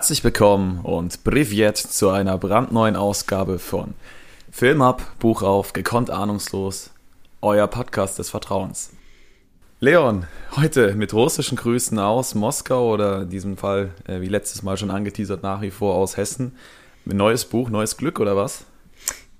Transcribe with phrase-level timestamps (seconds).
[0.00, 3.92] Herzlich willkommen und Privet zu einer brandneuen Ausgabe von
[4.50, 6.88] Film ab, Buch auf, gekonnt ahnungslos,
[7.42, 8.92] euer Podcast des Vertrauens.
[9.78, 10.26] Leon,
[10.56, 14.90] heute mit russischen Grüßen aus Moskau oder in diesem Fall, äh, wie letztes Mal schon
[14.90, 16.56] angeteasert, nach wie vor aus Hessen.
[17.04, 18.64] Ein neues Buch, neues Glück oder was?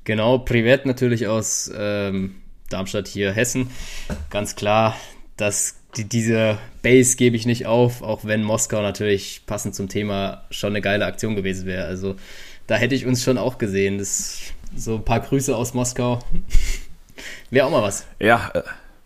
[0.05, 2.35] Genau, Privat natürlich aus ähm,
[2.69, 3.71] Darmstadt hier, Hessen.
[4.29, 4.95] Ganz klar,
[5.39, 10.43] dass die, diese Base gebe ich nicht auf, auch wenn Moskau natürlich passend zum Thema
[10.51, 11.85] schon eine geile Aktion gewesen wäre.
[11.85, 12.17] Also
[12.67, 13.99] da hätte ich uns schon auch gesehen.
[13.99, 14.41] Das,
[14.77, 16.21] so ein paar Grüße aus Moskau.
[17.51, 18.07] wäre auch mal was.
[18.21, 18.63] Ja, äh,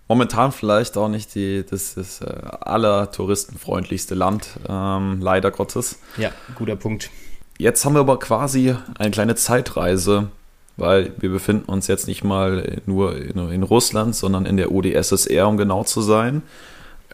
[0.08, 2.26] momentan vielleicht auch nicht die, das, das äh,
[2.60, 5.98] aller touristenfreundlichste Land, ähm, leider Gottes.
[6.18, 7.10] Ja, guter Punkt.
[7.56, 10.28] Jetzt haben wir aber quasi eine kleine Zeitreise,
[10.76, 15.48] weil wir befinden uns jetzt nicht mal nur in, in Russland, sondern in der UdSSR,
[15.48, 16.42] um genau zu sein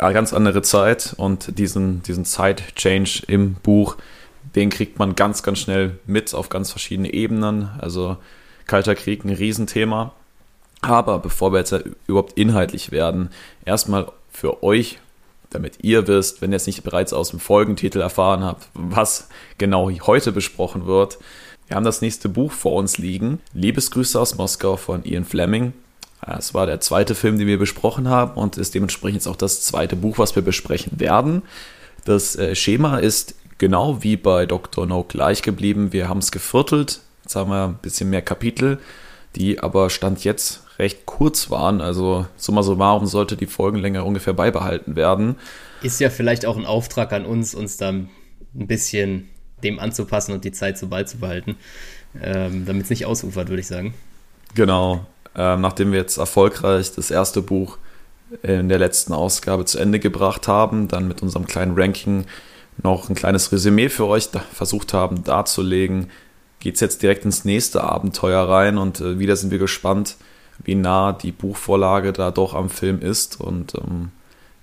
[0.00, 3.96] ganz andere Zeit und diesen, diesen Zeit-Change im Buch,
[4.54, 7.70] den kriegt man ganz, ganz schnell mit auf ganz verschiedene Ebenen.
[7.78, 8.16] Also
[8.66, 10.12] Kalter Krieg, ein Riesenthema.
[10.80, 11.74] Aber bevor wir jetzt
[12.06, 13.30] überhaupt inhaltlich werden,
[13.64, 14.98] erstmal für euch,
[15.50, 19.28] damit ihr wisst, wenn ihr es nicht bereits aus dem Folgentitel erfahren habt, was
[19.58, 21.18] genau heute besprochen wird.
[21.66, 23.40] Wir haben das nächste Buch vor uns liegen.
[23.52, 25.72] Liebesgrüße aus Moskau von Ian Fleming.
[26.26, 29.62] Es war der zweite Film, den wir besprochen haben und ist dementsprechend jetzt auch das
[29.62, 31.42] zweite Buch, was wir besprechen werden.
[32.04, 34.86] Das äh, Schema ist genau wie bei Dr.
[34.86, 35.92] No gleich geblieben.
[35.92, 37.00] Wir haben es geviertelt.
[37.22, 38.78] Jetzt haben wir ein bisschen mehr Kapitel,
[39.36, 41.80] die aber Stand jetzt recht kurz waren.
[41.80, 45.36] Also summa summarum sollte die Folgenlänge ungefähr beibehalten werden.
[45.82, 48.08] Ist ja vielleicht auch ein Auftrag an uns, uns da ein
[48.52, 49.28] bisschen
[49.62, 51.56] dem anzupassen und die Zeit so beizubehalten,
[52.20, 53.94] ähm, damit es nicht ausufert, würde ich sagen.
[54.54, 55.06] Genau.
[55.36, 57.78] Ähm, nachdem wir jetzt erfolgreich das erste Buch
[58.42, 62.26] in der letzten Ausgabe zu Ende gebracht haben, dann mit unserem kleinen Ranking
[62.82, 66.10] noch ein kleines Resümee für euch versucht haben darzulegen,
[66.60, 70.16] geht es jetzt direkt ins nächste Abenteuer rein und äh, wieder sind wir gespannt,
[70.62, 74.10] wie nah die Buchvorlage da doch am Film ist und ähm,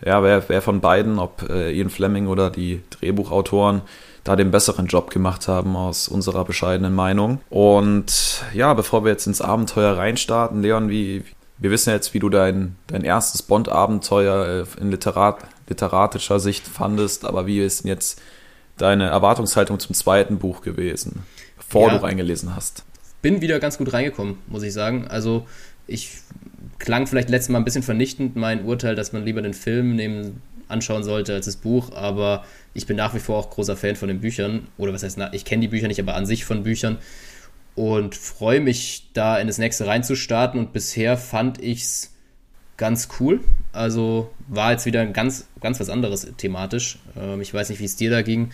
[0.06, 3.82] ja, wer, wer von beiden, ob äh, Ian Fleming oder die Drehbuchautoren,
[4.28, 7.40] da den besseren Job gemacht haben aus unserer bescheidenen Meinung.
[7.50, 11.24] Und ja, bevor wir jetzt ins Abenteuer reinstarten, Leon, wie,
[11.60, 15.38] wir wissen jetzt, wie du dein, dein erstes Bond-Abenteuer äh, in Literat,
[15.70, 18.22] literatischer Sicht fandest, aber wie ist denn jetzt
[18.76, 21.24] deine Erwartungshaltung zum zweiten Buch gewesen,
[21.56, 22.84] bevor ja, du reingelesen hast?
[23.22, 25.08] Bin wieder ganz gut reingekommen, muss ich sagen.
[25.08, 25.48] Also
[25.88, 26.12] ich
[26.80, 30.42] klang vielleicht letztes Mal ein bisschen vernichtend, mein Urteil, dass man lieber den Film nehmen,
[30.68, 34.08] anschauen sollte als das Buch, aber ich bin nach wie vor auch großer Fan von
[34.08, 34.68] den Büchern.
[34.78, 36.98] Oder was heißt, ich kenne die Bücher nicht, aber an sich von Büchern.
[37.76, 40.60] Und freue mich, da in das nächste reinzustarten.
[40.60, 42.14] Und bisher fand ich es
[42.78, 43.40] ganz cool.
[43.72, 47.00] Also war jetzt wieder ein ganz, ganz was anderes thematisch.
[47.20, 48.52] Ähm, ich weiß nicht, wie es dir da ging.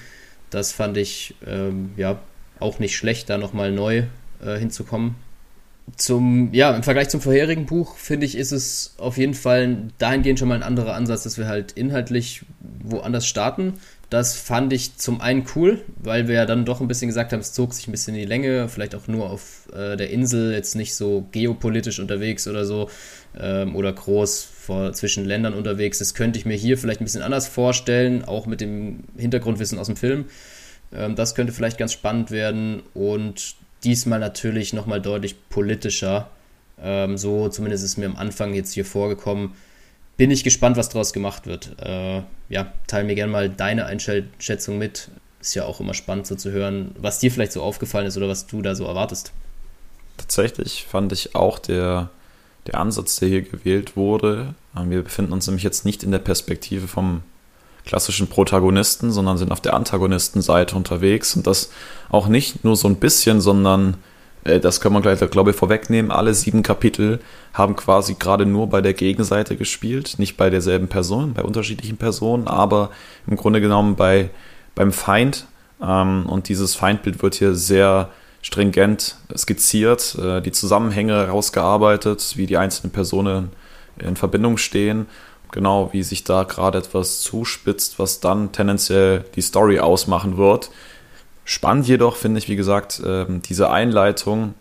[0.49, 2.19] Das fand ich ähm, ja
[2.59, 4.03] auch nicht schlecht, da nochmal neu
[4.43, 5.15] äh, hinzukommen.
[5.97, 10.39] Zum, ja, im Vergleich zum vorherigen Buch, finde ich, ist es auf jeden Fall dahingehend
[10.39, 12.43] schon mal ein anderer Ansatz, dass wir halt inhaltlich
[12.83, 13.73] woanders starten.
[14.09, 17.39] Das fand ich zum einen cool, weil wir ja dann doch ein bisschen gesagt haben,
[17.39, 20.53] es zog sich ein bisschen in die Länge, vielleicht auch nur auf äh, der Insel,
[20.53, 22.89] jetzt nicht so geopolitisch unterwegs oder so
[23.37, 25.99] ähm, oder groß vor, zwischen Ländern unterwegs.
[25.99, 29.87] Das könnte ich mir hier vielleicht ein bisschen anders vorstellen, auch mit dem Hintergrundwissen aus
[29.87, 30.25] dem Film.
[30.93, 36.29] Ähm, das könnte vielleicht ganz spannend werden und diesmal natürlich nochmal deutlich politischer.
[36.81, 39.53] Ähm, so zumindest ist mir am Anfang jetzt hier vorgekommen
[40.17, 41.75] bin ich gespannt, was daraus gemacht wird.
[41.81, 45.09] Äh, ja, teile mir gerne mal deine Einschätzung mit.
[45.41, 48.29] Ist ja auch immer spannend so zu hören, was dir vielleicht so aufgefallen ist oder
[48.29, 49.33] was du da so erwartest.
[50.17, 52.09] Tatsächlich fand ich auch der,
[52.67, 54.53] der Ansatz, der hier gewählt wurde.
[54.77, 57.23] Ähm, wir befinden uns nämlich jetzt nicht in der Perspektive vom
[57.85, 61.71] klassischen Protagonisten, sondern sind auf der Antagonistenseite unterwegs und das
[62.09, 63.97] auch nicht nur so ein bisschen, sondern
[64.43, 66.11] äh, das können wir gleich, glaube ich, vorwegnehmen.
[66.11, 67.19] Alle sieben Kapitel
[67.53, 72.47] haben quasi gerade nur bei der Gegenseite gespielt, nicht bei derselben Person, bei unterschiedlichen Personen,
[72.47, 72.89] aber
[73.27, 74.29] im Grunde genommen bei,
[74.75, 75.45] beim Feind.
[75.81, 78.09] Ähm, und dieses Feindbild wird hier sehr
[78.41, 83.51] stringent skizziert, äh, die Zusammenhänge herausgearbeitet, wie die einzelnen Personen
[83.99, 85.05] in Verbindung stehen,
[85.53, 90.69] genau wie sich da gerade etwas zuspitzt, was dann tendenziell die Story ausmachen wird.
[91.45, 94.55] Spannend jedoch finde ich, wie gesagt, ähm, diese Einleitung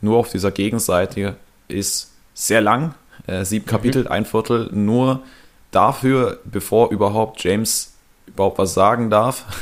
[0.00, 1.36] nur auf dieser Gegenseite
[1.68, 2.94] ist sehr lang.
[3.26, 3.70] Äh, sieben mhm.
[3.70, 5.22] Kapitel, ein Viertel, nur
[5.72, 7.94] dafür, bevor überhaupt James
[8.26, 9.44] überhaupt was sagen darf.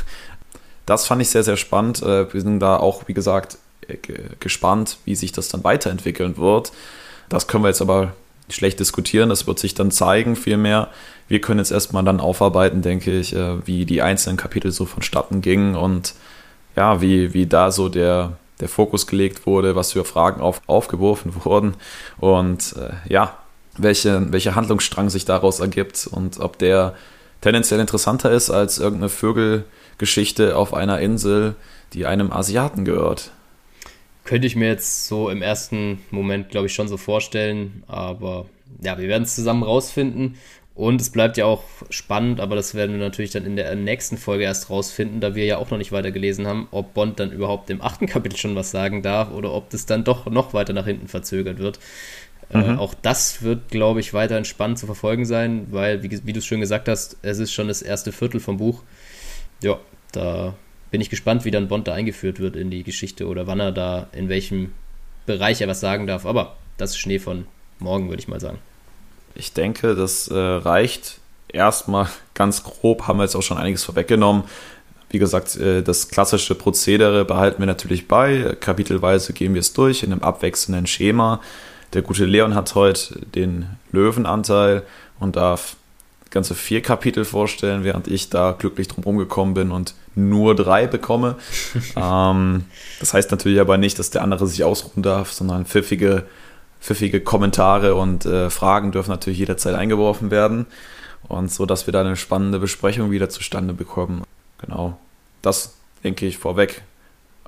[0.87, 2.03] Das fand ich sehr, sehr spannend.
[2.03, 3.57] Äh, wir sind da auch, wie gesagt,
[3.87, 3.97] äh,
[4.39, 6.71] gespannt, wie sich das dann weiterentwickeln wird.
[7.27, 8.13] Das können wir jetzt aber
[8.49, 10.89] schlecht diskutieren, das wird sich dann zeigen, vielmehr.
[11.27, 15.41] Wir können jetzt erstmal dann aufarbeiten, denke ich, äh, wie die einzelnen Kapitel so vonstatten
[15.41, 16.13] gingen und
[16.75, 21.33] ja, wie, wie da so der, der Fokus gelegt wurde, was für Fragen auf, aufgeworfen
[21.43, 21.75] wurden
[22.19, 23.37] und äh, ja,
[23.77, 26.93] welche, welcher Handlungsstrang sich daraus ergibt und ob der
[27.41, 31.55] tendenziell interessanter ist als irgendeine Vögelgeschichte auf einer Insel,
[31.93, 33.31] die einem Asiaten gehört.
[34.25, 37.83] Könnte ich mir jetzt so im ersten Moment, glaube ich, schon so vorstellen.
[37.87, 38.47] Aber
[38.81, 40.35] ja, wir werden es zusammen rausfinden.
[40.75, 44.17] Und es bleibt ja auch spannend, aber das werden wir natürlich dann in der nächsten
[44.17, 47.31] Folge erst rausfinden, da wir ja auch noch nicht weiter gelesen haben, ob Bond dann
[47.31, 50.73] überhaupt im achten Kapitel schon was sagen darf oder ob das dann doch noch weiter
[50.73, 51.79] nach hinten verzögert wird.
[52.49, 52.63] Äh, mhm.
[52.71, 56.39] Äh, auch das wird, glaube ich, weiterhin spannend zu verfolgen sein, weil, wie, wie du
[56.39, 58.83] es schön gesagt hast, es ist schon das erste Viertel vom Buch.
[59.63, 59.79] Ja,
[60.11, 60.55] da
[60.95, 63.73] bin ich gespannt, wie dann Bond da eingeführt wird in die Geschichte oder wann er
[63.73, 64.71] da, in welchem
[65.25, 66.25] Bereich er was sagen darf.
[66.25, 67.47] Aber das ist Schnee von
[67.79, 68.59] morgen, würde ich mal sagen.
[69.33, 71.19] Ich denke, das äh, reicht
[71.49, 74.45] erstmal ganz grob, haben wir jetzt auch schon einiges vorweggenommen.
[75.09, 78.55] Wie gesagt, äh, das klassische Prozedere behalten wir natürlich bei.
[78.61, 81.41] Kapitelweise gehen wir es durch in einem abwechselnden Schema.
[81.91, 84.83] Der gute Leon hat heute den Löwenanteil
[85.19, 85.75] und darf
[86.35, 91.37] ganze vier Kapitel vorstellen, während ich da glücklich drum rumgekommen bin und nur drei bekomme.
[91.95, 92.65] ähm,
[92.99, 96.23] das heißt natürlich aber nicht, dass der andere sich ausruhen darf, sondern pfiffige,
[96.79, 100.67] pfiffige Kommentare und äh, Fragen dürfen natürlich jederzeit eingeworfen werden.
[101.27, 104.23] Und so, dass wir da eine spannende Besprechung wieder zustande bekommen.
[104.59, 104.99] Genau.
[105.41, 105.73] Das,
[106.03, 106.83] denke ich, vorweg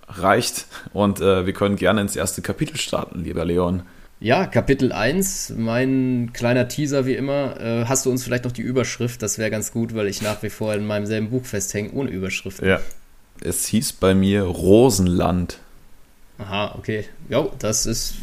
[0.08, 0.66] reicht.
[0.94, 3.84] Und äh, wir können gerne ins erste Kapitel starten, lieber Leon.
[4.20, 7.60] Ja, Kapitel 1, mein kleiner Teaser wie immer.
[7.62, 9.22] Äh, hast du uns vielleicht noch die Überschrift?
[9.22, 12.10] Das wäre ganz gut, weil ich nach wie vor in meinem selben Buch festhänge, ohne
[12.10, 12.64] Überschrift.
[12.64, 12.80] Ja.
[13.42, 15.60] Es hieß bei mir Rosenland.
[16.40, 17.06] Aha, okay.
[17.30, 18.16] Jo, das ist.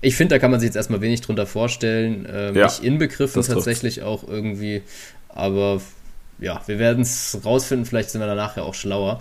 [0.00, 2.26] Ich finde, da kann man sich jetzt erstmal wenig drunter vorstellen.
[2.30, 4.06] Ähm, ja, nicht inbegriffen tatsächlich trifft.
[4.06, 4.82] auch irgendwie.
[5.28, 5.80] Aber
[6.38, 7.86] ja, wir werden es rausfinden.
[7.86, 9.20] Vielleicht sind wir danach ja auch schlauer.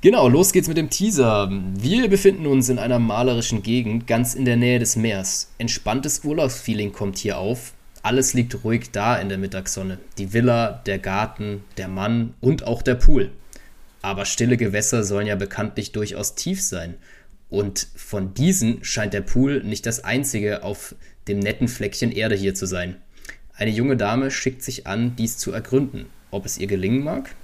[0.00, 1.50] Genau, los geht's mit dem Teaser.
[1.50, 5.50] Wir befinden uns in einer malerischen Gegend, ganz in der Nähe des Meers.
[5.58, 7.72] Entspanntes Urlaubsfeeling kommt hier auf.
[8.02, 9.98] Alles liegt ruhig da in der Mittagssonne.
[10.16, 13.32] Die Villa, der Garten, der Mann und auch der Pool.
[14.00, 16.94] Aber stille Gewässer sollen ja bekanntlich durchaus tief sein.
[17.50, 20.94] Und von diesen scheint der Pool nicht das einzige auf
[21.26, 22.98] dem netten Fleckchen Erde hier zu sein.
[23.56, 26.06] Eine junge Dame schickt sich an, dies zu ergründen.
[26.30, 27.34] Ob es ihr gelingen mag?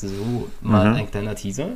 [0.00, 0.96] So, mal mhm.
[0.96, 1.70] ein kleiner Teaser.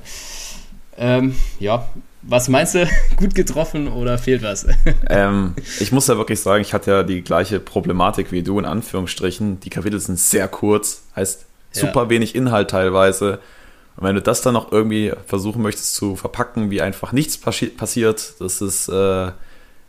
[0.97, 1.89] Ähm, ja,
[2.23, 2.89] was meinst du?
[3.17, 4.67] Gut getroffen oder fehlt was?
[5.09, 8.65] ähm, ich muss ja wirklich sagen, ich hatte ja die gleiche Problematik wie du, in
[8.65, 9.61] Anführungsstrichen.
[9.61, 12.11] Die Kapitel sind sehr kurz, heißt super ja.
[12.11, 13.41] wenig Inhalt teilweise.
[13.97, 17.67] Und wenn du das dann noch irgendwie versuchen möchtest zu verpacken, wie einfach nichts passi
[17.67, 19.33] passiert, das ist äh,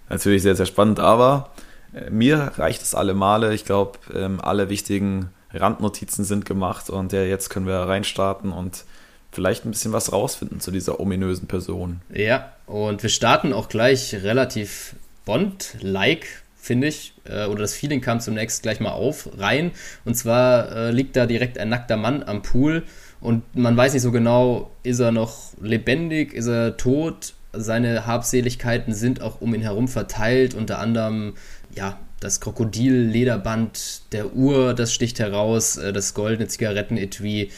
[0.09, 0.99] natürlich sehr, sehr spannend.
[0.99, 1.51] Aber
[1.93, 3.53] äh, mir reicht es alle Male.
[3.53, 8.85] Ich glaube, ähm, alle wichtigen Randnotizen sind gemacht und ja, jetzt können wir reinstarten und
[9.31, 12.01] vielleicht ein bisschen was rausfinden zu dieser ominösen Person.
[12.13, 14.95] Ja, und wir starten auch gleich relativ
[15.25, 19.71] Bond-like, finde ich, äh, oder das Feeling kam zunächst gleich mal auf, rein.
[20.05, 22.83] Und zwar äh, liegt da direkt ein nackter Mann am Pool
[23.19, 28.93] und man weiß nicht so genau, ist er noch lebendig, ist er tot, seine Habseligkeiten
[28.93, 31.35] sind auch um ihn herum verteilt, unter anderem,
[31.73, 37.51] ja, das Krokodillederband der Uhr, das sticht heraus, äh, das goldene Zigarettenetui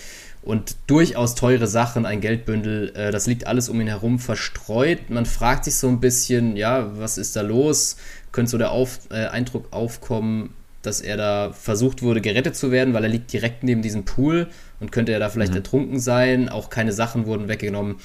[0.46, 5.10] und durchaus teure Sachen, ein Geldbündel, äh, das liegt alles um ihn herum verstreut.
[5.10, 7.98] Man fragt sich so ein bisschen, ja, was ist da los?
[8.32, 12.94] Könnte so der Auf, äh, Eindruck aufkommen, dass er da versucht wurde, gerettet zu werden,
[12.94, 14.48] weil er liegt direkt neben diesem Pool
[14.80, 15.58] und könnte er da vielleicht mhm.
[15.58, 16.50] ertrunken sein.
[16.50, 17.96] Auch keine Sachen wurden weggenommen.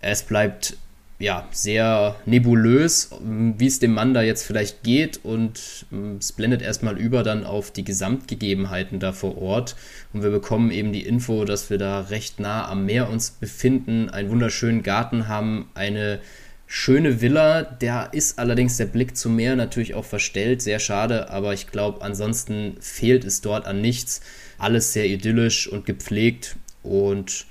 [0.00, 0.76] Es bleibt
[1.18, 6.62] ja, sehr nebulös, wie es dem Mann da jetzt vielleicht geht und ähm, es blendet
[6.62, 9.74] erstmal über dann auf die Gesamtgegebenheiten da vor Ort.
[10.12, 14.08] Und wir bekommen eben die Info, dass wir da recht nah am Meer uns befinden,
[14.10, 16.20] einen wunderschönen Garten haben, eine
[16.68, 21.54] schöne Villa, da ist allerdings der Blick zum Meer natürlich auch verstellt, sehr schade, aber
[21.54, 24.20] ich glaube, ansonsten fehlt es dort an nichts,
[24.58, 27.46] alles sehr idyllisch und gepflegt und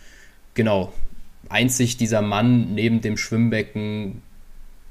[0.53, 0.93] genau,
[1.49, 4.21] einzig dieser Mann neben dem Schwimmbecken,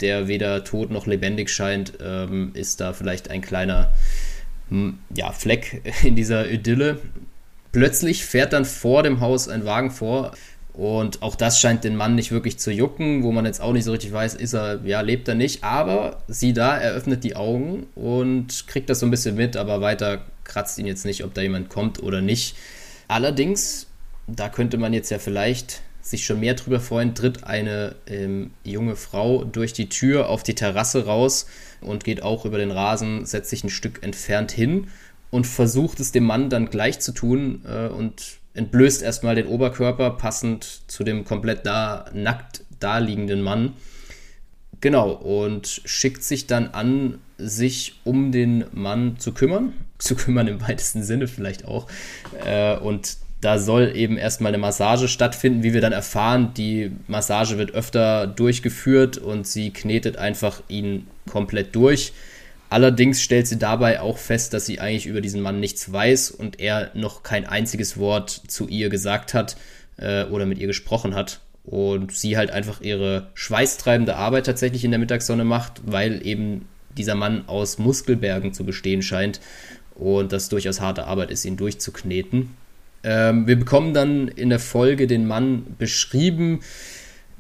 [0.01, 3.93] der weder tot noch lebendig scheint, ähm, ist da vielleicht ein kleiner
[5.15, 7.01] ja, Fleck in dieser Idylle.
[7.73, 10.33] Plötzlich fährt dann vor dem Haus ein Wagen vor
[10.77, 13.85] und auch das scheint den Mann nicht wirklich zu jucken, wo man jetzt auch nicht
[13.85, 15.65] so richtig weiß, ist er, ja, lebt er nicht.
[15.65, 19.81] Aber sieh da, er öffnet die Augen und kriegt das so ein bisschen mit, aber
[19.81, 22.57] weiter kratzt ihn jetzt nicht, ob da jemand kommt oder nicht.
[23.09, 23.87] Allerdings,
[24.27, 28.97] da könnte man jetzt ja vielleicht sich schon mehr drüber freuen, tritt eine ähm, junge
[28.97, 31.47] Frau durch die Tür auf die Terrasse raus
[31.81, 34.89] und geht auch über den Rasen, setzt sich ein Stück entfernt hin
[35.31, 40.11] und versucht es dem Mann dann gleich zu tun äh, und entblößt erstmal den Oberkörper,
[40.11, 43.75] passend zu dem komplett da nackt daliegenden Mann.
[44.81, 49.73] Genau, und schickt sich dann an, sich um den Mann zu kümmern.
[49.99, 51.89] Zu kümmern im weitesten Sinne vielleicht auch.
[52.45, 56.52] Äh, und da soll eben erstmal eine Massage stattfinden, wie wir dann erfahren.
[56.57, 62.12] Die Massage wird öfter durchgeführt und sie knetet einfach ihn komplett durch.
[62.69, 66.59] Allerdings stellt sie dabei auch fest, dass sie eigentlich über diesen Mann nichts weiß und
[66.59, 69.57] er noch kein einziges Wort zu ihr gesagt hat
[69.99, 71.40] äh, oder mit ihr gesprochen hat.
[71.64, 76.66] Und sie halt einfach ihre schweißtreibende Arbeit tatsächlich in der Mittagssonne macht, weil eben
[76.97, 79.40] dieser Mann aus Muskelbergen zu bestehen scheint
[79.95, 82.55] und das durchaus harte Arbeit ist, ihn durchzukneten.
[83.07, 86.61] Ähm, wir bekommen dann in der Folge den Mann beschrieben,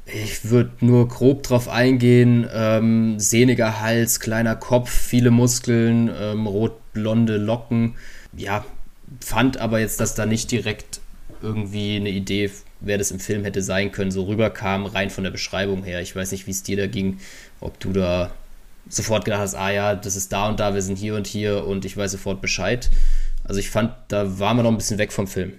[0.06, 2.48] ich würde nur grob drauf eingehen.
[2.54, 7.96] Ähm, sehniger Hals, kleiner Kopf, viele Muskeln, ähm, rot-blonde Locken.
[8.36, 8.64] Ja,
[9.20, 11.00] fand aber jetzt, dass da nicht direkt
[11.42, 15.32] irgendwie eine Idee, wer das im Film hätte sein können, so rüberkam, rein von der
[15.32, 16.00] Beschreibung her.
[16.00, 17.18] Ich weiß nicht, wie es dir da ging,
[17.60, 18.30] ob du da
[18.88, 21.66] sofort gedacht hast, ah ja, das ist da und da, wir sind hier und hier
[21.66, 22.88] und ich weiß sofort Bescheid.
[23.46, 25.52] Also ich fand, da waren wir noch ein bisschen weg vom Film.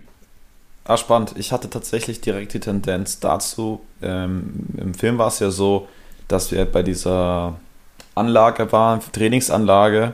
[0.84, 1.34] Ah, spannend.
[1.38, 3.82] Ich hatte tatsächlich direkt die Tendenz dazu.
[4.02, 5.88] Ähm, Im Film war es ja so,
[6.28, 7.58] dass wir bei dieser
[8.16, 10.14] Anlage waren, Trainingsanlage,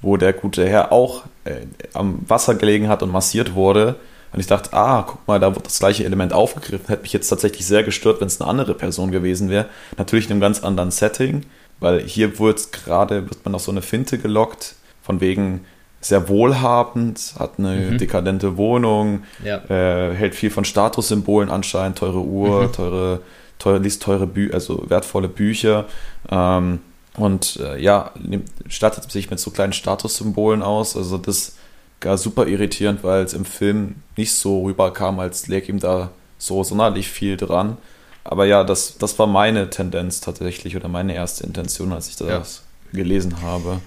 [0.00, 3.96] wo der gute Herr auch äh, am Wasser gelegen hat und massiert wurde.
[4.32, 6.86] Und ich dachte, ah, guck mal, da wird das gleiche Element aufgegriffen.
[6.88, 9.66] Hätte mich jetzt tatsächlich sehr gestört, wenn es eine andere Person gewesen wäre.
[9.96, 11.44] Natürlich in einem ganz anderen Setting,
[11.80, 15.64] weil hier wird gerade, wird man auf so eine Finte gelockt, von wegen,
[16.04, 17.98] sehr wohlhabend, hat eine mhm.
[17.98, 19.58] dekadente Wohnung, ja.
[19.70, 22.72] äh, hält viel von Statussymbolen anscheinend, teure Uhr, mhm.
[22.72, 23.20] teure,
[23.58, 25.86] teure, liest teure Bü also wertvolle Bücher.
[26.30, 26.80] Ähm,
[27.16, 28.10] und äh, ja,
[28.68, 30.94] stattet sich mit so kleinen Statussymbolen aus.
[30.94, 31.56] Also das
[32.00, 36.62] gar super irritierend, weil es im Film nicht so rüberkam, als läge ihm da so
[36.64, 37.78] sonderlich viel dran.
[38.24, 42.62] Aber ja, das, das war meine Tendenz tatsächlich oder meine erste Intention, als ich das
[42.92, 42.98] ja.
[42.98, 43.80] gelesen habe.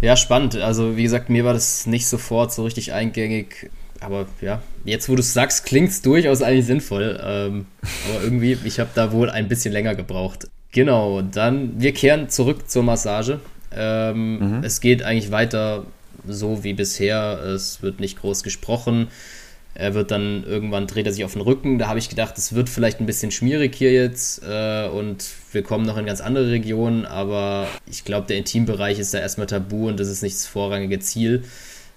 [0.00, 0.56] Ja, spannend.
[0.56, 3.70] Also, wie gesagt, mir war das nicht sofort so richtig eingängig.
[4.00, 7.20] Aber ja, jetzt wo du es sagst, klingt es durchaus eigentlich sinnvoll.
[7.22, 7.66] Ähm,
[8.08, 10.48] aber irgendwie, ich habe da wohl ein bisschen länger gebraucht.
[10.72, 13.40] Genau, dann, wir kehren zurück zur Massage.
[13.72, 14.64] Ähm, mhm.
[14.64, 15.84] Es geht eigentlich weiter
[16.26, 17.40] so wie bisher.
[17.42, 19.08] Es wird nicht groß gesprochen.
[19.74, 21.78] Er wird dann irgendwann dreht er sich auf den Rücken.
[21.78, 25.62] Da habe ich gedacht, es wird vielleicht ein bisschen schmierig hier jetzt äh, und wir
[25.62, 29.88] kommen noch in ganz andere Regionen, aber ich glaube, der Intimbereich ist da erstmal tabu
[29.88, 31.44] und das ist nicht das vorrangige Ziel.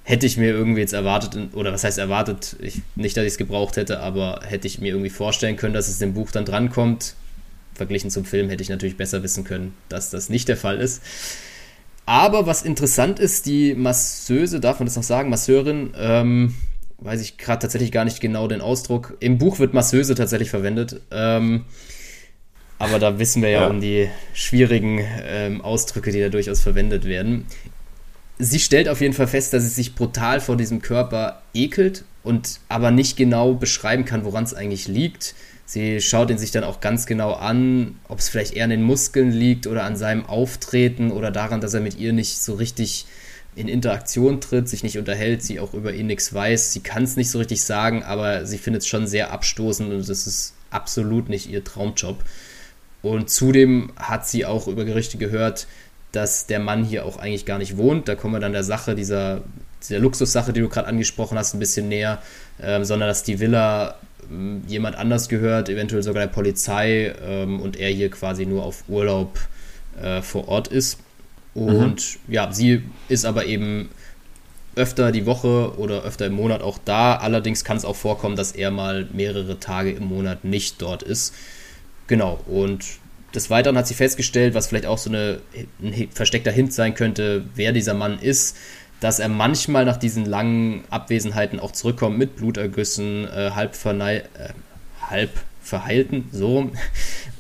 [0.06, 3.38] Hätte ich mir irgendwie jetzt erwartet, oder was heißt erwartet, ich, nicht, dass ich es
[3.38, 7.16] gebraucht hätte, aber hätte ich mir irgendwie vorstellen können, dass es dem Buch dann drankommt.
[7.74, 11.02] Verglichen zum Film hätte ich natürlich besser wissen können, dass das nicht der Fall ist.
[12.06, 16.54] Aber was interessant ist, die Masseuse, darf man das noch sagen, Masseurin, ähm,
[17.00, 19.18] weiß ich gerade tatsächlich gar nicht genau den Ausdruck.
[19.20, 21.02] Im Buch wird Masseuse tatsächlich verwendet.
[21.12, 21.66] Ähm,
[22.80, 23.68] aber da wissen wir ja, ja.
[23.68, 27.46] um die schwierigen ähm, Ausdrücke, die da durchaus verwendet werden.
[28.40, 32.60] Sie stellt auf jeden Fall fest, dass sie sich brutal vor diesem Körper ekelt und
[32.68, 35.36] aber nicht genau beschreiben kann, woran es eigentlich liegt.
[35.66, 38.84] Sie schaut ihn sich dann auch ganz genau an, ob es vielleicht eher an den
[38.84, 43.06] Muskeln liegt oder an seinem Auftreten oder daran, dass er mit ihr nicht so richtig
[43.56, 46.74] in Interaktion tritt, sich nicht unterhält, sie auch über ihn nichts weiß.
[46.74, 50.10] Sie kann es nicht so richtig sagen, aber sie findet es schon sehr abstoßend und
[50.10, 52.24] das ist absolut nicht ihr Traumjob.
[53.02, 55.68] Und zudem hat sie auch über Gerüchte gehört,
[56.14, 58.08] dass der Mann hier auch eigentlich gar nicht wohnt.
[58.08, 59.42] Da kommen wir dann der Sache, dieser,
[59.82, 62.22] dieser Luxussache, die du gerade angesprochen hast, ein bisschen näher,
[62.62, 63.96] ähm, sondern dass die Villa
[64.32, 68.84] ähm, jemand anders gehört, eventuell sogar der Polizei ähm, und er hier quasi nur auf
[68.88, 69.38] Urlaub
[70.02, 71.00] äh, vor Ort ist.
[71.56, 72.34] Und mhm.
[72.34, 73.90] ja, sie ist aber eben
[74.76, 77.16] öfter die Woche oder öfter im Monat auch da.
[77.16, 81.34] Allerdings kann es auch vorkommen, dass er mal mehrere Tage im Monat nicht dort ist.
[82.08, 82.84] Genau, und
[83.36, 85.40] des Weiteren hat sie festgestellt, was vielleicht auch so eine,
[85.82, 88.58] ein versteckter Hint sein könnte, wer dieser Mann ist,
[89.00, 94.22] dass er manchmal nach diesen langen Abwesenheiten auch zurückkommt mit Blutergüssen, äh, halb, äh,
[95.10, 95.32] halb
[95.64, 96.72] verheilten, so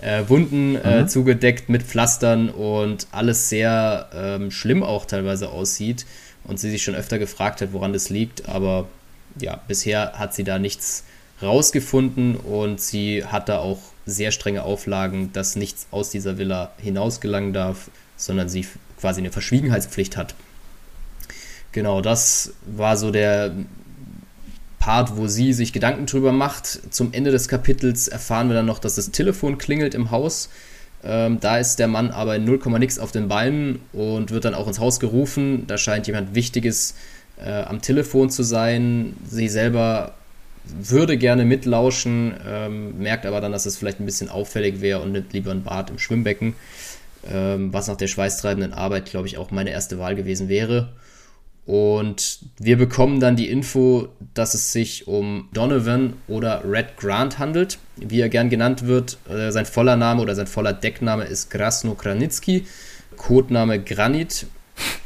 [0.02, 1.08] äh, Wunden äh, mhm.
[1.08, 6.06] zugedeckt mit Pflastern und alles sehr ähm, schlimm auch teilweise aussieht
[6.46, 8.88] und sie sich schon öfter gefragt hat, woran das liegt, aber
[9.40, 11.04] ja, bisher hat sie da nichts
[11.42, 17.54] rausgefunden und sie hat da auch sehr strenge Auflagen, dass nichts aus dieser Villa hinausgelangen
[17.54, 18.68] darf, sondern sie
[19.00, 20.36] quasi eine Verschwiegenheitspflicht hat.
[21.72, 23.52] Genau, das war so der
[24.84, 26.94] Part, wo sie sich Gedanken drüber macht.
[26.94, 30.50] Zum Ende des Kapitels erfahren wir dann noch, dass das Telefon klingelt im Haus.
[31.06, 34.54] Ähm, da ist der Mann aber in 0, nix auf den Beinen und wird dann
[34.54, 35.68] auch ins Haus gerufen.
[35.68, 36.96] Da scheint jemand Wichtiges
[37.38, 39.16] äh, am Telefon zu sein.
[39.26, 40.16] Sie selber
[40.66, 45.14] würde gerne mitlauschen, ähm, merkt aber dann, dass es vielleicht ein bisschen auffällig wäre und
[45.14, 46.56] nimmt lieber ein Bad im Schwimmbecken,
[47.32, 50.90] ähm, was nach der schweißtreibenden Arbeit, glaube ich, auch meine erste Wahl gewesen wäre.
[51.66, 57.78] Und wir bekommen dann die Info, dass es sich um Donovan oder Red Grant handelt,
[57.96, 59.18] wie er gern genannt wird.
[59.30, 62.66] Äh, sein voller Name oder sein voller Deckname ist Grasno Kranitsky,
[63.16, 64.48] Codename Granit.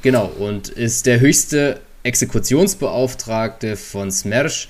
[0.01, 4.69] Genau, und ist der höchste Exekutionsbeauftragte von Smersh,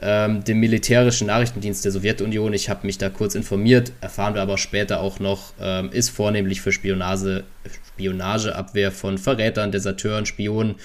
[0.00, 2.52] ähm, dem militärischen Nachrichtendienst der Sowjetunion.
[2.54, 6.60] Ich habe mich da kurz informiert, erfahren wir aber später auch noch, ähm, ist vornehmlich
[6.60, 7.44] für Spionage,
[7.88, 10.76] Spionageabwehr von Verrätern, Deserteuren, Spionen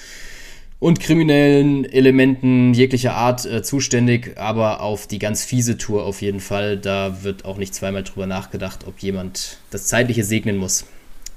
[0.82, 6.40] und kriminellen Elementen jeglicher Art äh, zuständig, aber auf die ganz fiese Tour auf jeden
[6.40, 6.76] Fall.
[6.76, 10.86] Da wird auch nicht zweimal drüber nachgedacht, ob jemand das Zeitliche segnen muss.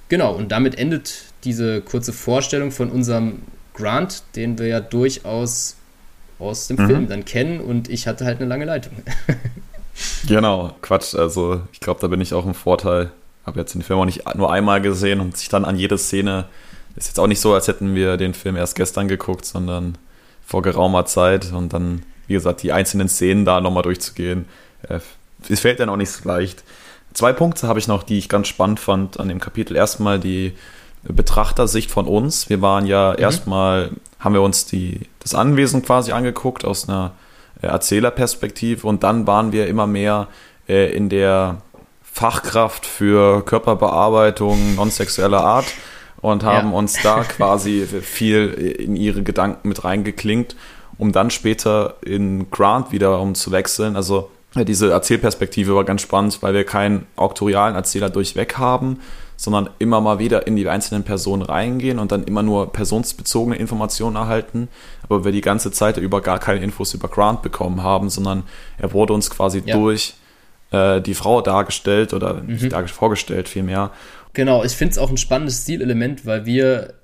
[0.09, 3.43] Genau, und damit endet diese kurze Vorstellung von unserem
[3.75, 5.77] Grant, den wir ja durchaus
[6.39, 6.87] aus dem mhm.
[6.87, 8.95] Film dann kennen und ich hatte halt eine lange Leitung.
[10.27, 11.15] genau, Quatsch.
[11.15, 13.13] Also ich glaube, da bin ich auch im Vorteil.
[13.45, 16.47] Habe jetzt den Film auch nicht nur einmal gesehen und sich dann an jede Szene.
[16.97, 19.99] Ist jetzt auch nicht so, als hätten wir den Film erst gestern geguckt, sondern
[20.47, 24.47] vor geraumer Zeit und dann, wie gesagt, die einzelnen Szenen da nochmal durchzugehen.
[24.89, 25.01] Äh,
[25.49, 26.63] es fällt dann auch nicht so leicht.
[27.13, 29.77] Zwei Punkte habe ich noch, die ich ganz spannend fand an dem Kapitel.
[29.77, 30.53] Erstmal die
[31.05, 32.49] Betrachtersicht von uns.
[32.49, 33.23] Wir waren ja mhm.
[33.23, 33.91] erstmal
[34.25, 37.13] haben wir uns die, das Anwesen quasi angeguckt aus einer
[37.61, 40.29] äh, Erzählerperspektive und dann waren wir immer mehr
[40.67, 41.61] äh, in der
[42.03, 45.67] Fachkraft für Körperbearbeitung non-sexueller Art
[46.25, 46.79] und haben ja.
[46.79, 50.57] uns da quasi viel in ihre Gedanken mit reingeklingt,
[50.97, 53.95] um dann später in Grant wieder umzuwechseln.
[53.95, 59.01] Also äh, diese Erzählperspektive war ganz spannend, weil wir keinen auktorialen Erzähler durchweg haben,
[59.37, 64.17] sondern immer mal wieder in die einzelnen Personen reingehen und dann immer nur personsbezogene Informationen
[64.17, 64.69] erhalten,
[65.03, 68.45] aber wir die ganze Zeit über gar keine Infos über Grant bekommen haben, sondern
[68.79, 69.77] er wurde uns quasi ja.
[69.77, 70.15] durch
[70.71, 72.71] äh, die Frau dargestellt oder mhm.
[72.71, 73.91] dar vorgestellt vielmehr.
[74.35, 76.95] Genau, ich finde es auch ein spannendes Stilelement, weil wir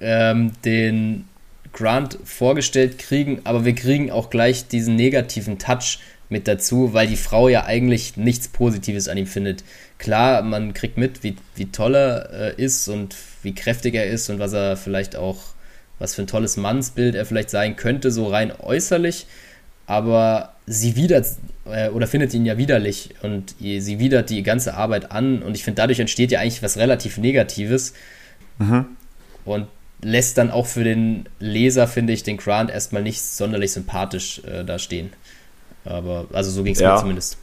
[0.00, 1.28] ähm, den
[1.72, 5.98] Grant vorgestellt kriegen, aber wir kriegen auch gleich diesen negativen Touch
[6.30, 9.64] mit dazu, weil die Frau ja eigentlich nichts Positives an ihm findet.
[9.98, 14.30] Klar, man kriegt mit, wie, wie toll er äh, ist und wie kräftig er ist
[14.30, 15.38] und was er vielleicht auch,
[15.98, 19.26] was für ein tolles Mannsbild er vielleicht sein könnte, so rein äußerlich.
[19.86, 21.26] Aber sie widert
[21.66, 25.64] äh, oder findet ihn ja widerlich und sie widert die ganze Arbeit an und ich
[25.64, 27.92] finde, dadurch entsteht ja eigentlich was relativ Negatives.
[28.58, 28.86] Mhm.
[29.44, 29.66] Und
[30.02, 34.64] lässt dann auch für den Leser, finde ich, den Grant erstmal nicht sonderlich sympathisch äh,
[34.64, 35.12] da stehen.
[35.84, 36.94] Aber, also so ging es ja.
[36.94, 37.36] mir zumindest.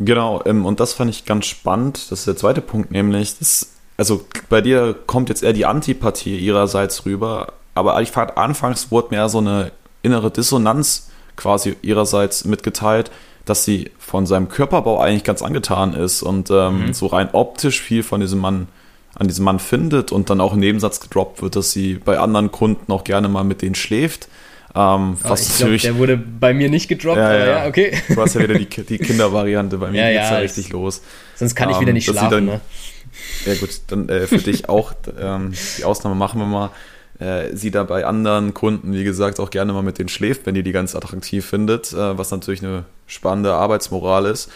[0.00, 2.10] Genau, ähm, und das fand ich ganz spannend.
[2.10, 6.36] Das ist der zweite Punkt, nämlich, das, also bei dir kommt jetzt eher die Antipathie
[6.36, 13.10] ihrerseits rüber, aber ich fand, anfangs wurde mir so eine innere Dissonanz quasi ihrerseits mitgeteilt,
[13.44, 16.94] dass sie von seinem Körperbau eigentlich ganz angetan ist und ähm, mhm.
[16.94, 18.68] so rein optisch viel von diesem Mann
[19.16, 22.50] an diesem Mann findet und dann auch im Nebensatz gedroppt wird, dass sie bei anderen
[22.50, 24.28] Kunden auch gerne mal mit denen schläft.
[24.74, 27.96] Ähm, oh, ich glaube, der wurde bei mir nicht gedroppt, ja, aber ja, okay.
[28.08, 31.02] Du hast ja wieder die, die Kindervariante, bei mir ja, geht's ja, ja richtig los.
[31.36, 32.60] Sonst kann ich wieder ähm, nicht schlafen, dann, ne?
[33.46, 36.70] Ja gut, dann äh, für dich auch, ähm, die Ausnahme machen wir mal.
[37.24, 40.56] Äh, sie da bei anderen Kunden, wie gesagt, auch gerne mal mit denen schläft, wenn
[40.56, 44.52] ihr die ganz attraktiv findet, äh, was natürlich eine spannende Arbeitsmoral ist.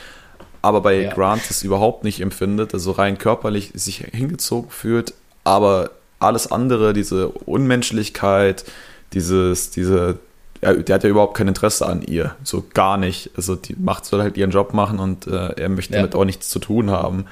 [0.60, 1.14] Aber bei ja.
[1.14, 7.28] Grant das überhaupt nicht empfindet, also rein körperlich sich hingezogen fühlt, aber alles andere, diese
[7.28, 8.66] Unmenschlichkeit,
[9.14, 10.18] dieses, diese,
[10.60, 13.30] er, der hat ja überhaupt kein Interesse an ihr, so gar nicht.
[13.34, 16.00] Also die macht soll halt ihren Job machen und äh, er möchte ja.
[16.00, 17.24] damit auch nichts zu tun haben.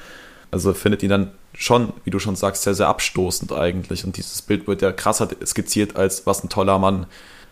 [0.49, 4.05] Also findet ihn dann schon, wie du schon sagst, sehr, sehr abstoßend eigentlich.
[4.05, 7.07] Und dieses Bild wird ja krasser skizziert als was ein toller Mann.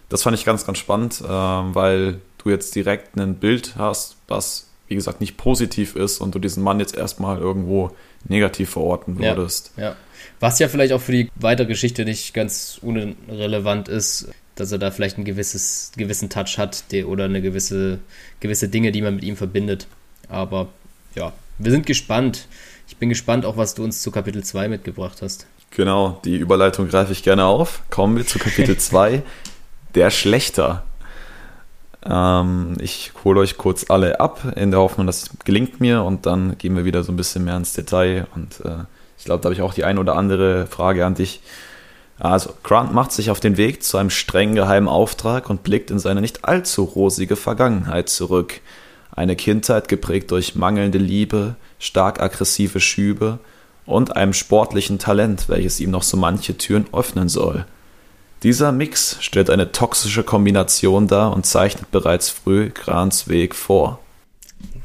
[0.09, 4.67] Das fand ich ganz, ganz spannend, äh, weil du jetzt direkt ein Bild hast, was,
[4.87, 7.91] wie gesagt, nicht positiv ist und du diesen Mann jetzt erstmal irgendwo
[8.27, 9.71] negativ verorten würdest.
[9.75, 9.95] Ja, ja.
[10.39, 14.91] Was ja vielleicht auch für die weitere Geschichte nicht ganz unrelevant ist, dass er da
[14.91, 17.99] vielleicht einen gewisses, gewissen Touch hat die, oder eine gewisse,
[18.39, 19.87] gewisse Dinge, die man mit ihm verbindet.
[20.29, 20.69] Aber
[21.15, 22.47] ja, wir sind gespannt.
[22.87, 25.47] Ich bin gespannt auch, was du uns zu Kapitel 2 mitgebracht hast.
[25.71, 27.81] Genau, die Überleitung greife ich gerne auf.
[27.89, 29.23] Kommen wir zu Kapitel 2,
[29.95, 30.83] der Schlechter.
[32.05, 36.57] Ähm, ich hole euch kurz alle ab, in der Hoffnung, das gelingt mir und dann
[36.57, 38.85] gehen wir wieder so ein bisschen mehr ins Detail und äh,
[39.17, 41.41] ich glaube, da habe ich auch die ein oder andere Frage an dich.
[42.19, 45.99] Also, Grant macht sich auf den Weg zu einem streng geheimen Auftrag und blickt in
[45.99, 48.61] seine nicht allzu rosige Vergangenheit zurück.
[49.11, 53.39] Eine Kindheit geprägt durch mangelnde Liebe, stark aggressive Schübe
[53.85, 57.65] und einem sportlichen Talent, welches ihm noch so manche Türen öffnen soll.
[58.43, 63.99] Dieser Mix stellt eine toxische Kombination dar und zeichnet bereits früh Grants Weg vor.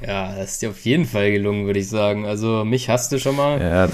[0.06, 2.26] Ja, das ist dir auf jeden Fall gelungen, würde ich sagen.
[2.26, 3.60] Also mich hast du schon mal.
[3.60, 3.84] Ja.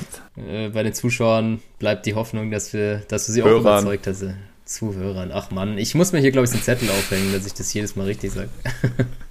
[0.48, 3.56] Äh, bei den Zuschauern bleibt die Hoffnung, dass wir, dass du sie Hörern.
[3.56, 4.24] auch überzeugt hast.
[4.64, 5.30] Zuhörern.
[5.32, 7.96] Ach Mann, ich muss mir hier, glaube ich, einen Zettel aufhängen, dass ich das jedes
[7.96, 8.48] Mal richtig sage.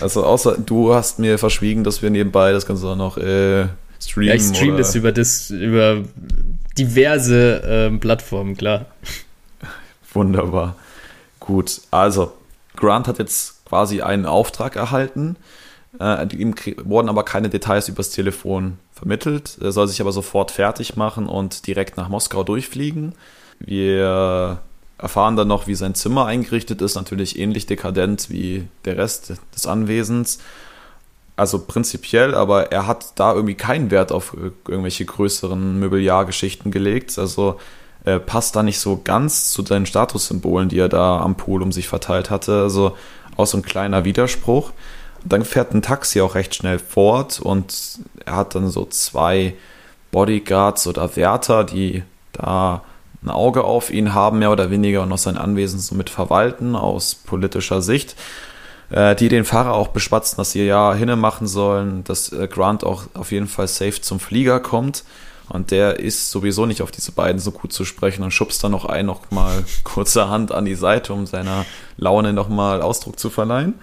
[0.00, 3.66] also außer du hast mir verschwiegen, dass wir nebenbei das Ganze auch noch äh,
[4.00, 4.28] streamen.
[4.28, 6.02] Ja, ich streame das über das, über
[6.78, 8.86] diverse äh, Plattformen, klar.
[10.12, 10.76] Wunderbar.
[11.40, 12.32] Gut, also
[12.76, 15.36] Grant hat jetzt quasi einen Auftrag erhalten.
[16.00, 19.58] Äh, ihm wurden aber keine Details übers Telefon vermittelt.
[19.60, 23.14] Er soll sich aber sofort fertig machen und direkt nach Moskau durchfliegen.
[23.58, 24.60] Wir
[25.02, 29.66] erfahren dann noch, wie sein Zimmer eingerichtet ist, natürlich ähnlich dekadent wie der Rest des
[29.66, 30.38] Anwesens.
[31.34, 34.36] Also prinzipiell, aber er hat da irgendwie keinen Wert auf
[34.68, 37.18] irgendwelche größeren Möbeljahrgeschichten gelegt.
[37.18, 37.58] Also
[38.04, 41.72] äh, passt da nicht so ganz zu seinen Statussymbolen, die er da am Pool um
[41.72, 42.62] sich verteilt hatte.
[42.62, 42.96] Also
[43.36, 44.70] auch so ein kleiner Widerspruch.
[45.24, 49.54] Dann fährt ein Taxi auch recht schnell fort und er hat dann so zwei
[50.12, 52.82] Bodyguards oder Wärter, die da
[53.24, 57.14] ein Auge auf ihn haben, mehr oder weniger, und noch sein Anwesen somit verwalten aus
[57.14, 58.16] politischer Sicht,
[58.90, 62.84] äh, die den Fahrer auch beschwatzen, dass sie ja hinne machen sollen, dass äh, Grant
[62.84, 65.04] auch auf jeden Fall safe zum Flieger kommt.
[65.48, 68.72] Und der ist sowieso nicht auf diese beiden so gut zu sprechen und schubst dann
[68.72, 73.30] noch einen noch mal kurzerhand an die Seite, um seiner Laune noch mal Ausdruck zu
[73.30, 73.74] verleihen.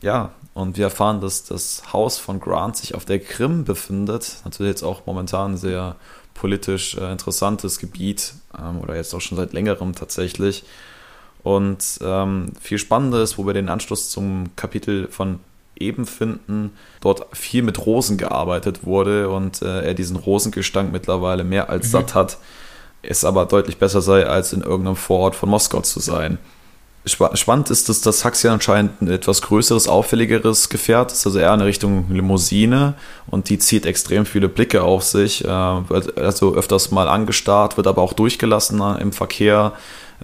[0.00, 4.36] Ja, und wir erfahren, dass das Haus von Grant sich auf der Krim befindet.
[4.44, 5.96] Natürlich jetzt auch momentan sehr
[6.42, 10.64] politisch äh, interessantes Gebiet ähm, oder jetzt auch schon seit längerem tatsächlich.
[11.44, 15.38] Und ähm, viel Spannendes, wo wir den Anschluss zum Kapitel von
[15.78, 21.70] eben finden, dort viel mit Rosen gearbeitet wurde und äh, er diesen Rosengestank mittlerweile mehr
[21.70, 21.90] als mhm.
[21.90, 22.38] satt hat,
[23.02, 26.38] es aber deutlich besser sei, als in irgendeinem Vorort von Moskau zu sein.
[27.04, 31.60] Spannend ist, dass das Taxi anscheinend ein etwas größeres, auffälligeres Gefährt ist, also eher in
[31.60, 32.94] Richtung Limousine
[33.26, 38.02] und die zieht extrem viele Blicke auf sich, äh, also öfters mal angestarrt, wird aber
[38.02, 39.72] auch durchgelassen im Verkehr,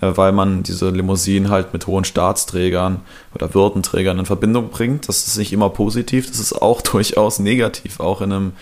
[0.01, 3.01] äh, weil man diese Limousinen halt mit hohen Staatsträgern
[3.35, 5.09] oder Würdenträgern in Verbindung bringt.
[5.09, 8.53] Das ist nicht immer positiv, das ist auch durchaus negativ, auch in, einem,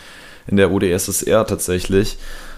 [0.46, 2.16] in der UdSSR tatsächlich.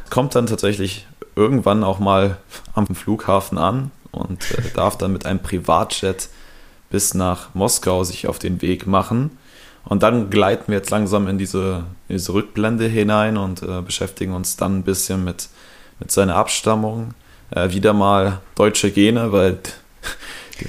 [0.09, 2.39] Kommt dann tatsächlich irgendwann auch mal
[2.75, 6.29] am Flughafen an, und äh, darf dann mit einem Privatjet
[6.91, 9.39] bis nach Moskau sich auf den Weg machen.
[9.85, 14.35] Und dann gleiten wir jetzt langsam in diese, in diese Rückblende hinein und äh, beschäftigen
[14.35, 15.49] uns dann ein bisschen mit,
[15.99, 17.15] mit seiner Abstammung.
[17.51, 19.59] Äh, wieder mal deutsche Gene, weil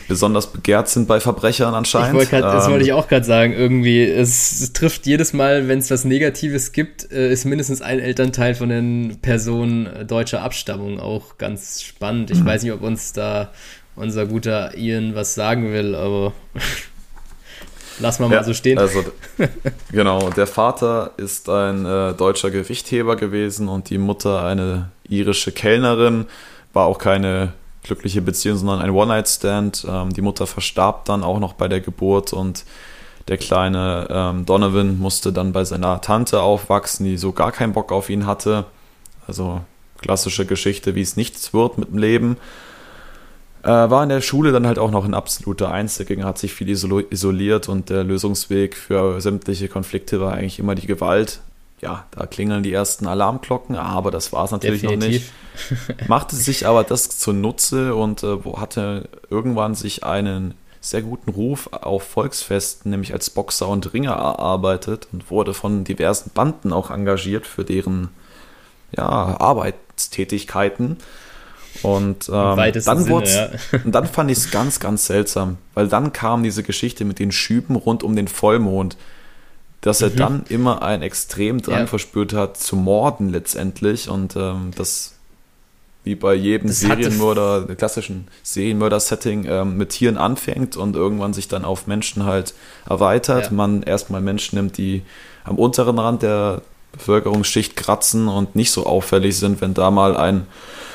[0.07, 2.15] besonders begehrt sind bei Verbrechern anscheinend.
[2.15, 3.53] Wollt grad, das wollte ich ähm, auch gerade sagen.
[3.53, 8.55] Irgendwie, es, trifft jedes Mal, wenn es was Negatives gibt, äh, ist mindestens ein Elternteil
[8.55, 12.31] von den Personen deutscher Abstammung auch ganz spannend.
[12.31, 12.45] Ich mhm.
[12.45, 13.51] weiß nicht, ob uns da
[13.95, 16.33] unser guter Ian was sagen will, aber
[17.99, 18.77] lass mal ja, mal so stehen.
[18.77, 19.03] Also,
[19.91, 26.25] genau, der Vater ist ein äh, deutscher Gewichtheber gewesen und die Mutter eine irische Kellnerin,
[26.73, 27.53] war auch keine
[27.89, 29.85] glückliche Beziehung, sondern ein One-Night-Stand.
[29.89, 32.63] Ähm, die Mutter verstarb dann auch noch bei der Geburt und
[33.27, 37.91] der kleine ähm, Donovan musste dann bei seiner Tante aufwachsen, die so gar keinen Bock
[37.91, 38.65] auf ihn hatte.
[39.27, 39.61] Also
[39.99, 42.37] klassische Geschichte, wie es nichts wird mit dem Leben.
[43.63, 46.69] Äh, war in der Schule dann halt auch noch ein absoluter Einzelgänger, hat sich viel
[46.69, 51.41] isoliert und der Lösungsweg für sämtliche Konflikte war eigentlich immer die Gewalt
[51.81, 55.31] ja, da klingeln die ersten Alarmglocken, aber das war es natürlich Definitiv.
[55.69, 56.07] noch nicht.
[56.09, 62.03] Machte sich aber das zunutze und äh, hatte irgendwann sich einen sehr guten Ruf auf
[62.03, 67.65] Volksfesten, nämlich als Boxer und Ringer erarbeitet und wurde von diversen Banden auch engagiert für
[67.65, 68.09] deren
[68.95, 70.97] ja, Arbeitstätigkeiten.
[71.83, 73.25] Und ähm, dann, Sinne,
[73.71, 73.79] ja.
[73.85, 77.31] und dann fand ich es ganz, ganz seltsam, weil dann kam diese Geschichte mit den
[77.31, 78.97] Schüben rund um den Vollmond
[79.81, 80.15] dass er mhm.
[80.15, 81.87] dann immer einen extrem Drang ja.
[81.87, 85.13] verspürt hat, zu morden letztendlich und ähm, das
[86.03, 91.65] wie bei jedem das Serienmörder, klassischen Serienmörder-Setting ähm, mit Tieren anfängt und irgendwann sich dann
[91.65, 92.53] auf Menschen halt
[92.89, 93.45] erweitert.
[93.45, 93.51] Ja.
[93.51, 95.03] Man erstmal Menschen nimmt, die
[95.43, 96.61] am unteren Rand der
[96.91, 100.47] Bevölkerungsschicht kratzen und nicht so auffällig sind, wenn da mal ein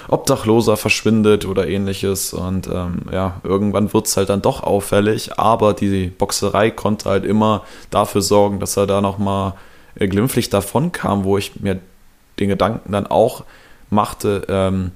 [0.08, 2.32] Obdachloser verschwindet oder ähnliches.
[2.32, 7.24] Und ähm, ja, irgendwann wird es halt dann doch auffällig, aber die Boxerei konnte halt
[7.24, 9.54] immer dafür sorgen, dass er da nochmal
[9.94, 11.80] äh, glimpflich davon kam, wo ich mir
[12.38, 13.44] den Gedanken dann auch
[13.90, 14.92] machte, ähm,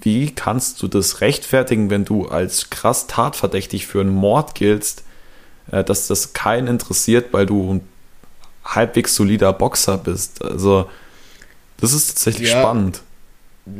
[0.00, 5.04] wie kannst du das rechtfertigen, wenn du als krass tatverdächtig für einen Mord giltst,
[5.70, 7.88] äh, dass das keinen interessiert, weil du ein
[8.64, 10.42] halbwegs solider Boxer bist?
[10.44, 10.88] Also,
[11.78, 13.02] das ist tatsächlich ja, spannend.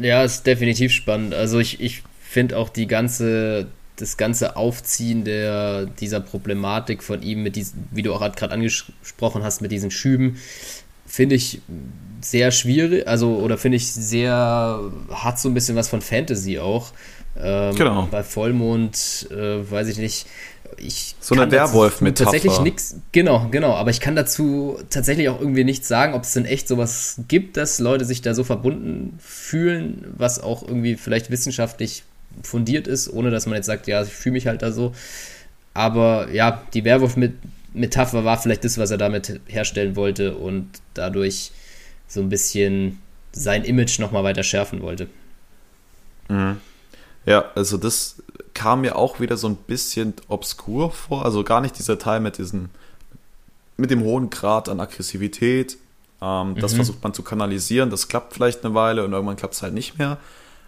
[0.00, 1.34] Ja, ist definitiv spannend.
[1.34, 3.66] Also, ich, ich finde auch die ganze,
[3.96, 9.42] das ganze Aufziehen der, dieser Problematik von ihm, mit diesen, wie du auch gerade angesprochen
[9.42, 10.38] hast, mit diesen Schüben,
[11.06, 11.60] finde ich
[12.22, 16.92] sehr schwierig, also oder finde ich sehr, hat so ein bisschen was von Fantasy auch.
[17.38, 18.08] Ähm, genau.
[18.10, 20.26] Bei Vollmond, äh, weiß ich nicht.
[20.78, 23.74] Ich so eine werwolf mit Tatsächlich nichts, genau, genau.
[23.74, 27.56] Aber ich kann dazu tatsächlich auch irgendwie nichts sagen, ob es denn echt sowas gibt,
[27.56, 32.04] dass Leute sich da so verbunden fühlen, was auch irgendwie vielleicht wissenschaftlich
[32.42, 34.94] fundiert ist, ohne dass man jetzt sagt, ja, ich fühle mich halt da so.
[35.74, 41.52] Aber ja, die Werwolf-Metapher war vielleicht das, was er damit herstellen wollte und dadurch
[42.08, 42.98] so ein bisschen
[43.32, 45.08] sein Image nochmal weiter schärfen wollte.
[46.28, 46.58] Mhm.
[47.24, 48.22] Ja, also das
[48.54, 51.24] kam mir auch wieder so ein bisschen obskur vor.
[51.24, 52.70] Also gar nicht dieser Teil mit diesem,
[53.76, 55.78] mit dem hohen Grad an Aggressivität.
[56.20, 56.76] Ähm, das mhm.
[56.76, 57.90] versucht man zu kanalisieren.
[57.90, 60.18] Das klappt vielleicht eine Weile und irgendwann klappt es halt nicht mehr.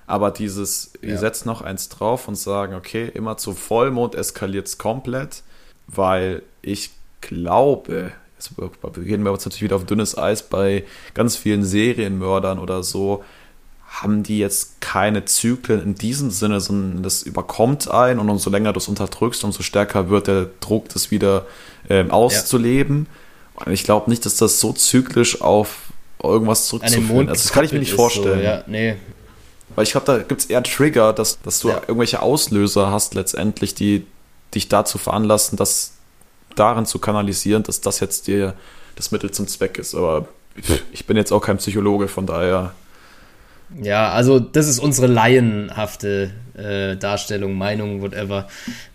[0.07, 1.09] Aber dieses, ja.
[1.09, 5.42] wir setzen noch eins drauf und sagen, okay, immer zu Vollmond eskaliert es komplett,
[5.87, 11.64] weil ich glaube, jetzt gehen wir jetzt natürlich wieder auf dünnes Eis, bei ganz vielen
[11.64, 13.25] Serienmördern oder so,
[14.02, 18.72] haben die jetzt keine Zyklen in diesem Sinne, sondern das überkommt ein und umso länger
[18.72, 21.46] du es unterdrückst, umso stärker wird der Druck, das wieder
[21.88, 23.07] ähm, auszuleben.
[23.59, 23.66] Ja.
[23.66, 27.30] Und ich glaube nicht, dass das so zyklisch auf irgendwas zurückzuführen ist.
[27.30, 28.38] Also das kann ich mir nicht vorstellen.
[28.38, 28.96] So, ja, nee,
[29.74, 31.80] weil ich glaube, da gibt es eher Trigger, dass, dass du ja.
[31.87, 34.07] irgendwelche Auslöser hast letztendlich, die
[34.54, 35.94] dich dazu veranlassen, das
[36.54, 38.54] darin zu kanalisieren, dass das jetzt dir
[38.94, 39.94] das Mittel zum Zweck ist.
[39.94, 40.28] Aber
[40.92, 42.74] ich bin jetzt auch kein Psychologe, von daher.
[43.82, 48.48] Ja, also das ist unsere laienhafte äh, Darstellung, Meinung, whatever.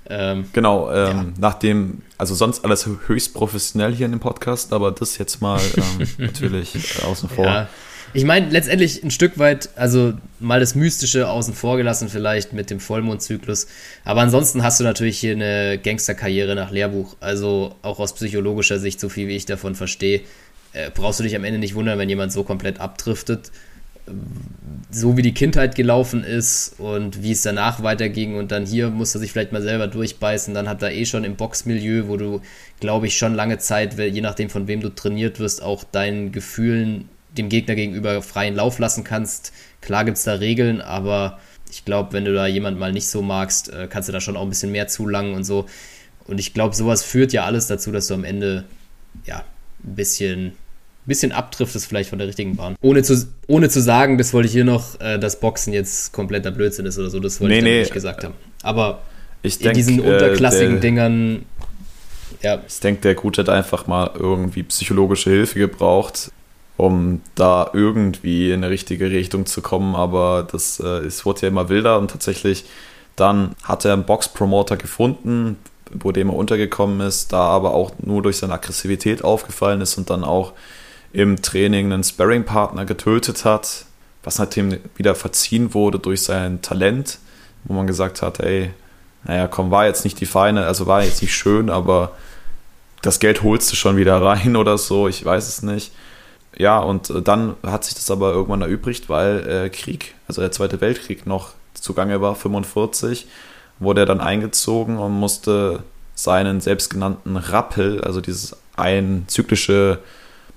[0.10, 1.26] Ähm, genau, ähm, ja.
[1.40, 6.08] nachdem, also sonst alles höchst professionell hier in dem Podcast, aber das jetzt mal ähm,
[6.18, 7.46] natürlich äh, außen vor.
[7.46, 7.70] Ja.
[8.12, 12.72] Ich meine, letztendlich ein Stück weit, also mal das Mystische außen vor gelassen, vielleicht mit
[12.72, 13.68] dem Vollmondzyklus.
[14.04, 17.16] Aber ansonsten hast du natürlich hier eine Gangsterkarriere nach Lehrbuch.
[17.20, 20.22] Also auch aus psychologischer Sicht, so viel wie ich davon verstehe,
[20.74, 23.52] äh, brauchst du dich am Ende nicht wundern, wenn jemand so komplett abdriftet.
[24.92, 29.14] So wie die Kindheit gelaufen ist und wie es danach weiterging und dann hier musst
[29.14, 32.42] du sich vielleicht mal selber durchbeißen, dann hat er eh schon im Boxmilieu, wo du,
[32.80, 37.10] glaube ich, schon lange Zeit, je nachdem von wem du trainiert wirst, auch deinen Gefühlen
[37.38, 39.54] dem Gegner gegenüber freien Lauf lassen kannst.
[39.82, 41.40] Klar gibt es da Regeln, aber
[41.72, 44.36] ich glaube, wenn du da jemand mal nicht so magst, äh, kannst du da schon
[44.36, 45.66] auch ein bisschen mehr zulangen und so.
[46.26, 48.66] Und ich glaube, sowas führt ja alles dazu, dass du am Ende
[49.26, 49.44] ja
[49.84, 50.54] ein bisschen,
[51.06, 52.76] bisschen abdriftest vielleicht von der richtigen Bahn.
[52.82, 56.52] Ohne zu, ohne zu sagen, das wollte ich hier noch, äh, dass Boxen jetzt kompletter
[56.52, 58.34] Blödsinn ist oder so, das wollte nee, ich nee, nicht gesagt haben.
[58.62, 59.02] Aber
[59.42, 61.46] ich in denk, diesen äh, unterklassigen äh, Dingern
[62.42, 62.62] ja.
[62.66, 66.32] Ich denke, der Gute hat einfach mal irgendwie psychologische Hilfe gebraucht
[66.80, 69.96] um da irgendwie in eine richtige Richtung zu kommen.
[69.96, 72.64] Aber das äh, es wurde ja immer wilder und tatsächlich
[73.18, 75.58] dann hat er einen Box-Promoter gefunden,
[75.92, 80.10] wo dem er untergekommen ist, da aber auch nur durch seine Aggressivität aufgefallen ist und
[80.10, 80.54] dann auch
[81.12, 83.86] im Training einen Sparring-Partner getötet hat,
[84.24, 87.20] was natürlich wieder verziehen wurde durch sein Talent,
[87.64, 88.72] wo man gesagt hat, ey,
[89.24, 92.12] naja, komm, war jetzt nicht die feine, also war jetzt nicht schön, aber
[93.02, 95.92] das Geld holst du schon wieder rein oder so, ich weiß es nicht.
[96.58, 100.52] Ja, und äh, dann hat sich das aber irgendwann erübrigt, weil äh, Krieg, also der
[100.52, 103.28] Zweite Weltkrieg noch zugange war, 45,
[103.80, 105.84] wurde er dann eingezogen und musste
[106.16, 110.00] seinen selbstgenannten Rappel, also dieses ein zyklische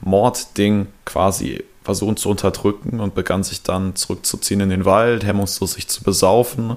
[0.02, 5.88] Mordding quasi versuchen zu unterdrücken und begann sich dann zurückzuziehen in den Wald, hemmungslos sich
[5.88, 6.76] zu besaufen.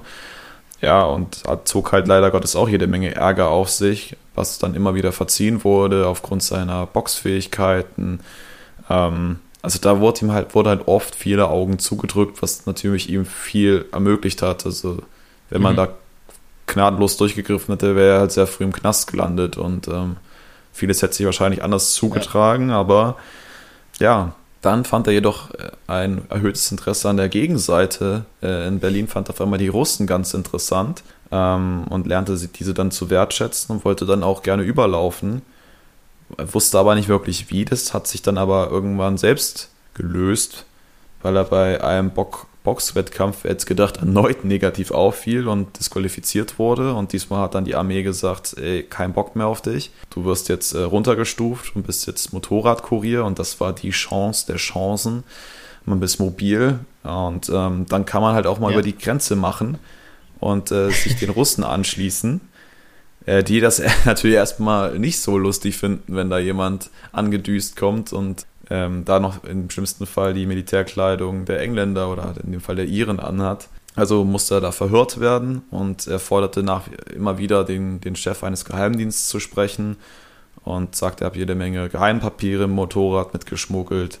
[0.80, 4.94] Ja, und zog halt leider Gottes auch jede Menge Ärger auf sich, was dann immer
[4.94, 8.20] wieder verziehen wurde aufgrund seiner Boxfähigkeiten,
[8.90, 13.24] ähm, also da wurde ihm halt, wurde halt oft viele Augen zugedrückt, was natürlich ihm
[13.24, 14.64] viel ermöglicht hat.
[14.64, 14.98] Also
[15.50, 15.78] wenn man mhm.
[15.78, 15.88] da
[16.66, 20.18] gnadenlos durchgegriffen hätte, wäre er halt sehr früh im Knast gelandet und ähm,
[20.76, 22.78] vieles hätte sich wahrscheinlich anders zugetragen, ja.
[22.78, 23.16] aber
[23.98, 28.24] ja, dann fand er jedoch äh, ein erhöhtes Interesse an der Gegenseite.
[28.42, 32.48] Äh, in Berlin fand er auf einmal die Russen ganz interessant ähm, und lernte sie
[32.48, 35.42] diese dann zu wertschätzen und wollte dann auch gerne überlaufen
[36.38, 37.64] wusste aber nicht wirklich wie.
[37.64, 40.64] Das hat sich dann aber irgendwann selbst gelöst,
[41.22, 46.94] weil er bei einem Bock Boxwettkampf jetzt gedacht erneut negativ auffiel und disqualifiziert wurde.
[46.94, 49.92] Und diesmal hat dann die Armee gesagt, ey, kein Bock mehr auf dich.
[50.10, 54.56] Du wirst jetzt äh, runtergestuft und bist jetzt Motorradkurier und das war die Chance der
[54.56, 55.22] Chancen,
[55.84, 58.74] man ist mobil und ähm, dann kann man halt auch mal ja.
[58.74, 59.78] über die Grenze machen
[60.40, 62.40] und äh, sich den Russen anschließen,
[63.26, 68.44] äh, die das natürlich erstmal nicht so lustig finden, wenn da jemand angedüst kommt und
[68.70, 72.86] ähm, da noch im schlimmsten Fall die Militärkleidung der Engländer oder in dem Fall der
[72.86, 73.68] Iren anhat.
[73.94, 76.82] Also musste er da verhört werden und er forderte nach,
[77.14, 79.96] immer wieder den, den Chef eines Geheimdienstes zu sprechen
[80.64, 84.18] und sagte, er habe jede Menge Geheimpapiere im Motorrad mitgeschmuggelt.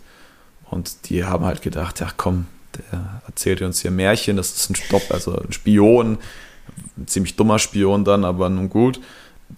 [0.70, 4.76] Und die haben halt gedacht, ja komm, der erzählt uns hier Märchen, das ist ein
[4.76, 6.18] Stopp, also ein Spion,
[6.96, 9.00] ein ziemlich dummer Spion dann, aber nun gut.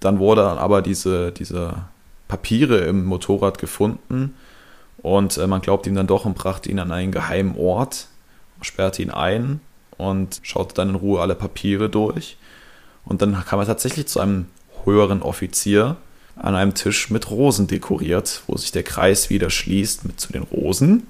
[0.01, 1.75] Dann wurde aber diese, diese
[2.27, 4.35] Papiere im Motorrad gefunden
[5.03, 8.09] und äh, man glaubt ihm dann doch und brachte ihn an einen geheimen Ort,
[8.63, 9.61] sperrte ihn ein
[9.97, 12.37] und schaute dann in Ruhe alle Papiere durch.
[13.05, 14.47] Und dann kam er tatsächlich zu einem
[14.85, 15.97] höheren Offizier
[16.37, 20.43] an einem Tisch mit Rosen dekoriert, wo sich der Kreis wieder schließt mit zu den
[20.43, 21.07] Rosen.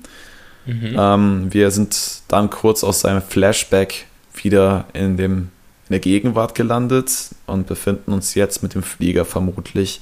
[0.66, 0.96] Mhm.
[0.98, 5.35] Ähm, wir sind dann kurz aus seinem Flashback wieder in, dem,
[5.88, 10.01] in der Gegenwart gelandet und befinden uns jetzt mit dem Flieger vermutlich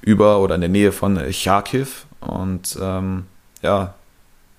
[0.00, 1.86] über oder in der Nähe von Charkiw
[2.26, 3.26] und ähm,
[3.62, 3.94] ja,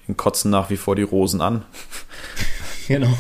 [0.08, 1.66] ihn kotzen nach wie vor die Rosen an.
[2.88, 3.16] genau.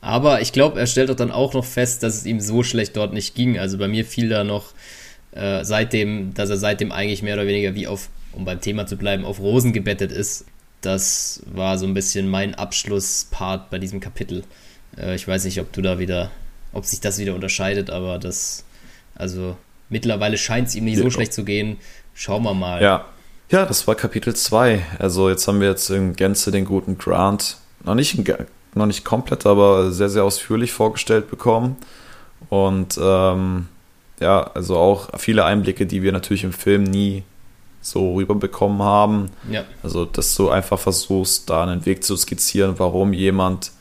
[0.00, 2.96] Aber ich glaube, er stellt doch dann auch noch fest, dass es ihm so schlecht
[2.96, 3.58] dort nicht ging.
[3.58, 4.72] Also bei mir fiel da noch
[5.32, 8.96] äh, seitdem, dass er seitdem eigentlich mehr oder weniger wie auf, um beim Thema zu
[8.96, 10.44] bleiben, auf Rosen gebettet ist.
[10.82, 14.44] Das war so ein bisschen mein Abschlusspart bei diesem Kapitel.
[14.98, 16.30] Äh, ich weiß nicht, ob du da wieder,
[16.72, 18.64] ob sich das wieder unterscheidet, aber das,
[19.14, 19.56] also
[19.88, 21.78] mittlerweile scheint es ihm nicht so schlecht zu gehen.
[22.14, 22.82] Schauen wir mal.
[22.82, 23.04] Ja.
[23.50, 24.84] Ja, das war Kapitel 2.
[24.98, 28.18] Also jetzt haben wir jetzt in Gänze den guten Grant noch nicht,
[28.74, 31.76] noch nicht komplett, aber sehr, sehr ausführlich vorgestellt bekommen.
[32.48, 33.68] Und ähm,
[34.20, 37.22] ja, also auch viele Einblicke, die wir natürlich im Film nie
[37.80, 39.30] so rüberbekommen haben.
[39.50, 39.64] Ja.
[39.82, 43.72] Also, dass du einfach versuchst, da einen Weg zu skizzieren, warum jemand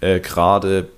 [0.00, 0.88] äh, gerade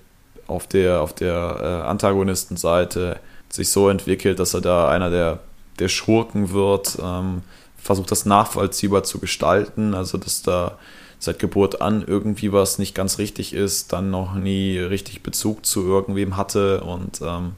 [0.47, 3.19] auf der, auf der äh, Antagonistenseite
[3.51, 5.41] sich so entwickelt, dass er da einer der,
[5.79, 7.43] der Schurken wird, ähm,
[7.77, 10.79] versucht das nachvollziehbar zu gestalten, also dass da
[11.19, 15.85] seit Geburt an irgendwie was nicht ganz richtig ist, dann noch nie richtig Bezug zu
[15.85, 17.53] irgendwem hatte und ähm,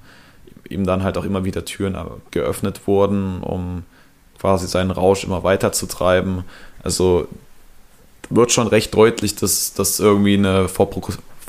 [0.68, 1.96] ihm dann halt auch immer wieder Türen
[2.30, 3.84] geöffnet wurden, um
[4.38, 6.44] quasi seinen Rausch immer weiter zu treiben.
[6.82, 7.28] Also
[8.30, 11.02] wird schon recht deutlich, dass das irgendwie eine vorpro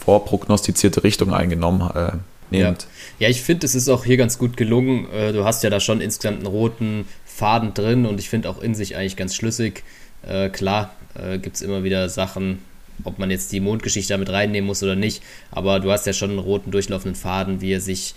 [0.03, 2.13] vorprognostizierte Richtung eingenommen äh,
[2.51, 2.87] nimmt.
[3.19, 3.27] Ja.
[3.27, 5.09] ja, ich finde, es ist auch hier ganz gut gelungen.
[5.11, 8.61] Äh, du hast ja da schon insgesamt einen roten Faden drin und ich finde auch
[8.61, 9.83] in sich eigentlich ganz schlüssig.
[10.27, 12.59] Äh, klar, äh, gibt es immer wieder Sachen,
[13.03, 16.31] ob man jetzt die Mondgeschichte damit reinnehmen muss oder nicht, aber du hast ja schon
[16.31, 18.13] einen roten durchlaufenden Faden, wie er sich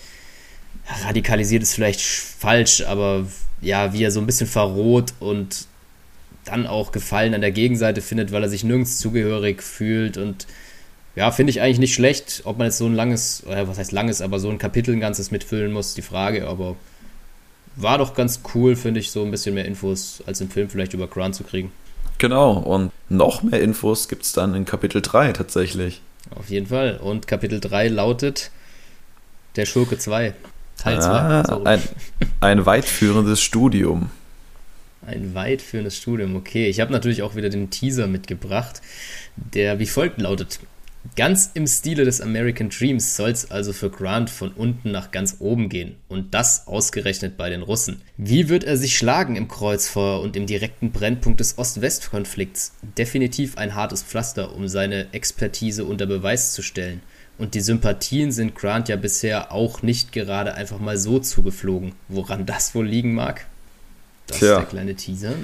[1.04, 3.26] radikalisiert ist vielleicht falsch, aber
[3.62, 5.66] ja, wie er so ein bisschen verroht und
[6.44, 10.46] dann auch Gefallen an der Gegenseite findet, weil er sich nirgends zugehörig fühlt und
[11.16, 13.92] ja, finde ich eigentlich nicht schlecht, ob man jetzt so ein langes, oder was heißt
[13.92, 16.76] langes, aber so ein Kapitel ein ganzes mitfüllen muss, die Frage, aber
[17.76, 20.94] war doch ganz cool, finde ich, so ein bisschen mehr Infos als im Film vielleicht
[20.94, 21.72] über Grant zu kriegen.
[22.18, 26.00] Genau, und noch mehr Infos gibt es dann in Kapitel 3 tatsächlich.
[26.34, 26.98] Auf jeden Fall.
[26.98, 28.50] Und Kapitel 3 lautet
[29.56, 30.34] Der Schurke 2.
[30.78, 31.08] Teil 2.
[31.08, 31.64] Ah, so.
[31.64, 31.80] ein,
[32.40, 34.10] ein weitführendes Studium.
[35.06, 36.68] Ein weitführendes Studium, okay.
[36.68, 38.80] Ich habe natürlich auch wieder den Teaser mitgebracht,
[39.36, 40.60] der wie folgt lautet.
[41.16, 45.36] Ganz im Stile des American Dreams soll es also für Grant von unten nach ganz
[45.38, 45.96] oben gehen.
[46.08, 48.00] Und das ausgerechnet bei den Russen.
[48.16, 52.72] Wie wird er sich schlagen im Kreuzfeuer und im direkten Brennpunkt des Ost-West-Konflikts?
[52.96, 57.00] Definitiv ein hartes Pflaster, um seine Expertise unter Beweis zu stellen.
[57.36, 61.92] Und die Sympathien sind Grant ja bisher auch nicht gerade einfach mal so zugeflogen.
[62.08, 63.46] Woran das wohl liegen mag?
[64.26, 64.52] Das Tja.
[64.52, 65.34] ist der kleine Teaser.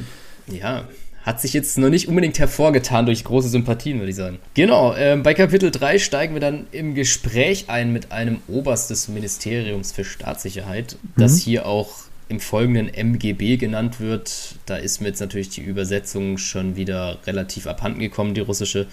[0.47, 0.89] Ja,
[1.23, 4.39] hat sich jetzt noch nicht unbedingt hervorgetan durch große Sympathien, würde ich sagen.
[4.55, 9.09] Genau, äh, bei Kapitel 3 steigen wir dann im Gespräch ein mit einem Oberst des
[9.09, 11.21] Ministeriums für Staatssicherheit, mhm.
[11.21, 11.91] das hier auch
[12.29, 14.55] im folgenden MGB genannt wird.
[14.65, 18.87] Da ist mir jetzt natürlich die Übersetzung schon wieder relativ abhanden gekommen, die russische.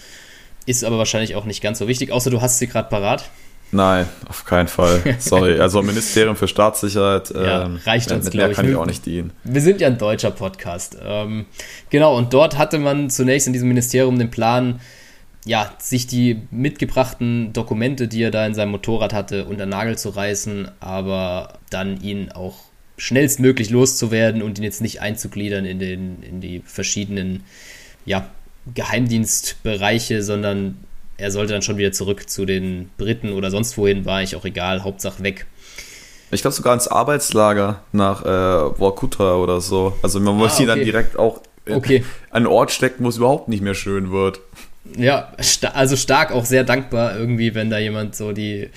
[0.65, 3.30] Ist aber wahrscheinlich auch nicht ganz so wichtig, außer du hast sie gerade parat.
[3.72, 5.01] Nein, auf keinen Fall.
[5.20, 5.59] Sorry.
[5.59, 7.32] Also Ministerium für Staatssicherheit.
[7.32, 8.55] Ja, ähm, reicht uns, glaube ich.
[8.57, 9.32] kann ich auch nicht dienen.
[9.43, 10.97] Wir sind ja ein deutscher Podcast.
[11.03, 11.45] Ähm,
[11.89, 14.80] genau, und dort hatte man zunächst in diesem Ministerium den Plan,
[15.45, 20.09] ja, sich die mitgebrachten Dokumente, die er da in seinem Motorrad hatte, unter Nagel zu
[20.09, 22.59] reißen, aber dann ihn auch
[22.97, 27.43] schnellstmöglich loszuwerden und ihn jetzt nicht einzugliedern in, den, in die verschiedenen
[28.05, 28.30] ja,
[28.74, 30.78] Geheimdienstbereiche, sondern
[31.18, 34.45] er sollte dann schon wieder zurück zu den Briten oder sonst wohin, war ich auch
[34.45, 35.45] egal, Hauptsache weg.
[36.30, 39.93] Ich glaube sogar ins Arbeitslager nach äh, Vorkuta oder so.
[40.03, 40.63] Also man ah, muss okay.
[40.63, 42.03] ihn dann direkt auch okay.
[42.30, 44.41] an einen Ort stecken, wo es überhaupt nicht mehr schön wird.
[44.95, 48.70] Ja, sta also stark, auch sehr dankbar irgendwie, wenn da jemand so die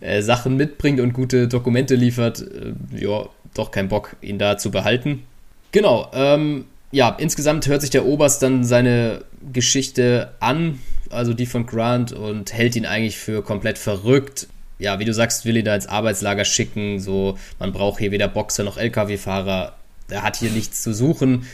[0.00, 2.40] äh, Sachen mitbringt und gute Dokumente liefert.
[2.40, 5.24] Äh, ja, doch kein Bock, ihn da zu behalten.
[5.72, 10.78] Genau, ähm, ja, insgesamt hört sich der Oberst dann seine Geschichte an,
[11.12, 14.48] also die von Grant, und hält ihn eigentlich für komplett verrückt.
[14.78, 18.28] Ja, wie du sagst, will ihn da ins Arbeitslager schicken, so, man braucht hier weder
[18.28, 19.74] Boxer noch LKW-Fahrer,
[20.08, 21.46] er hat hier nichts zu suchen.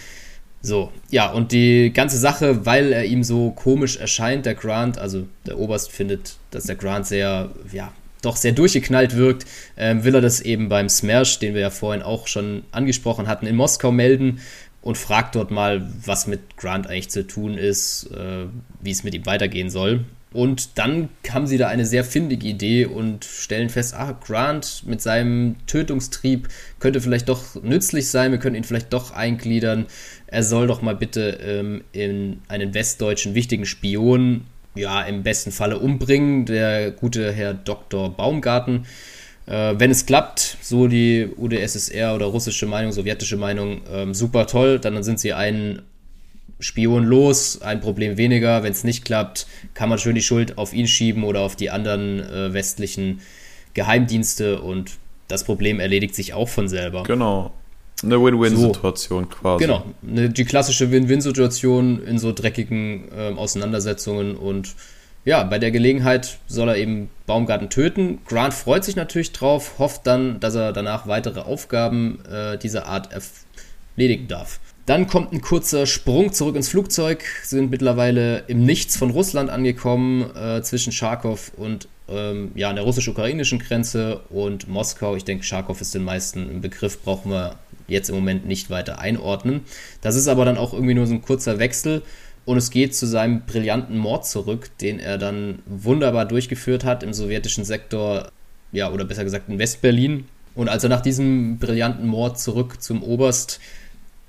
[0.61, 5.27] So, ja, und die ganze Sache, weil er ihm so komisch erscheint, der Grant, also
[5.47, 7.93] der Oberst findet, dass der Grant sehr, ja,
[8.23, 9.45] doch sehr durchgeknallt wirkt,
[9.77, 13.47] ähm, will er das eben beim Smash, den wir ja vorhin auch schon angesprochen hatten,
[13.47, 14.41] in Moskau melden
[14.83, 18.47] und fragt dort mal, was mit Grant eigentlich zu tun ist, äh,
[18.81, 20.05] wie es mit ihm weitergehen soll.
[20.33, 25.03] Und dann haben sie da eine sehr findige Idee und stellen fest, ah, Grant mit
[25.03, 26.49] seinem Tötungstrieb
[26.81, 29.87] könnte vielleicht doch nützlich sein, wir können ihn vielleicht doch eingliedern.
[30.27, 35.79] Er soll doch mal bitte ähm, in einen westdeutschen wichtigen Spion, ja, im besten Falle
[35.79, 38.17] umbringen, der gute Herr Dr.
[38.17, 38.87] Baumgarten.
[39.47, 44.79] Äh, wenn es klappt, so die UdSSR oder russische Meinung, sowjetische Meinung, ähm, super toll,
[44.79, 45.83] dann sind sie ein
[46.61, 48.63] Spion los, ein Problem weniger.
[48.63, 51.71] Wenn es nicht klappt, kann man schön die Schuld auf ihn schieben oder auf die
[51.71, 53.21] anderen äh, westlichen
[53.75, 54.93] Geheimdienste und
[55.29, 57.03] das Problem erledigt sich auch von selber.
[57.05, 57.53] Genau.
[58.03, 59.65] Eine Win-Win-Situation so, quasi.
[59.65, 64.75] Genau, die klassische Win-Win-Situation in so dreckigen äh, Auseinandersetzungen und
[65.25, 68.19] ja, bei der Gelegenheit soll er eben Baumgarten töten.
[68.27, 73.11] Grant freut sich natürlich drauf, hofft dann, dass er danach weitere Aufgaben äh, dieser Art
[73.97, 74.59] erledigen darf.
[74.85, 80.35] Dann kommt ein kurzer Sprung zurück ins Flugzeug, sind mittlerweile im Nichts von Russland angekommen,
[80.35, 85.15] äh, zwischen Charkow und ähm, ja, an der russisch-ukrainischen Grenze und Moskau.
[85.15, 87.55] Ich denke, Charkow ist den meisten ein Begriff, brauchen wir
[87.87, 89.61] jetzt im Moment nicht weiter einordnen.
[90.01, 92.03] Das ist aber dann auch irgendwie nur so ein kurzer Wechsel
[92.45, 97.13] und es geht zu seinem brillanten Mord zurück, den er dann wunderbar durchgeführt hat im
[97.13, 98.31] sowjetischen Sektor,
[98.73, 100.25] ja, oder besser gesagt in Westberlin.
[100.55, 103.61] Und als er nach diesem brillanten Mord zurück zum Oberst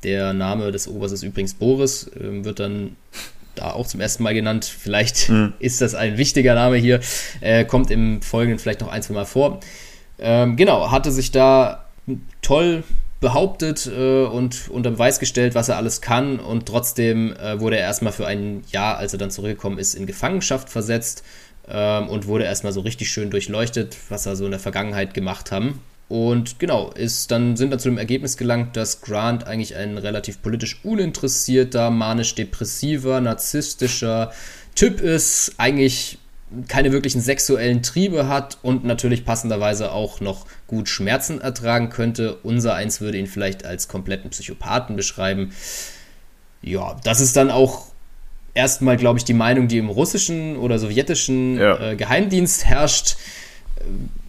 [0.04, 2.96] der Name des Oberstes ist übrigens Boris, ähm, wird dann
[3.56, 4.66] da auch zum ersten Mal genannt.
[4.66, 5.54] Vielleicht mhm.
[5.60, 7.00] ist das ein wichtiger Name hier,
[7.42, 9.60] äh, kommt im Folgenden vielleicht noch ein, zwei Mal vor.
[10.20, 11.86] Ähm, genau, hatte sich da
[12.42, 12.84] toll
[13.24, 17.84] behauptet äh, und unter Beweis gestellt, was er alles kann und trotzdem äh, wurde er
[17.84, 21.24] erstmal für ein Jahr, als er dann zurückgekommen ist, in Gefangenschaft versetzt
[21.68, 25.54] ähm, und wurde erstmal so richtig schön durchleuchtet, was er so in der Vergangenheit gemacht
[25.54, 25.80] haben.
[26.10, 30.42] Und genau, ist dann sind dann zu dem Ergebnis gelangt, dass Grant eigentlich ein relativ
[30.42, 34.34] politisch uninteressierter, manisch-depressiver, narzisstischer
[34.76, 36.18] Typ ist, eigentlich
[36.68, 42.38] keine wirklichen sexuellen Triebe hat und natürlich passenderweise auch noch gut Schmerzen ertragen könnte.
[42.44, 45.52] Unser eins würde ihn vielleicht als kompletten Psychopathen beschreiben.
[46.62, 47.88] Ja, das ist dann auch
[48.54, 51.92] erstmal, glaube ich, die Meinung, die im russischen oder sowjetischen ja.
[51.92, 53.18] äh, Geheimdienst herrscht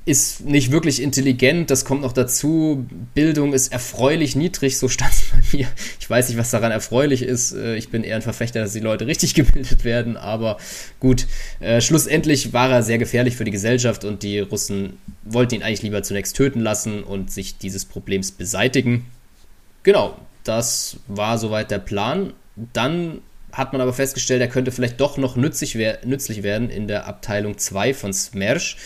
[0.07, 2.86] ist nicht wirklich intelligent, das kommt noch dazu.
[3.14, 5.66] Bildung ist erfreulich niedrig, so stand es bei mir.
[5.98, 7.52] Ich weiß nicht, was daran erfreulich ist.
[7.52, 10.59] Äh, ich bin eher ein Verfechter, dass die Leute richtig gebildet werden, aber
[11.00, 11.26] gut.
[11.61, 15.82] Äh, schlussendlich war er sehr gefährlich für die Gesellschaft und die Russen wollten ihn eigentlich
[15.82, 19.07] lieber zunächst töten lassen und sich dieses Problems beseitigen.
[19.84, 22.34] Genau, das war soweit der Plan.
[22.74, 27.07] Dann hat man aber festgestellt, er könnte vielleicht doch noch nützlich, nützlich werden in der
[27.07, 28.76] Abteilung 2 von Smersh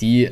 [0.00, 0.30] die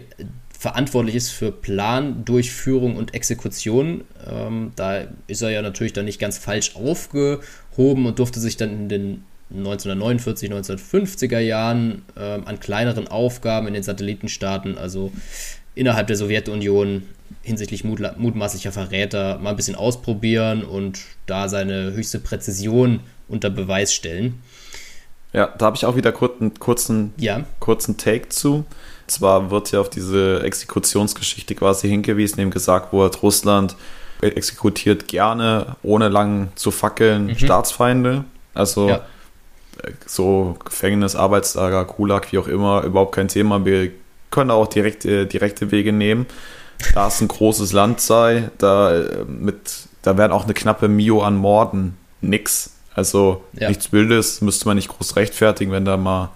[0.59, 4.05] verantwortlich ist für Plan, Durchführung und Exekution.
[4.27, 8.71] Ähm, da ist er ja natürlich dann nicht ganz falsch aufgehoben und durfte sich dann
[8.71, 15.13] in den 1949, 1950er Jahren ähm, an kleineren Aufgaben in den Satellitenstaaten, also
[15.75, 17.03] innerhalb der Sowjetunion
[17.43, 24.43] hinsichtlich mutmaßlicher Verräter, mal ein bisschen ausprobieren und da seine höchste Präzision unter Beweis stellen.
[25.33, 27.45] Ja, da habe ich auch wieder kurzen, kurzen, ja.
[27.61, 28.65] kurzen Take zu.
[29.07, 33.77] Zwar wird ja auf diese Exekutionsgeschichte quasi hingewiesen, eben gesagt wurde, Russland
[34.21, 37.37] exekutiert gerne, ohne lang zu fackeln, mhm.
[37.37, 38.25] Staatsfeinde.
[38.55, 38.97] Also ja.
[39.83, 43.65] Äh, so Gefängnis, Arbeitslager, Gulag, wie auch immer, überhaupt kein Thema.
[43.65, 43.91] Wir
[44.31, 46.27] können auch direkte, direkte Wege nehmen.
[46.95, 51.23] Da es ein großes Land sei, da, äh, mit, da wären auch eine knappe Mio
[51.23, 52.73] an Morden nix.
[52.95, 53.69] Also ja.
[53.69, 56.31] nichts Wildes, müsste man nicht groß rechtfertigen, wenn da mal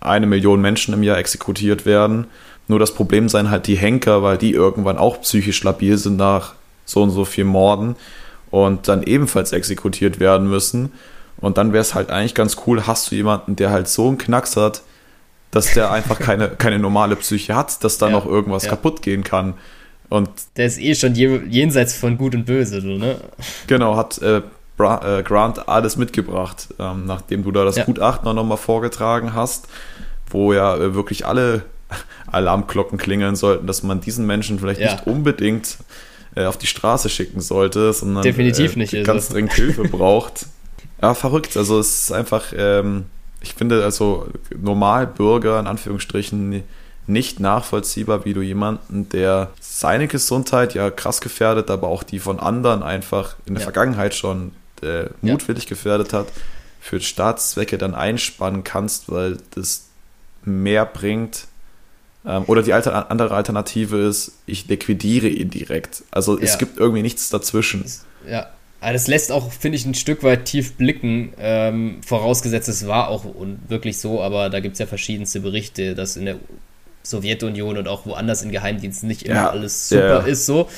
[0.00, 2.26] eine Million Menschen im Jahr exekutiert werden.
[2.68, 6.54] Nur das Problem seien halt die Henker, weil die irgendwann auch psychisch labil sind nach
[6.84, 7.96] so und so viel Morden
[8.50, 10.92] und dann ebenfalls exekutiert werden müssen.
[11.38, 14.18] Und dann wäre es halt eigentlich ganz cool, hast du jemanden, der halt so einen
[14.18, 14.82] Knacks hat,
[15.50, 18.70] dass der einfach keine, keine normale Psyche hat, dass da ja, noch irgendwas ja.
[18.70, 19.54] kaputt gehen kann.
[20.08, 23.16] Und der ist eh schon jenseits von Gut und Böse, so, ne?
[23.66, 24.40] Genau, hat äh,
[24.78, 27.84] Grant alles mitgebracht, ähm, nachdem du da das ja.
[27.84, 29.68] Gutachten nochmal vorgetragen hast,
[30.30, 31.64] wo ja äh, wirklich alle
[32.30, 34.92] Alarmglocken klingeln sollten, dass man diesen Menschen vielleicht ja.
[34.92, 35.78] nicht unbedingt
[36.34, 39.04] äh, auf die Straße schicken sollte, sondern Definitiv nicht, also.
[39.04, 40.46] ganz dringend Hilfe braucht.
[41.02, 41.56] Ja, verrückt.
[41.56, 43.06] Also es ist einfach, ähm,
[43.40, 44.26] ich finde also
[44.56, 46.62] Normalbürger in Anführungsstrichen
[47.06, 52.38] nicht nachvollziehbar, wie du jemanden, der seine Gesundheit ja krass gefährdet, aber auch die von
[52.38, 53.64] anderen einfach in der ja.
[53.64, 54.52] Vergangenheit schon
[54.82, 55.68] äh, mutwillig ja.
[55.70, 56.28] gefährdet hat,
[56.80, 59.88] für Staatszwecke dann einspannen kannst, weil das
[60.44, 61.46] mehr bringt.
[62.26, 66.02] Ähm, oder die Alter andere Alternative ist, ich liquidiere ihn direkt.
[66.10, 66.44] Also ja.
[66.44, 67.84] es gibt irgendwie nichts dazwischen.
[68.28, 68.48] Ja,
[68.80, 71.32] aber das lässt auch, finde ich, ein Stück weit tief blicken.
[71.38, 73.24] Ähm, vorausgesetzt, es war auch
[73.68, 76.36] wirklich so, aber da gibt es ja verschiedenste Berichte, dass in der
[77.02, 80.68] Sowjetunion und auch woanders in Geheimdiensten nicht immer ja, alles super ist so.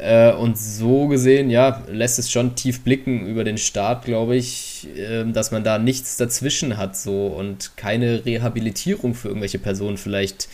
[0.00, 4.86] Äh, und so gesehen, ja, lässt es schon tief blicken über den Staat, glaube ich,
[4.96, 10.48] äh, dass man da nichts dazwischen hat so und keine Rehabilitierung für irgendwelche Personen vielleicht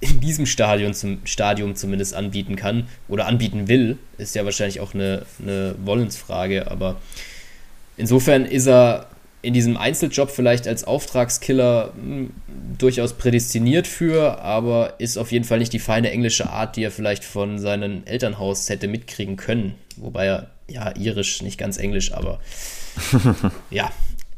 [0.00, 4.94] in diesem Stadion zum Stadium zumindest anbieten kann oder anbieten will, ist ja wahrscheinlich auch
[4.94, 6.96] eine, eine Wollensfrage, aber
[7.96, 9.06] insofern ist er
[9.42, 12.30] in diesem Einzeljob vielleicht als Auftragskiller hm,
[12.78, 16.92] durchaus prädestiniert für, aber ist auf jeden Fall nicht die feine englische Art, die er
[16.92, 19.74] vielleicht von seinem Elternhaus hätte mitkriegen können.
[19.96, 22.40] Wobei er, ja, irisch, nicht ganz englisch, aber
[23.70, 23.90] ja.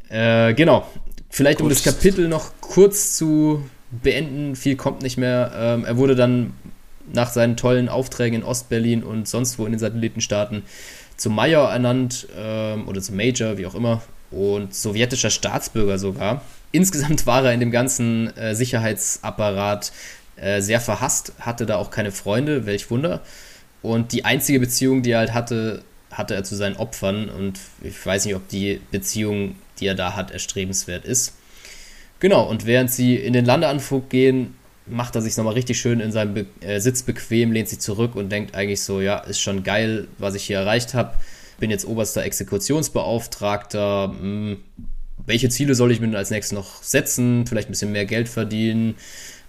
[0.09, 0.87] Äh, genau.
[1.29, 1.65] Vielleicht Gut.
[1.65, 5.53] um das Kapitel noch kurz zu beenden, viel kommt nicht mehr.
[5.55, 6.55] Ähm, er wurde dann
[7.13, 10.63] nach seinen tollen Aufträgen in Ostberlin und sonst wo in den Satellitenstaaten
[11.17, 14.03] zum Major ernannt ähm, oder zum Major, wie auch immer,
[14.35, 16.43] und sowjetischer Staatsbürger sogar.
[16.73, 19.93] Insgesamt war er in dem ganzen äh, Sicherheitsapparat
[20.37, 23.21] äh, sehr verhasst, hatte da auch keine Freunde, welch Wunder.
[23.83, 27.29] Und die einzige Beziehung, die er halt hatte, hatte er zu seinen Opfern.
[27.29, 31.35] Und ich weiß nicht, ob die Beziehung, die er da hat, erstrebenswert ist.
[32.19, 34.55] Genau, und während sie in den Landeanflug gehen,
[34.87, 38.17] macht er sich nochmal richtig schön in seinem Be äh, Sitz bequem, lehnt sich zurück
[38.17, 41.15] und denkt eigentlich so, ja, ist schon geil, was ich hier erreicht habe
[41.59, 44.15] bin jetzt oberster Exekutionsbeauftragter.
[44.19, 44.59] Hm,
[45.27, 47.47] welche Ziele soll ich mir denn als nächstes noch setzen?
[47.47, 48.97] Vielleicht ein bisschen mehr Geld verdienen,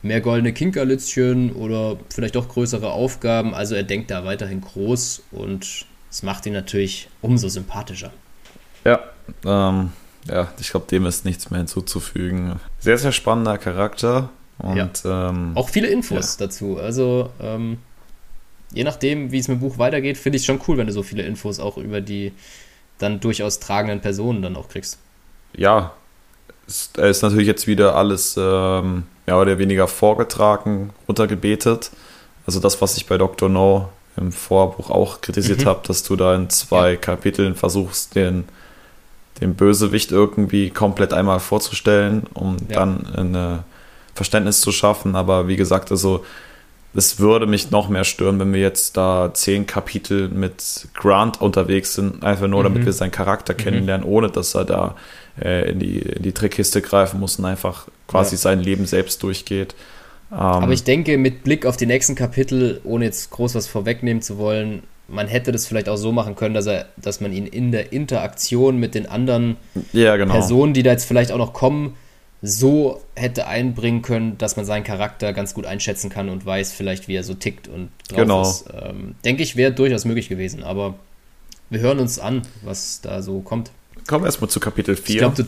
[0.02, 3.54] mehr goldene Kinkerlitzchen oder vielleicht auch größere Aufgaben.
[3.54, 8.14] Also er denkt da weiterhin groß und es macht ihn natürlich umso sympathischer.
[8.86, 9.02] Ja,
[9.44, 9.92] ähm,
[10.30, 12.60] ja, ich glaube, dem ist nichts mehr hinzuzufügen.
[12.80, 14.30] Sehr, sehr spannender Charakter.
[14.58, 15.30] Und, ja.
[15.30, 16.46] ähm, auch viele Infos ja.
[16.46, 16.78] dazu.
[16.78, 17.80] Also ähm,
[18.76, 20.94] je nachdem, wie es mit dem Buch weitergeht, finde ich es schon cool, wenn du
[20.94, 22.34] so viele Infos auch über die
[23.00, 25.00] dann durchaus tragenden Personen dann auch kriegst.
[25.56, 25.94] Ja,
[26.68, 31.92] ist, ist natürlich jetzt wieder alles ähm, mehr oder weniger vorgetragen, runtergebetet.
[32.46, 33.50] Also das, was ich bei Dr.
[33.50, 35.66] No im Vorbuch auch kritisiert mhm.
[35.66, 36.98] habe, dass du da in zwei ja.
[36.98, 38.46] Kapiteln versuchst, den,
[39.40, 42.76] den Bösewicht irgendwie komplett einmal vorzustellen, um ja.
[42.76, 43.64] dann ein
[44.14, 45.16] Verständnis zu schaffen.
[45.16, 46.26] Aber wie gesagt, also
[46.96, 51.94] es würde mich noch mehr stören, wenn wir jetzt da zehn Kapitel mit Grant unterwegs
[51.94, 52.86] sind, einfach nur, damit mhm.
[52.86, 53.58] wir seinen Charakter mhm.
[53.58, 54.96] kennenlernen, ohne dass er da
[55.42, 58.40] äh, in, die, in die Trickkiste greifen muss und einfach quasi ja.
[58.40, 59.76] sein Leben selbst durchgeht.
[60.32, 64.22] Ähm, Aber ich denke, mit Blick auf die nächsten Kapitel, ohne jetzt groß was vorwegnehmen
[64.22, 67.46] zu wollen, man hätte das vielleicht auch so machen können, dass er, dass man ihn
[67.46, 69.58] in der Interaktion mit den anderen
[69.94, 70.34] ja, genau.
[70.34, 71.96] Personen, die da jetzt vielleicht auch noch kommen,
[72.46, 77.08] so hätte einbringen können, dass man seinen Charakter ganz gut einschätzen kann und weiß vielleicht,
[77.08, 78.42] wie er so tickt und drauf genau.
[78.42, 78.66] ist.
[78.74, 80.96] Ähm, denke ich, wäre durchaus möglich gewesen, aber
[81.70, 83.72] wir hören uns an, was da so kommt.
[84.08, 85.16] Kommen wir erstmal zu Kapitel 4.
[85.16, 85.46] Ich glaub, du,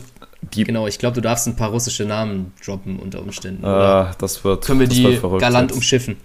[0.50, 3.62] genau, ich glaube, du darfst ein paar russische Namen droppen unter Umständen.
[3.62, 5.76] Äh, das wird Können wir das die galant jetzt.
[5.76, 6.16] umschiffen?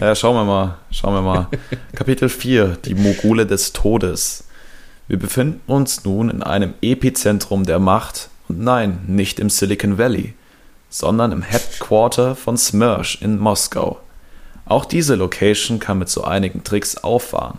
[0.00, 0.78] Ja, schauen wir mal.
[0.90, 1.48] Schauen wir mal.
[1.94, 4.44] Kapitel 4, die Mogule des Todes.
[5.06, 10.34] Wir befinden uns nun in einem Epizentrum der Macht und nein, nicht im Silicon Valley,
[10.90, 13.98] sondern im Headquarter von Smersh in Moskau.
[14.66, 17.58] Auch diese Location kann mit so einigen Tricks auffahren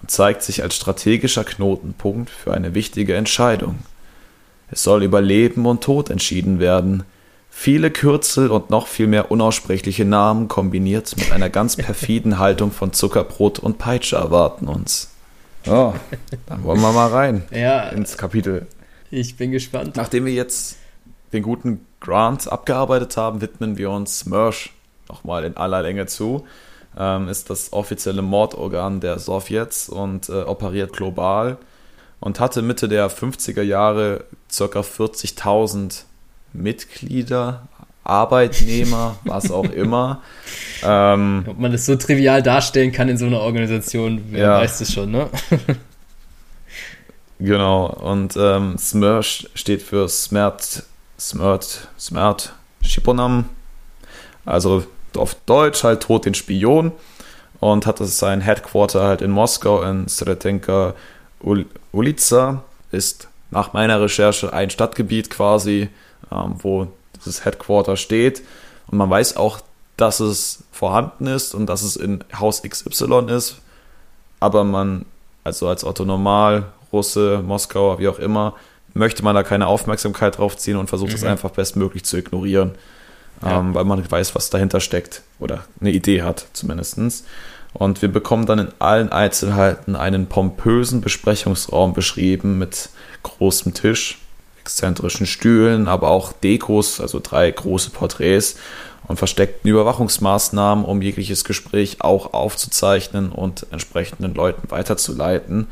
[0.00, 3.80] und zeigt sich als strategischer Knotenpunkt für eine wichtige Entscheidung.
[4.70, 7.02] Es soll über Leben und Tod entschieden werden.
[7.50, 12.92] Viele Kürzel und noch viel mehr unaussprechliche Namen kombiniert mit einer ganz perfiden Haltung von
[12.92, 15.10] Zuckerbrot und Peitsche erwarten uns.
[15.66, 15.92] Oh,
[16.46, 18.66] dann wollen wir mal rein ja, ins Kapitel.
[19.10, 19.96] Ich bin gespannt.
[19.96, 20.76] Nachdem wir jetzt
[21.32, 24.72] den guten Grant abgearbeitet haben, widmen wir uns Mersch
[25.08, 26.46] nochmal in aller Länge zu.
[26.98, 31.58] Ähm, ist das offizielle Mordorgan der Sowjets und äh, operiert global
[32.20, 34.64] und hatte Mitte der 50er Jahre ca.
[34.64, 36.02] 40.000
[36.52, 37.68] Mitglieder,
[38.02, 40.22] Arbeitnehmer, was auch immer.
[40.82, 44.58] Ähm, Ob man das so trivial darstellen kann in so einer Organisation, wer ja.
[44.58, 45.28] weiß es schon, ne?
[47.42, 50.84] Genau, und ähm, Smursh steht für Smert,
[51.18, 53.48] Smert, Smert, Schiponam.
[54.44, 54.84] Also
[55.16, 56.92] auf Deutsch halt Tod den Spion.
[57.58, 60.94] Und hat sein Headquarter halt in Moskau in Sretenka
[61.92, 62.62] Ulica.
[62.90, 65.88] Ist nach meiner Recherche ein Stadtgebiet quasi,
[66.30, 68.42] ähm, wo dieses Headquarter steht.
[68.88, 69.60] Und man weiß auch,
[69.96, 73.56] dass es vorhanden ist und dass es in Haus XY ist.
[74.40, 75.06] Aber man,
[75.42, 78.54] also als Autonormal, Russe, Moskauer, wie auch immer,
[78.94, 81.28] möchte man da keine Aufmerksamkeit drauf ziehen und versucht es mhm.
[81.28, 82.72] einfach bestmöglich zu ignorieren.
[83.42, 83.58] Ja.
[83.58, 87.24] Ähm, weil man weiß, was dahinter steckt oder eine Idee hat zumindest.
[87.72, 92.90] Und wir bekommen dann in allen Einzelheiten einen pompösen Besprechungsraum beschrieben mit
[93.22, 94.18] großem Tisch,
[94.60, 98.56] exzentrischen Stühlen, aber auch Dekos, also drei große Porträts
[99.06, 105.68] und versteckten Überwachungsmaßnahmen, um jegliches Gespräch auch aufzuzeichnen und entsprechenden Leuten weiterzuleiten.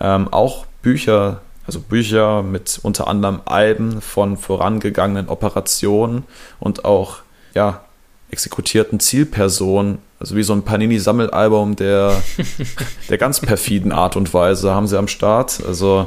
[0.00, 6.24] Ähm, auch Bücher, also Bücher mit unter anderem Alben von vorangegangenen Operationen
[6.60, 7.18] und auch
[7.54, 7.84] ja,
[8.30, 12.22] exekutierten Zielpersonen, also wie so ein Panini-Sammelalbum der,
[13.08, 15.62] der ganz perfiden Art und Weise haben sie am Start.
[15.66, 16.06] Also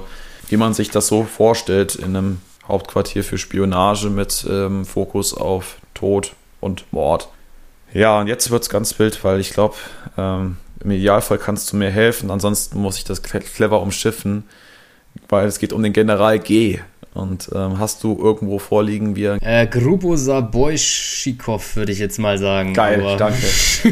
[0.50, 5.78] wie man sich das so vorstellt in einem Hauptquartier für Spionage mit ähm, Fokus auf
[5.94, 7.30] Tod und Mord.
[7.94, 9.76] Ja, und jetzt wird es ganz wild, weil ich glaube,
[10.18, 14.43] ähm, im Idealfall kannst du mir helfen, ansonsten muss ich das clever umschiffen,
[15.27, 16.80] weil es geht um den General G.
[17.15, 19.38] Und ähm, hast du irgendwo vorliegen, wie er.
[19.41, 22.73] Äh, Grubo Sabojschikow, würde ich jetzt mal sagen.
[22.73, 23.17] Geil, aber...
[23.17, 23.47] danke.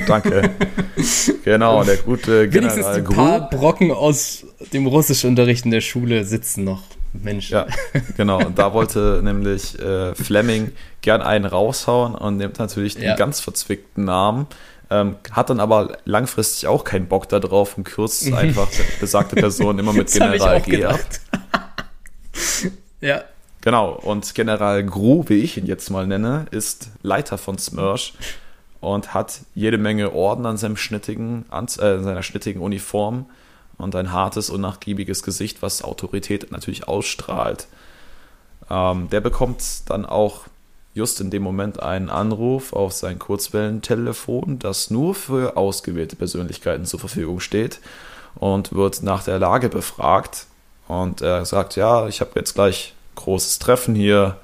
[0.05, 0.49] danke.
[1.43, 6.63] genau, der gute General Wenigstens ein paar Brocken aus dem Russischunterricht in der Schule sitzen
[6.63, 6.83] noch.
[7.23, 7.49] Mensch.
[7.49, 7.67] Ja,
[8.15, 8.43] genau.
[8.43, 13.15] Und da wollte nämlich äh, Fleming gern einen raushauen und nimmt natürlich den ja.
[13.15, 14.47] ganz verzwickten Namen.
[14.89, 18.69] Ähm, hat dann aber langfristig auch keinen Bock darauf und kürzt einfach
[19.01, 20.99] besagte Person immer mit General G ab.
[23.01, 23.23] ja.
[23.61, 28.13] Genau, und General Gru, wie ich ihn jetzt mal nenne, ist Leiter von Smersh
[28.79, 33.25] und hat jede Menge Orden an seinem schnittigen, an, äh, seiner schnittigen Uniform
[33.77, 37.67] und ein hartes und nachgiebiges Gesicht, was Autorität natürlich ausstrahlt.
[38.69, 40.41] Ähm, der bekommt dann auch
[40.93, 46.99] just in dem Moment einen Anruf auf sein Kurzwellentelefon, das nur für ausgewählte Persönlichkeiten zur
[46.99, 47.79] Verfügung steht
[48.35, 50.47] und wird nach der Lage befragt.
[50.87, 54.37] Und er sagt, ja, ich habe jetzt gleich großes Treffen hier.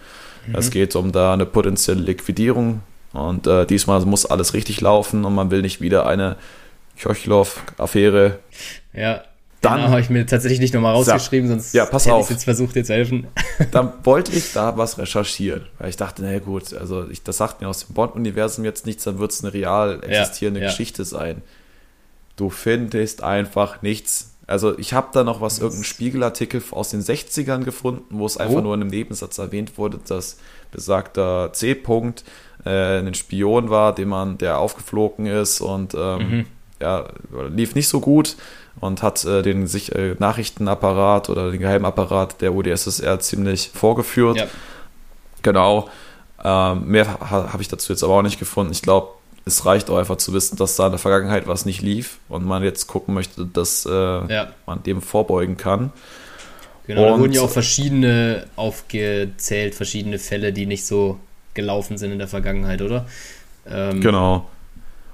[0.45, 0.55] Mhm.
[0.55, 2.81] Es geht um da eine potenzielle Liquidierung
[3.13, 6.36] und äh, diesmal muss alles richtig laufen und man will nicht wieder eine
[7.01, 8.39] Chochlov-Affäre.
[8.93, 9.23] Ja,
[9.63, 12.43] dann genau, habe ich mir tatsächlich nicht nochmal rausgeschrieben, sonst ja, pass hätte ich jetzt
[12.43, 13.27] versucht, dir zu helfen.
[13.71, 17.61] Dann wollte ich da was recherchieren, weil ich dachte, naja gut, also ich, das sagt
[17.61, 20.71] mir aus dem Bond-Universum jetzt nichts, dann wird es eine real existierende ja, ja.
[20.71, 21.41] Geschichte sein.
[22.35, 24.35] Du findest einfach nichts.
[24.47, 28.57] Also ich habe da noch was, irgendein Spiegelartikel aus den 60ern gefunden, wo es einfach
[28.57, 28.61] oh.
[28.61, 30.39] nur in einem Nebensatz erwähnt wurde, dass
[30.71, 32.25] besagter C-Punkt
[32.65, 36.45] äh, ein Spion war, den man, der aufgeflogen ist und ähm, mhm.
[36.81, 37.07] ja,
[37.49, 38.35] lief nicht so gut
[38.84, 44.38] und hat äh, den sich, äh, Nachrichtenapparat oder den Geheimapparat der UdSSR ziemlich vorgeführt.
[44.38, 44.47] Ja.
[45.41, 45.89] Genau.
[46.43, 48.73] Ähm, mehr ha, habe ich dazu jetzt aber auch nicht gefunden.
[48.73, 49.07] Ich glaube,
[49.45, 52.45] es reicht auch einfach zu wissen, dass da in der Vergangenheit was nicht lief und
[52.45, 54.51] man jetzt gucken möchte, dass äh, ja.
[54.65, 55.93] man dem vorbeugen kann.
[56.86, 61.19] Genau, und, da wurden ja auch verschiedene aufgezählt, verschiedene Fälle, die nicht so
[61.53, 63.05] gelaufen sind in der Vergangenheit, oder?
[63.65, 64.49] Ähm, genau.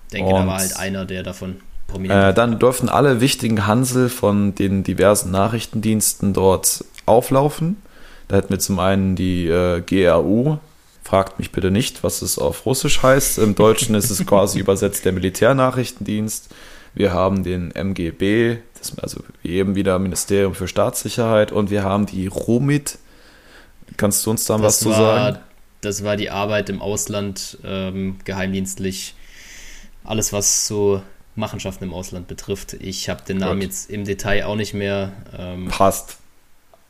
[0.08, 1.62] Ich denke, und, da war halt einer, der davon
[1.98, 7.78] äh, dann durften alle wichtigen Hansel von den diversen Nachrichtendiensten dort auflaufen.
[8.28, 10.58] Da hätten wir zum einen die äh, GRU,
[11.04, 13.40] fragt mich bitte nicht, was es auf Russisch heißt.
[13.40, 16.50] Im Deutschen ist es quasi übersetzt der Militärnachrichtendienst.
[16.94, 22.28] Wir haben den MGB, das, also eben wieder Ministerium für Staatssicherheit, und wir haben die
[22.28, 23.00] RUMIT.
[23.98, 25.40] Kannst du uns da was zu sagen?
[25.82, 29.16] Das war die Arbeit im Ausland, ähm, geheimdienstlich.
[30.04, 31.02] Alles, was so
[31.40, 32.74] Machenschaften im Ausland betrifft.
[32.74, 33.70] Ich habe den Namen Gut.
[33.70, 35.12] jetzt im Detail auch nicht mehr.
[35.38, 36.18] Ähm, Passt.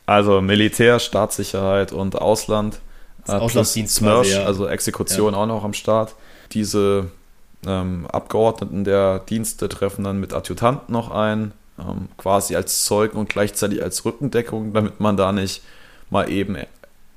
[0.06, 2.80] Also Militär, Staatssicherheit und Ausland.
[3.28, 4.44] Äh, Auslandsdienst Smersh, ja.
[4.44, 5.40] also Exekution ja.
[5.40, 6.14] auch noch am Start.
[6.52, 7.10] Diese
[7.66, 13.28] ähm, Abgeordneten der Dienste treffen dann mit Adjutanten noch ein, ähm, quasi als Zeugen und
[13.28, 15.62] gleichzeitig als Rückendeckung, damit man da nicht
[16.08, 16.56] mal eben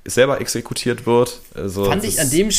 [0.04, 1.40] selber exekutiert wird.
[1.54, 2.50] Also Fand ich an dem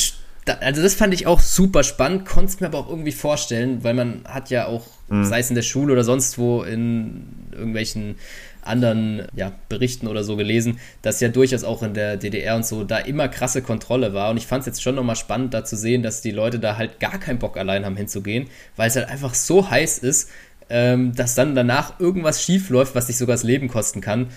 [0.46, 3.94] also das fand ich auch super spannend, konnte es mir aber auch irgendwie vorstellen, weil
[3.94, 5.26] man hat ja auch, mhm.
[5.26, 8.16] sei es in der Schule oder sonst wo, in irgendwelchen
[8.62, 12.84] anderen ja, Berichten oder so gelesen, dass ja durchaus auch in der DDR und so
[12.84, 14.32] da immer krasse Kontrolle war.
[14.32, 16.78] Und ich fand es jetzt schon nochmal spannend, da zu sehen, dass die Leute da
[16.78, 20.30] halt gar keinen Bock allein haben hinzugehen, weil es halt einfach so heiß ist,
[20.70, 24.28] ähm, dass dann danach irgendwas schief läuft, was sich sogar das Leben kosten kann.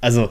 [0.00, 0.30] Also,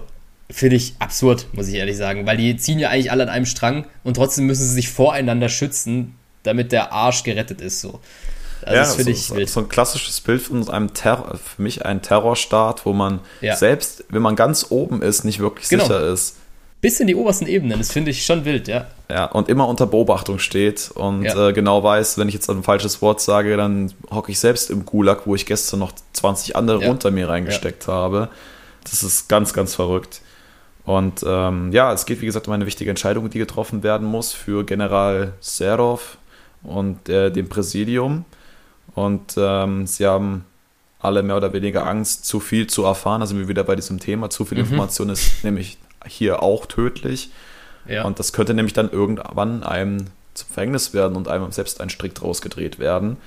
[0.50, 3.46] finde ich absurd, muss ich ehrlich sagen, weil die ziehen ja eigentlich alle an einem
[3.46, 7.82] Strang und trotzdem müssen sie sich voreinander schützen, damit der Arsch gerettet ist.
[7.82, 8.00] So.
[8.62, 9.50] Also ja, das finde so, ich wild.
[9.50, 13.56] so ein klassisches Bild von einem Terror, für mich ein Terrorstaat, wo man ja.
[13.56, 15.84] selbst, wenn man ganz oben ist, nicht wirklich genau.
[15.84, 16.38] sicher ist.
[16.80, 18.88] Bis in die obersten Ebenen, das finde ich schon wild, ja.
[19.10, 21.50] Ja, und immer unter Beobachtung steht und ja.
[21.50, 24.86] äh, genau weiß, wenn ich jetzt ein falsches Wort sage, dann hocke ich selbst im
[24.86, 26.92] Gulag, wo ich gestern noch 20 andere ja.
[26.92, 28.30] unter mir reingesteckt habe.
[28.84, 30.22] Das ist ganz, ganz verrückt.
[30.88, 34.32] Und ähm, ja, es geht wie gesagt um eine wichtige Entscheidung, die getroffen werden muss
[34.32, 36.18] für General Serov
[36.64, 38.24] und äh, dem Präsidium.
[38.96, 40.46] Und ähm, sie haben
[41.00, 43.20] alle mehr oder weniger Angst, zu viel zu erfahren.
[43.20, 44.30] Also sind wir wieder bei diesem Thema.
[44.30, 44.64] Zu viel mhm.
[44.64, 47.32] Information ist nämlich hier auch tödlich.
[47.86, 48.06] Ja.
[48.06, 52.16] Und das könnte nämlich dann irgendwann einem zum Verhängnis werden und einem selbst ein Strick
[52.16, 53.18] draus gedreht werden.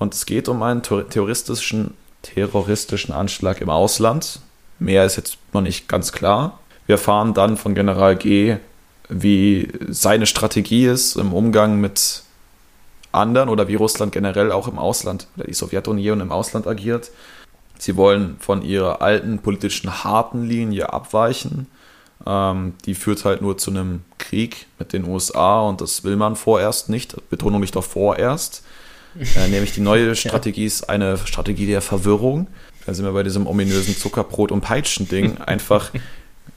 [0.00, 4.40] Und es geht um einen terroristischen, terroristischen Anschlag im Ausland.
[4.80, 6.58] Mehr ist jetzt noch nicht ganz klar.
[6.86, 8.56] Wir erfahren dann von General G,
[9.08, 12.22] wie seine Strategie ist im Umgang mit
[13.12, 17.10] anderen oder wie Russland generell auch im Ausland oder die Sowjetunion im Ausland agiert.
[17.78, 21.66] Sie wollen von ihrer alten politischen harten Linie abweichen.
[22.26, 26.36] Ähm, die führt halt nur zu einem Krieg mit den USA und das will man
[26.36, 27.16] vorerst nicht.
[27.30, 28.64] Betonung nicht auf vorerst.
[29.36, 32.46] Äh, nämlich die neue Strategie ist eine Strategie der Verwirrung.
[32.86, 35.38] Da sind wir bei diesem ominösen Zuckerbrot- und Peitschen-Ding.
[35.38, 35.90] Einfach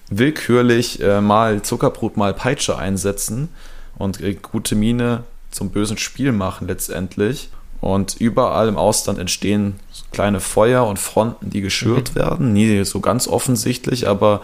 [0.10, 3.50] willkürlich äh, mal Zuckerbrot, mal Peitsche einsetzen
[3.98, 7.50] und äh, gute Miene zum bösen Spiel machen letztendlich.
[7.80, 9.76] Und überall im Ausland entstehen
[10.12, 12.20] kleine Feuer und Fronten, die geschürt mhm.
[12.20, 12.54] werden.
[12.54, 14.42] Nie so ganz offensichtlich, aber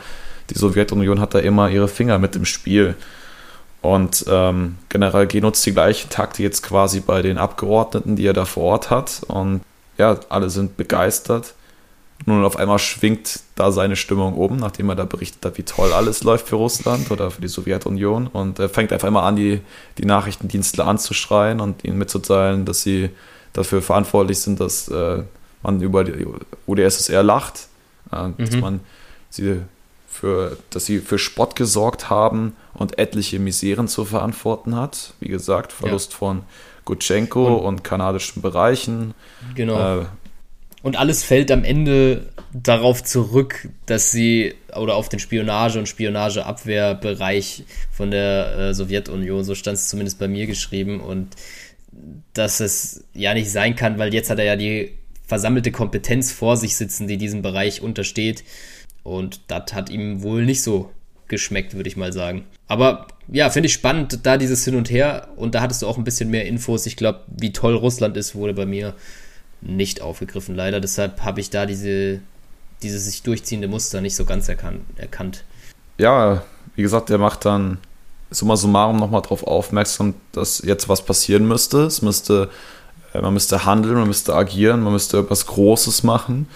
[0.50, 2.96] die Sowjetunion hat da immer ihre Finger mit im Spiel.
[3.82, 8.34] Und ähm, General G nutzt die gleiche Taktik jetzt quasi bei den Abgeordneten, die er
[8.34, 9.22] da vor Ort hat.
[9.28, 9.62] Und
[9.98, 11.54] ja, alle sind begeistert.
[12.26, 15.92] Nun auf einmal schwingt da seine Stimmung oben, nachdem er da berichtet hat, wie toll
[15.92, 18.28] alles läuft für Russland oder für die Sowjetunion.
[18.28, 19.62] Und er fängt einfach immer an, die,
[19.98, 23.10] die Nachrichtendienstler anzuschreien und ihnen mitzuteilen, dass sie
[23.52, 25.24] dafür verantwortlich sind, dass äh,
[25.64, 26.26] man über die
[26.66, 27.68] UdSSR lacht,
[28.12, 28.36] äh, mhm.
[28.38, 28.80] dass man
[29.30, 29.62] sie
[30.08, 35.14] für, dass sie für Spott gesorgt haben und etliche Miseren zu verantworten hat.
[35.20, 36.18] Wie gesagt, Verlust ja.
[36.20, 36.44] von
[36.86, 39.14] Gutschenko und, und, kanadischen Bereichen.
[39.56, 40.02] Genau.
[40.02, 40.06] Äh,
[40.84, 47.64] und alles fällt am Ende darauf zurück, dass sie, oder auf den Spionage- und Spionageabwehrbereich
[47.92, 51.36] von der äh, Sowjetunion, so stand es zumindest bei mir geschrieben, und
[52.34, 54.92] dass es ja nicht sein kann, weil jetzt hat er ja die
[55.26, 58.44] versammelte Kompetenz vor sich sitzen, die diesem Bereich untersteht.
[59.04, 60.92] Und das hat ihm wohl nicht so
[61.28, 62.46] geschmeckt, würde ich mal sagen.
[62.68, 65.30] Aber ja, finde ich spannend, da dieses Hin und Her.
[65.36, 66.86] Und da hattest du auch ein bisschen mehr Infos.
[66.86, 68.96] Ich glaube, wie toll Russland ist, wurde bei mir
[69.66, 70.80] nicht aufgegriffen, leider.
[70.80, 72.20] Deshalb habe ich da diese,
[72.82, 75.44] dieses sich durchziehende Muster nicht so ganz erkan erkannt.
[75.98, 76.44] Ja,
[76.76, 77.78] wie gesagt, der macht dann
[78.30, 81.84] summa summarum nochmal darauf aufmerksam, dass jetzt was passieren müsste.
[81.84, 82.50] Es müsste,
[83.14, 86.48] äh, man müsste handeln, man müsste agieren, man müsste etwas Großes machen.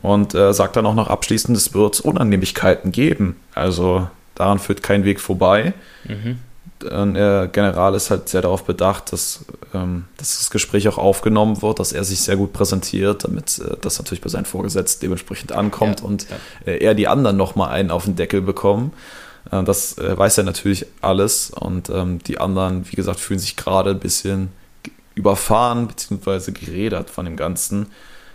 [0.00, 3.36] Und äh, sagt dann auch noch abschließend, es wird Unannehmlichkeiten geben.
[3.54, 5.74] Also daran führt kein Weg vorbei.
[6.04, 6.38] Mhm
[6.82, 11.78] der General ist halt sehr darauf bedacht, dass, ähm, dass das Gespräch auch aufgenommen wird,
[11.78, 16.00] dass er sich sehr gut präsentiert, damit äh, das natürlich bei seinen Vorgesetzten dementsprechend ankommt
[16.00, 16.36] ja, und ja.
[16.72, 18.92] Äh, er die anderen nochmal einen auf den Deckel bekommen.
[19.50, 23.56] Äh, das äh, weiß er natürlich alles und ähm, die anderen, wie gesagt, fühlen sich
[23.56, 24.48] gerade ein bisschen
[25.14, 26.52] überfahren bzw.
[26.52, 27.86] gerädert von dem Ganzen.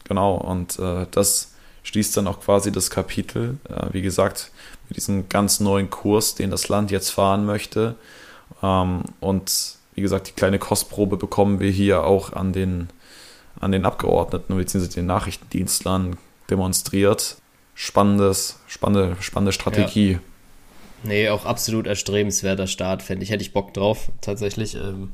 [0.08, 1.52] Genau, und äh, das
[1.84, 3.58] schließt dann auch quasi das Kapitel.
[3.70, 4.52] Äh, wie gesagt,
[4.90, 7.96] mit diesem ganz neuen Kurs, den das Land jetzt fahren möchte.
[8.64, 12.90] Ähm, und wie gesagt, die kleine Kostprobe bekommen wir hier auch an den,
[13.60, 14.88] an den Abgeordneten bzw.
[14.88, 16.18] den Nachrichtendienstlern
[16.50, 17.38] demonstriert.
[17.74, 20.14] Spannendes, spannende, spannende Strategie.
[20.14, 20.20] Ja.
[21.04, 23.30] Nee, auch absolut erstrebenswerter Start, fände ich.
[23.30, 24.76] Hätte ich Bock drauf, tatsächlich.
[24.76, 25.12] Ähm,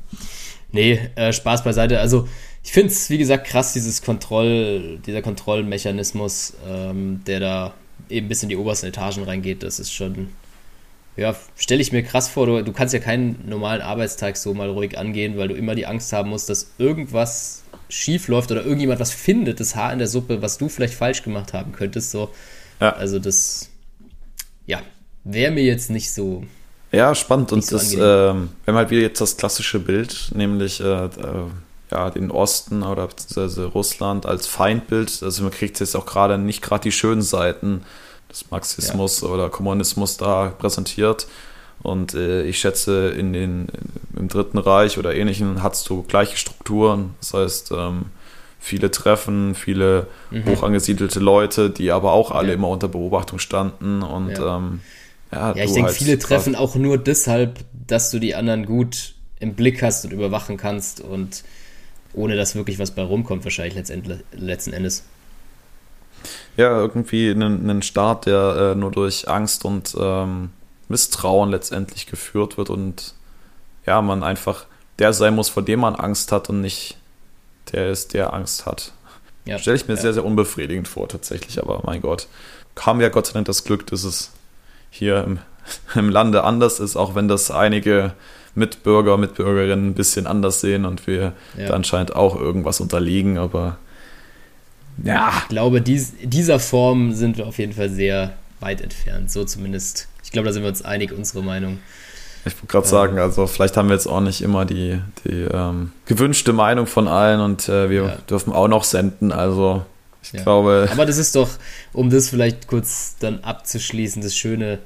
[0.72, 2.00] nee, äh, Spaß beiseite.
[2.00, 2.26] Also,
[2.62, 7.74] ich finde es, wie gesagt, krass, dieses Kontroll, dieser Kontrollmechanismus, ähm, der da
[8.08, 9.62] eben bis in die obersten Etagen reingeht.
[9.62, 10.28] Das ist schon,
[11.16, 14.68] ja, stelle ich mir krass vor, du, du kannst ja keinen normalen Arbeitstag so mal
[14.68, 19.00] ruhig angehen, weil du immer die Angst haben musst, dass irgendwas schief läuft oder irgendjemand
[19.00, 22.10] was findet, das Haar in der Suppe, was du vielleicht falsch gemacht haben könntest.
[22.10, 22.30] So.
[22.80, 22.94] Ja.
[22.94, 23.70] Also das,
[24.66, 24.80] ja,
[25.22, 26.44] wäre mir jetzt nicht so.
[26.90, 27.52] Ja, spannend.
[27.52, 31.10] Und so das, äh, wir haben halt wieder jetzt das klassische Bild, nämlich äh, äh,
[31.90, 35.22] ja, den Osten oder beziehungsweise Russland als Feindbild.
[35.22, 37.82] Also man kriegt jetzt auch gerade nicht gerade die schönen Seiten
[38.34, 39.28] des Marxismus ja.
[39.28, 41.26] oder Kommunismus da präsentiert.
[41.82, 43.68] Und äh, ich schätze, in den,
[44.16, 47.14] im Dritten Reich oder ähnlichen hattest du gleiche Strukturen.
[47.20, 48.06] Das heißt, ähm,
[48.58, 50.46] viele Treffen, viele mhm.
[50.46, 52.54] hoch angesiedelte Leute, die aber auch alle ja.
[52.54, 54.80] immer unter Beobachtung standen und ja, ähm,
[55.30, 59.14] ja, ja ich denke, halt viele treffen auch nur deshalb, dass du die anderen gut
[59.38, 61.44] im Blick hast und überwachen kannst und
[62.14, 63.74] ohne dass wirklich was bei rumkommt, wahrscheinlich
[64.32, 65.04] letzten Endes.
[66.56, 70.50] Ja, irgendwie einen, Staat, der äh, nur durch Angst und ähm,
[70.88, 73.14] Misstrauen letztendlich geführt wird und
[73.86, 74.66] ja, man einfach
[74.98, 76.96] der sein muss, vor dem man Angst hat und nicht
[77.72, 78.92] der ist, der Angst hat.
[79.44, 80.00] Ja, Stelle ich mir ja.
[80.00, 82.28] sehr, sehr unbefriedigend vor, tatsächlich, aber mein Gott.
[82.78, 84.30] Haben wir Gott sei Dank das Glück, dass es
[84.90, 85.38] hier im,
[85.94, 88.12] im Lande anders ist, auch wenn das einige
[88.54, 91.66] Mitbürger, Mitbürgerinnen ein bisschen anders sehen und wir ja.
[91.66, 93.78] da anscheinend auch irgendwas unterliegen, aber
[95.02, 95.32] ja.
[95.42, 100.08] Ich glaube, dies, dieser Form sind wir auf jeden Fall sehr weit entfernt, so zumindest.
[100.22, 101.78] Ich glaube, da sind wir uns einig, unsere Meinung.
[102.46, 105.92] Ich wollte gerade sagen, also vielleicht haben wir jetzt auch nicht immer die, die ähm,
[106.04, 108.16] gewünschte Meinung von allen und äh, wir ja.
[108.28, 109.84] dürfen auch noch senden, also
[110.22, 110.42] ich ja.
[110.42, 110.88] glaube.
[110.92, 111.48] Aber das ist doch,
[111.92, 114.78] um das vielleicht kurz dann abzuschließen, das Schöne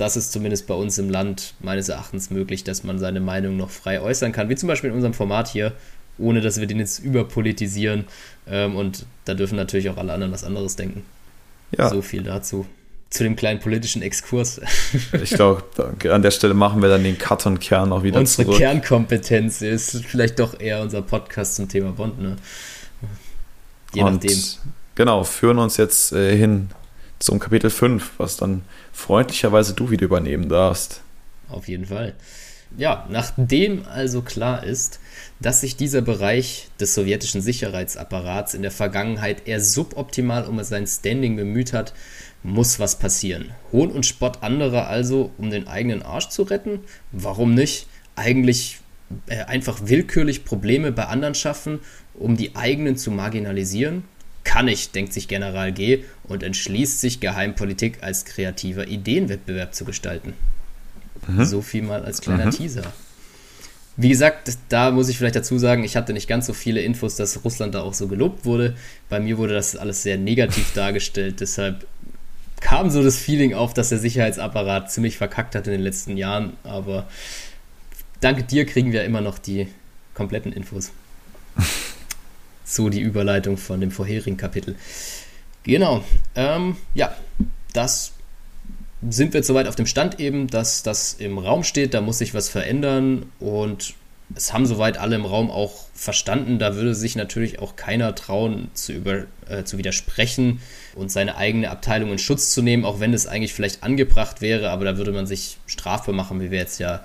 [0.00, 3.70] das ist zumindest bei uns im Land meines Erachtens möglich, dass man seine Meinung noch
[3.70, 5.72] frei äußern kann, wie zum Beispiel in unserem Format hier,
[6.20, 8.04] ohne dass wir den jetzt überpolitisieren.
[8.46, 11.04] Ähm, und da dürfen natürlich auch alle anderen was anderes denken.
[11.76, 11.88] Ja.
[11.88, 12.66] So viel dazu.
[13.10, 14.60] Zu dem kleinen politischen Exkurs.
[15.20, 15.64] Ich glaube,
[16.10, 18.58] an der Stelle machen wir dann den Cut und Kern auch wieder Unsere zurück.
[18.58, 22.36] Kernkompetenz ist vielleicht doch eher unser Podcast zum Thema Bond, ne?
[23.94, 24.38] Je und nachdem.
[24.94, 26.70] Genau, führen uns jetzt äh, hin
[27.18, 28.62] zum Kapitel 5, was dann
[28.92, 31.00] freundlicherweise du wieder übernehmen darfst.
[31.48, 32.14] Auf jeden Fall.
[32.76, 34.99] Ja, nachdem also klar ist,
[35.40, 41.36] dass sich dieser Bereich des sowjetischen Sicherheitsapparats in der Vergangenheit eher suboptimal um sein Standing
[41.36, 41.94] bemüht hat,
[42.42, 43.50] muss was passieren.
[43.72, 46.80] Hohn und Spott anderer also, um den eigenen Arsch zu retten?
[47.10, 47.86] Warum nicht?
[48.16, 48.80] Eigentlich
[49.26, 51.80] äh, einfach willkürlich Probleme bei anderen schaffen,
[52.14, 54.04] um die eigenen zu marginalisieren?
[54.44, 56.04] Kann ich, denkt sich General G.
[56.24, 60.34] und entschließt sich, Geheimpolitik als kreativer Ideenwettbewerb zu gestalten.
[61.28, 61.44] Mhm.
[61.44, 62.50] So viel mal als kleiner mhm.
[62.50, 62.92] Teaser.
[63.96, 67.16] Wie gesagt, da muss ich vielleicht dazu sagen, ich hatte nicht ganz so viele Infos,
[67.16, 68.76] dass Russland da auch so gelobt wurde.
[69.08, 71.40] Bei mir wurde das alles sehr negativ dargestellt.
[71.40, 71.86] Deshalb
[72.60, 76.56] kam so das Feeling auf, dass der Sicherheitsapparat ziemlich verkackt hat in den letzten Jahren.
[76.62, 77.08] Aber
[78.20, 79.68] dank dir kriegen wir immer noch die
[80.14, 80.92] kompletten Infos.
[82.64, 84.76] so die Überleitung von dem vorherigen Kapitel.
[85.64, 86.04] Genau.
[86.34, 87.14] Ähm, ja,
[87.72, 88.12] das
[89.08, 92.34] sind wir soweit auf dem Stand eben, dass das im Raum steht, da muss sich
[92.34, 93.94] was verändern und
[94.36, 98.70] es haben soweit alle im Raum auch verstanden, da würde sich natürlich auch keiner trauen
[98.74, 100.60] zu, über, äh, zu widersprechen
[100.94, 104.70] und seine eigene Abteilung in Schutz zu nehmen, auch wenn es eigentlich vielleicht angebracht wäre,
[104.70, 107.02] aber da würde man sich strafbar machen, wie wir jetzt ja,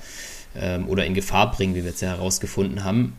[0.55, 3.17] ähm, oder in Gefahr bringen, wie wir jetzt ja herausgefunden haben.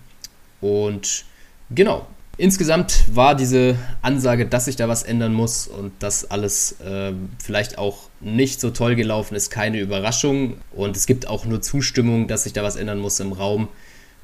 [0.60, 1.24] Und
[1.70, 2.06] genau,
[2.38, 7.12] Insgesamt war diese Ansage, dass sich da was ändern muss und dass alles äh,
[7.42, 10.58] vielleicht auch nicht so toll gelaufen ist, keine Überraschung.
[10.72, 13.68] Und es gibt auch nur Zustimmung, dass sich da was ändern muss im Raum.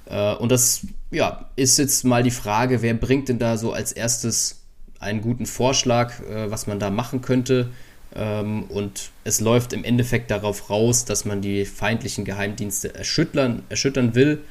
[0.06, 3.92] Äh, und das ja, ist jetzt mal die Frage, wer bringt denn da so als
[3.92, 4.60] erstes
[5.00, 7.70] einen guten Vorschlag, äh, was man da machen könnte.
[8.14, 14.14] Ähm, und es läuft im Endeffekt darauf raus, dass man die feindlichen Geheimdienste erschüttern, erschüttern
[14.14, 14.42] will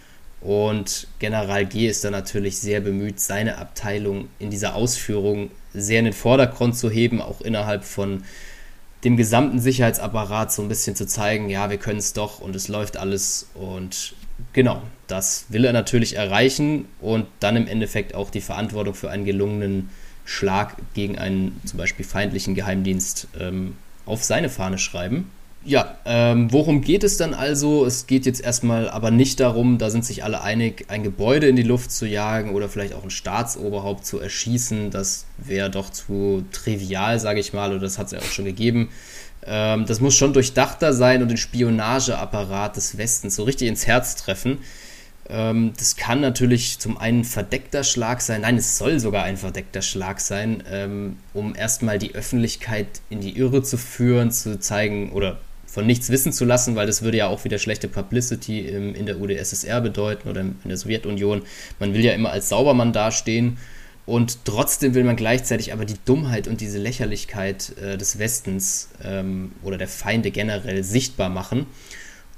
[0.41, 6.05] und General G ist da natürlich sehr bemüht, seine Abteilung in dieser Ausführung sehr in
[6.05, 8.23] den Vordergrund zu heben, auch innerhalb von
[9.03, 12.67] dem gesamten Sicherheitsapparat so ein bisschen zu zeigen, ja, wir können es doch und es
[12.67, 13.49] läuft alles.
[13.53, 14.13] Und
[14.53, 19.25] genau, das will er natürlich erreichen und dann im Endeffekt auch die Verantwortung für einen
[19.25, 19.89] gelungenen
[20.25, 23.75] Schlag gegen einen zum Beispiel feindlichen Geheimdienst ähm,
[24.05, 25.31] auf seine Fahne schreiben.
[25.63, 27.85] Ja, ähm, worum geht es dann also?
[27.85, 31.55] Es geht jetzt erstmal aber nicht darum, da sind sich alle einig, ein Gebäude in
[31.55, 34.89] die Luft zu jagen oder vielleicht auch ein Staatsoberhaupt zu erschießen.
[34.89, 38.45] Das wäre doch zu trivial, sage ich mal, oder das hat es ja auch schon
[38.45, 38.89] gegeben.
[39.45, 44.15] Ähm, das muss schon durchdachter sein und den Spionageapparat des Westens so richtig ins Herz
[44.15, 44.59] treffen.
[45.29, 49.83] Ähm, das kann natürlich zum einen verdeckter Schlag sein, nein, es soll sogar ein verdeckter
[49.83, 55.37] Schlag sein, ähm, um erstmal die Öffentlichkeit in die Irre zu führen, zu zeigen oder
[55.71, 59.05] von nichts wissen zu lassen, weil das würde ja auch wieder schlechte Publicity im, in
[59.05, 61.43] der UdSSR bedeuten oder in der Sowjetunion.
[61.79, 63.57] Man will ja immer als Saubermann dastehen
[64.05, 69.53] und trotzdem will man gleichzeitig aber die Dummheit und diese Lächerlichkeit äh, des Westens ähm,
[69.63, 71.67] oder der Feinde generell sichtbar machen.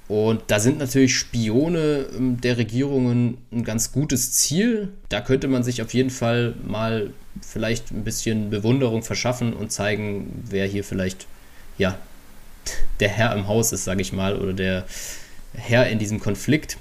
[0.08, 4.90] Und da sind natürlich Spione ähm, der Regierungen ein ganz gutes Ziel.
[5.10, 7.12] Da könnte man sich auf jeden Fall mal
[7.42, 11.26] vielleicht ein bisschen Bewunderung verschaffen und zeigen, wer hier vielleicht
[11.80, 11.98] ja
[13.00, 14.86] der Herr im Haus ist, sage ich mal, oder der
[15.54, 16.78] Herr in diesem Konflikt.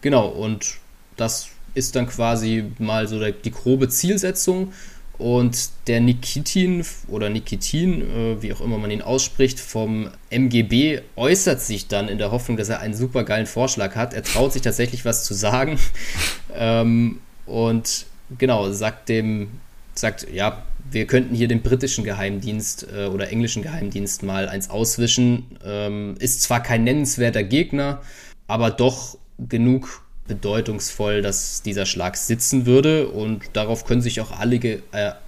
[0.00, 0.76] Genau, und
[1.16, 4.72] das ist dann quasi mal so der, die grobe Zielsetzung.
[5.16, 11.60] Und der Nikitin oder Nikitin, äh, wie auch immer man ihn ausspricht, vom MGB äußert
[11.60, 14.12] sich dann in der Hoffnung, dass er einen super geilen Vorschlag hat.
[14.12, 15.78] Er traut sich tatsächlich was zu sagen.
[16.54, 18.06] ähm, und
[18.38, 19.60] genau, sagt dem,
[19.94, 25.58] sagt, ja, wir könnten hier den britischen Geheimdienst äh, oder englischen Geheimdienst mal eins auswischen.
[25.64, 28.00] Ähm, ist zwar kein nennenswerter Gegner,
[28.46, 34.56] aber doch genug bedeutungsvoll, dass dieser Schlag sitzen würde und darauf können sich auch alle,
[34.56, 34.80] äh,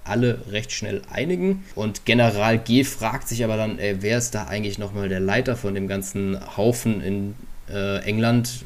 [0.03, 1.63] alle recht schnell einigen.
[1.75, 5.55] Und General G fragt sich aber dann, ey, wer ist da eigentlich nochmal der Leiter
[5.55, 7.35] von dem ganzen Haufen in
[7.69, 8.65] äh, England?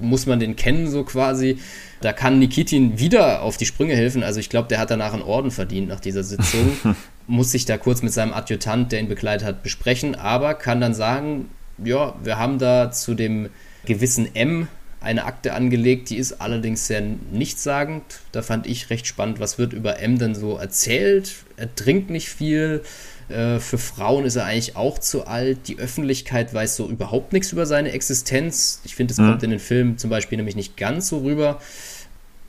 [0.00, 1.58] Muss man den kennen so quasi?
[2.00, 4.22] Da kann Nikitin wieder auf die Sprünge helfen.
[4.22, 6.76] Also ich glaube, der hat danach einen Orden verdient nach dieser Sitzung.
[7.26, 10.92] Muss sich da kurz mit seinem Adjutant, der ihn begleitet hat, besprechen, aber kann dann
[10.92, 11.48] sagen,
[11.82, 13.48] ja, wir haben da zu dem
[13.84, 14.68] gewissen M
[15.02, 18.02] eine Akte angelegt, die ist allerdings sehr nichtssagend.
[18.30, 21.34] Da fand ich recht spannend, was wird über M denn so erzählt.
[21.56, 22.82] Er trinkt nicht viel.
[23.28, 25.68] Äh, für Frauen ist er eigentlich auch zu alt.
[25.68, 28.80] Die Öffentlichkeit weiß so überhaupt nichts über seine Existenz.
[28.84, 29.28] Ich finde, es mhm.
[29.28, 31.60] kommt in den Filmen zum Beispiel nämlich nicht ganz so rüber.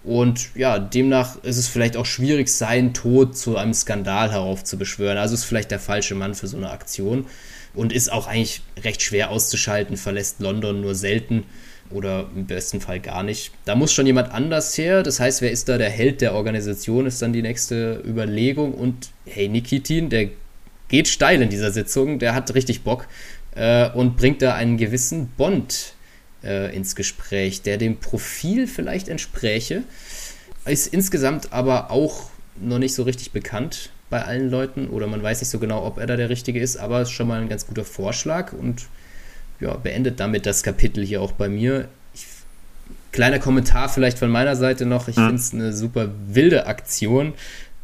[0.03, 5.17] Und ja, demnach ist es vielleicht auch schwierig, seinen Tod zu einem Skandal heraufzubeschwören.
[5.17, 7.25] Also ist vielleicht der falsche Mann für so eine Aktion.
[7.73, 11.45] Und ist auch eigentlich recht schwer auszuschalten, verlässt London nur selten
[11.89, 13.51] oder im besten Fall gar nicht.
[13.65, 15.03] Da muss schon jemand anders her.
[15.03, 18.73] Das heißt, wer ist da der Held der Organisation, ist dann die nächste Überlegung.
[18.73, 20.29] Und hey, Nikitin, der
[20.93, 23.07] geht steil in dieser Sitzung, der hat richtig Bock
[23.55, 25.95] äh, und bringt da einen gewissen Bond
[26.43, 29.81] äh, ins Gespräch, der dem Profil vielleicht entspräche.
[30.65, 32.29] Ist insgesamt aber auch
[32.61, 35.97] noch nicht so richtig bekannt bei allen Leuten oder man weiß nicht so genau, ob
[35.97, 38.83] er da der Richtige ist, aber ist schon mal ein ganz guter Vorschlag und
[39.59, 41.87] ja, beendet damit das Kapitel hier auch bei mir.
[42.13, 42.27] Ich,
[43.11, 45.07] kleiner Kommentar vielleicht von meiner Seite noch.
[45.07, 45.25] Ich hm.
[45.25, 47.33] finde es eine super wilde Aktion,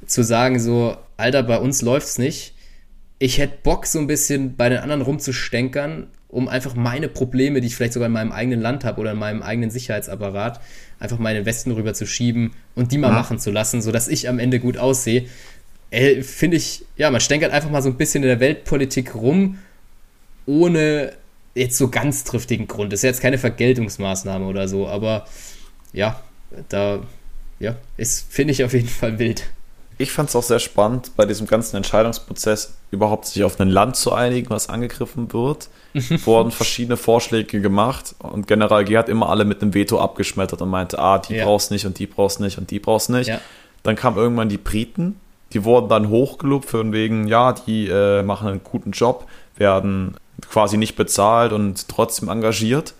[0.06, 2.54] zu sagen so, Alter, bei uns läuft's nicht.
[3.20, 7.68] Ich hätte Bock, so ein bisschen bei den anderen rumzustänkern, um einfach meine Probleme, die
[7.68, 10.62] ich vielleicht sogar in meinem eigenen Land habe oder in meinem eigenen Sicherheitsapparat,
[11.00, 13.14] einfach mal in den Westen rüber zu schieben und die mal ja.
[13.14, 15.26] machen zu lassen, sodass ich am Ende gut aussehe.
[16.22, 19.58] Finde ich, ja, man stänkert einfach mal so ein bisschen in der Weltpolitik rum,
[20.46, 21.14] ohne
[21.56, 22.94] jetzt so ganz triftigen Grund.
[22.94, 25.26] Das ist jetzt keine Vergeltungsmaßnahme oder so, aber
[25.94, 26.22] ja,
[26.70, 27.02] da
[27.60, 29.46] ja, ist, finde ich auf jeden Fall wild.
[30.02, 33.98] Ich fand es auch sehr spannend, bei diesem ganzen Entscheidungsprozess überhaupt sich auf ein Land
[33.98, 35.68] zu einigen, was angegriffen wird.
[36.26, 40.70] wurden verschiedene Vorschläge gemacht und General G hat immer alle mit einem Veto abgeschmettert und
[40.70, 41.46] meinte, ah, die ja.
[41.46, 43.28] brauchst nicht und die brauchst nicht und die brauchst nicht.
[43.28, 43.42] Ja.
[43.84, 45.20] Dann kamen irgendwann die Briten,
[45.52, 49.28] die wurden dann hochgelobt von wegen, ja, die äh, machen einen guten Job,
[49.58, 50.16] werden
[50.50, 52.94] quasi nicht bezahlt und trotzdem engagiert.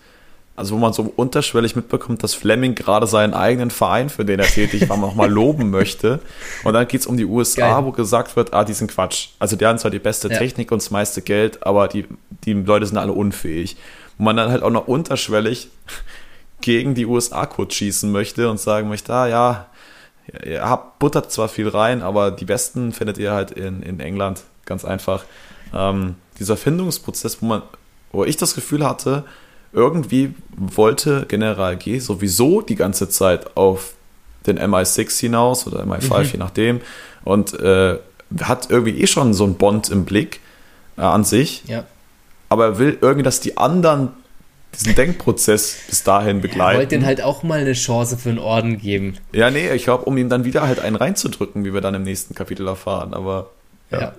[0.60, 4.46] Also wo man so unterschwellig mitbekommt, dass Fleming gerade seinen eigenen Verein, für den er
[4.46, 6.20] tätig war, nochmal loben möchte.
[6.64, 7.84] Und dann geht es um die USA, Geil.
[7.86, 9.30] wo gesagt wird, ah, die sind Quatsch.
[9.38, 10.36] Also die haben zwar die beste ja.
[10.36, 12.04] Technik und das meiste Geld, aber die,
[12.44, 13.78] die Leute sind alle unfähig.
[14.18, 15.70] Wo man dann halt auch noch unterschwellig
[16.60, 19.66] gegen die USA kurz schießen möchte und sagen möchte, ah ja,
[20.44, 24.42] ihr habt buttert zwar viel rein, aber die besten findet ihr halt in, in England,
[24.66, 25.24] ganz einfach.
[25.74, 27.62] Ähm, dieser Findungsprozess, wo man,
[28.12, 29.24] wo ich das Gefühl hatte,
[29.72, 33.94] irgendwie wollte General G sowieso die ganze Zeit auf
[34.46, 36.28] den MI6 hinaus oder MI5, mhm.
[36.32, 36.80] je nachdem,
[37.24, 37.98] und äh,
[38.40, 40.40] hat irgendwie eh schon so einen Bond im Blick
[40.96, 41.64] äh, an sich.
[41.66, 41.84] Ja.
[42.48, 44.08] Aber er will irgendwie, dass die anderen
[44.74, 46.74] diesen Denkprozess bis dahin begleiten.
[46.74, 49.16] Er wollte den halt auch mal eine Chance für einen Orden geben.
[49.32, 52.02] Ja, nee, ich glaube, um ihm dann wieder halt einen reinzudrücken, wie wir dann im
[52.02, 53.50] nächsten Kapitel erfahren, aber
[53.90, 54.00] ja.
[54.00, 54.14] ja.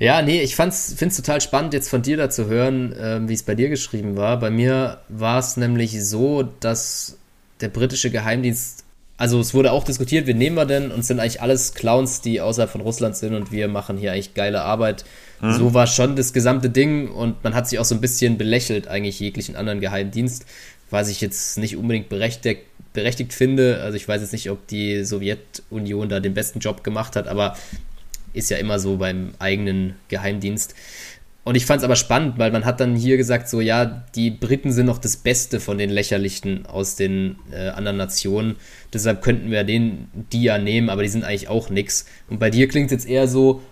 [0.00, 3.34] Ja, nee, ich finde es total spannend, jetzt von dir da zu hören, äh, wie
[3.34, 4.40] es bei dir geschrieben war.
[4.40, 7.18] Bei mir war es nämlich so, dass
[7.60, 8.84] der britische Geheimdienst,
[9.18, 10.90] also es wurde auch diskutiert, wen nehmen wir denn?
[10.90, 14.32] Und sind eigentlich alles Clowns, die außerhalb von Russland sind und wir machen hier eigentlich
[14.32, 15.04] geile Arbeit.
[15.42, 15.52] Mhm.
[15.52, 18.88] So war schon das gesamte Ding und man hat sich auch so ein bisschen belächelt,
[18.88, 20.46] eigentlich jeglichen anderen Geheimdienst,
[20.88, 22.62] was ich jetzt nicht unbedingt berechtigt,
[22.94, 23.82] berechtigt finde.
[23.82, 27.54] Also ich weiß jetzt nicht, ob die Sowjetunion da den besten Job gemacht hat, aber
[28.32, 30.74] ist ja immer so beim eigenen Geheimdienst.
[31.42, 34.30] Und ich fand es aber spannend, weil man hat dann hier gesagt, so ja, die
[34.30, 38.56] Briten sind noch das Beste von den Lächerlichen aus den äh, anderen Nationen.
[38.92, 42.04] Deshalb könnten wir den, die ja nehmen, aber die sind eigentlich auch nix.
[42.28, 43.62] Und bei dir klingt es jetzt eher so,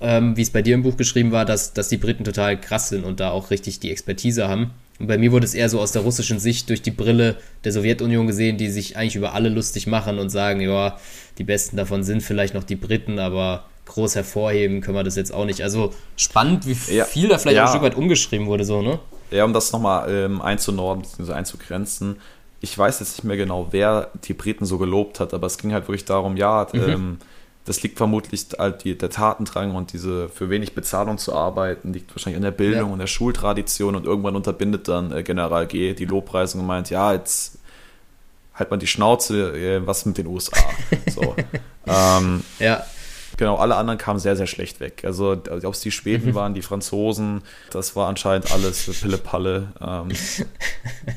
[0.00, 2.90] ähm, wie es bei dir im Buch geschrieben war, dass, dass die Briten total krass
[2.90, 4.70] sind und da auch richtig die Expertise haben.
[4.98, 7.72] Und bei mir wurde es eher so aus der russischen Sicht durch die Brille der
[7.72, 10.98] Sowjetunion gesehen, die sich eigentlich über alle lustig machen und sagen, ja,
[11.38, 15.32] die Besten davon sind vielleicht noch die Briten, aber groß hervorheben können wir das jetzt
[15.32, 15.62] auch nicht.
[15.62, 17.64] Also spannend, wie viel ja, da vielleicht ja.
[17.64, 18.98] ein Stück weit umgeschrieben wurde, so, ne?
[19.30, 21.32] Ja, um das nochmal ähm, einzunorden bzw.
[21.32, 22.16] einzugrenzen.
[22.60, 25.72] ich weiß jetzt nicht mehr genau, wer die Briten so gelobt hat, aber es ging
[25.72, 26.88] halt wirklich darum, ja, mhm.
[26.88, 27.18] ähm,
[27.64, 32.10] das liegt vermutlich halt die, der Tatendrang und diese für wenig Bezahlung zu arbeiten, liegt
[32.14, 32.92] wahrscheinlich in der Bildung ja.
[32.92, 37.12] und der Schultradition und irgendwann unterbindet dann äh, General G die Lobpreisung und meint, ja,
[37.12, 37.58] jetzt
[38.54, 40.58] halt mal die Schnauze, äh, was mit den USA.
[41.08, 41.34] So.
[41.86, 42.82] ähm, ja.
[43.40, 45.02] Genau, alle anderen kamen sehr, sehr schlecht weg.
[45.02, 46.34] Also, ob es die Schweden mhm.
[46.34, 49.72] waren, die Franzosen, das war anscheinend alles Pille-Palle.
[49.80, 50.08] Ähm,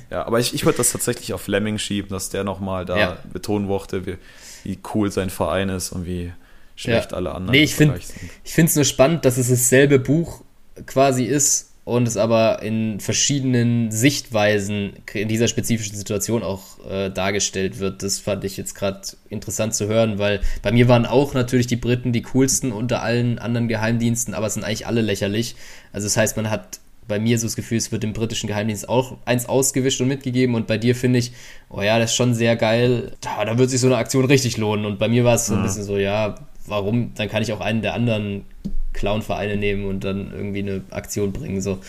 [0.09, 3.17] ja, aber ich, ich würde das tatsächlich auf Fleming schieben, dass der nochmal da ja.
[3.33, 4.15] betonen wollte, wie,
[4.63, 6.31] wie cool sein Verein ist und wie
[6.77, 7.17] schlecht ja.
[7.17, 7.99] alle anderen nee, ich finde
[8.45, 10.43] es nur spannend, dass es dasselbe Buch
[10.85, 17.79] quasi ist und es aber in verschiedenen Sichtweisen in dieser spezifischen Situation auch äh, dargestellt
[17.79, 18.03] wird.
[18.03, 21.75] Das fand ich jetzt gerade interessant zu hören, weil bei mir waren auch natürlich die
[21.75, 25.55] Briten die coolsten unter allen anderen Geheimdiensten, aber es sind eigentlich alle lächerlich.
[25.91, 28.87] Also das heißt, man hat bei mir so das Gefühl, es wird dem britischen Geheimdienst
[28.87, 30.55] auch eins ausgewischt und mitgegeben.
[30.55, 31.33] Und bei dir finde ich,
[31.69, 33.11] oh ja, das ist schon sehr geil.
[33.19, 34.85] Da, da wird sich so eine Aktion richtig lohnen.
[34.85, 37.13] Und bei mir war es so ein bisschen so, ja, warum?
[37.15, 38.45] Dann kann ich auch einen der anderen
[38.93, 41.61] Clown-Vereine nehmen und dann irgendwie eine Aktion bringen.
[41.61, 41.79] So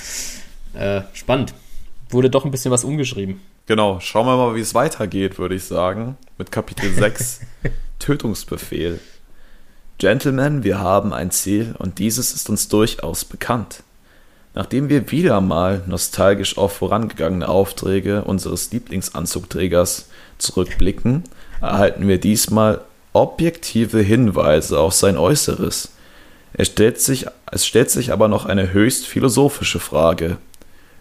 [0.74, 1.54] äh, spannend.
[2.10, 3.40] Wurde doch ein bisschen was umgeschrieben.
[3.66, 6.16] Genau, schauen wir mal, wie es weitergeht, würde ich sagen.
[6.38, 7.40] Mit Kapitel 6
[7.98, 9.00] Tötungsbefehl.
[9.98, 13.82] Gentlemen, wir haben ein Ziel und dieses ist uns durchaus bekannt.
[14.52, 21.24] Nachdem wir wieder mal nostalgisch auf vorangegangene Aufträge unseres Lieblingsanzugträgers zurückblicken,
[21.60, 22.82] erhalten wir diesmal
[23.12, 25.90] objektive Hinweise auf sein Äußeres.
[26.56, 30.38] Es stellt, sich, es stellt sich aber noch eine höchst philosophische Frage.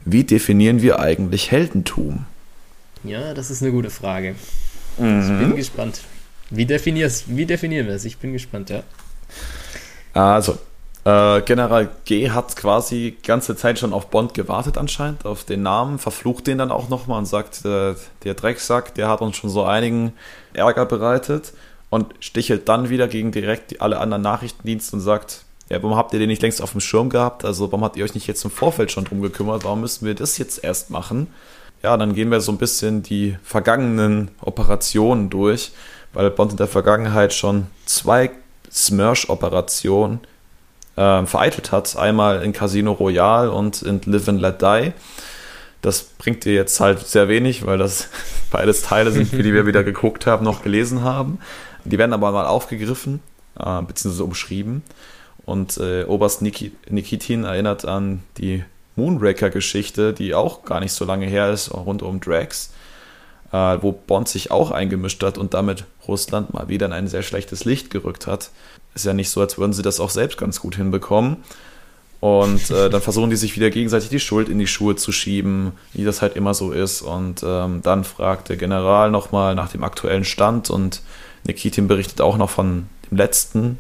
[0.04, 2.26] Wie definieren wir eigentlich Heldentum?
[3.04, 4.36] Ja, das ist eine gute Frage.
[4.98, 5.22] Mhm.
[5.22, 6.02] Ich bin gespannt.
[6.50, 8.06] Wie, definierst, wie definieren wir es?
[8.06, 8.82] Ich bin gespannt, ja.
[10.14, 10.58] Also,
[11.06, 15.62] äh, General G hat quasi die ganze Zeit schon auf Bond gewartet anscheinend, auf den
[15.62, 17.94] Namen, verflucht den dann auch nochmal und sagt, äh,
[18.24, 20.14] der Drecksack, der hat uns schon so einigen
[20.54, 21.54] Ärger bereitet
[21.94, 26.18] und stichelt dann wieder gegen direkt alle anderen Nachrichtendienste und sagt, ja, warum habt ihr
[26.18, 27.46] den nicht längst auf dem Schirm gehabt?
[27.46, 29.64] Also warum habt ihr euch nicht jetzt im Vorfeld schon drum gekümmert?
[29.64, 31.28] Warum müssen wir das jetzt erst machen?
[31.84, 35.72] Ja, dann gehen wir so ein bisschen die vergangenen Operationen durch,
[36.14, 38.32] weil Bond in der Vergangenheit schon zwei
[38.72, 40.22] Smersh-Operationen
[40.96, 41.96] äh, vereitelt hat.
[41.96, 44.94] Einmal in Casino Royale und in Live and Let Die.
[45.84, 48.08] Das bringt dir jetzt halt sehr wenig, weil das
[48.52, 51.38] beides Teile sind, die wir wieder geguckt haben, noch gelesen haben.
[51.86, 53.22] Die werden aber mal aufgegriffen,
[53.60, 54.84] äh, beziehungsweise umschrieben.
[55.46, 58.64] Und äh, Oberst Nikitin erinnert an die
[58.96, 62.72] Moonraker-Geschichte, die auch gar nicht so lange her ist, rund um Drax,
[63.52, 67.24] äh, wo Bond sich auch eingemischt hat und damit Russland mal wieder in ein sehr
[67.24, 68.52] schlechtes Licht gerückt hat.
[68.96, 71.38] Ist ja nicht so, als würden sie das auch selbst ganz gut hinbekommen.
[72.20, 75.74] Und äh, dann versuchen die sich wieder gegenseitig die Schuld in die Schuhe zu schieben,
[75.92, 77.02] wie das halt immer so ist.
[77.02, 81.02] Und ähm, dann fragt der General nochmal nach dem aktuellen Stand und
[81.46, 83.80] Nikitin berichtet auch noch von dem letzten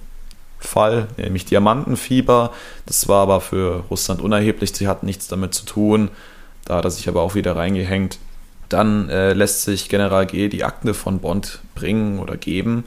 [0.59, 2.51] Fall, nämlich Diamantenfieber.
[2.85, 6.09] Das war aber für Russland unerheblich, sie hatten nichts damit zu tun.
[6.65, 8.19] Da hat er sich aber auch wieder reingehängt.
[8.69, 12.85] Dann äh, lässt sich General G die Akte von Bond bringen oder geben.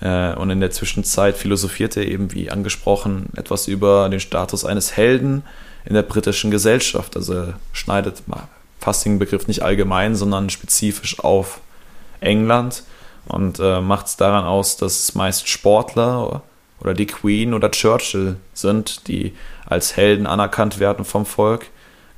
[0.00, 4.96] Äh, und in der Zwischenzeit philosophiert er eben, wie angesprochen, etwas über den Status eines
[4.96, 5.42] Helden
[5.84, 7.16] in der britischen Gesellschaft.
[7.16, 8.22] Also er schneidet
[8.78, 11.60] fast den Begriff nicht allgemein, sondern spezifisch auf
[12.20, 12.84] England
[13.26, 16.42] und äh, macht es daran aus, dass es meist Sportler
[16.80, 19.34] oder die Queen oder Churchill sind, die
[19.66, 21.66] als Helden anerkannt werden vom Volk.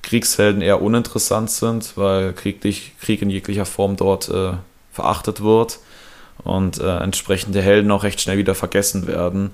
[0.02, 2.60] Kriegshelden eher uninteressant sind, weil Krieg,
[3.00, 4.52] Krieg in jeglicher Form dort äh,
[4.92, 5.78] verachtet wird
[6.44, 9.50] und äh, entsprechende Helden auch recht schnell wieder vergessen werden.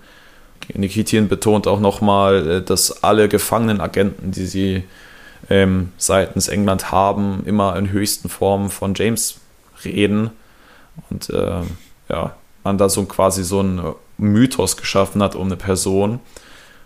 [0.74, 4.84] Nikitin betont auch nochmal, äh, dass alle gefangenen Agenten, die sie
[5.50, 9.36] ähm, seitens England haben, immer in höchsten Formen von James
[9.84, 10.30] reden
[11.10, 11.62] und äh,
[12.08, 12.34] ja,
[12.64, 16.20] man da so quasi so einen Mythos geschaffen hat um eine Person.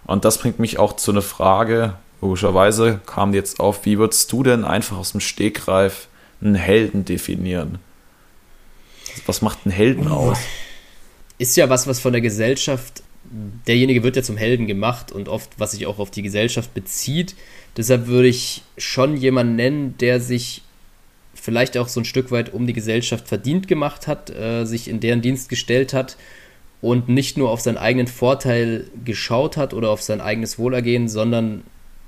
[0.04, 4.42] Und das bringt mich auch zu einer Frage, logischerweise kam jetzt auf, wie würdest du
[4.42, 6.08] denn einfach aus dem Stegreif
[6.40, 7.78] einen Helden definieren?
[9.26, 10.38] Was macht einen Helden aus?
[11.38, 13.02] Ist ja was, was von der Gesellschaft,
[13.66, 17.34] derjenige wird ja zum Helden gemacht und oft, was sich auch auf die Gesellschaft bezieht.
[17.76, 20.62] Deshalb würde ich schon jemanden nennen, der sich
[21.42, 25.00] vielleicht auch so ein Stück weit um die Gesellschaft verdient gemacht hat, äh, sich in
[25.00, 26.16] deren Dienst gestellt hat
[26.80, 31.64] und nicht nur auf seinen eigenen Vorteil geschaut hat oder auf sein eigenes Wohlergehen, sondern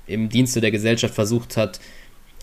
[0.07, 1.81] im Dienste der Gesellschaft versucht hat,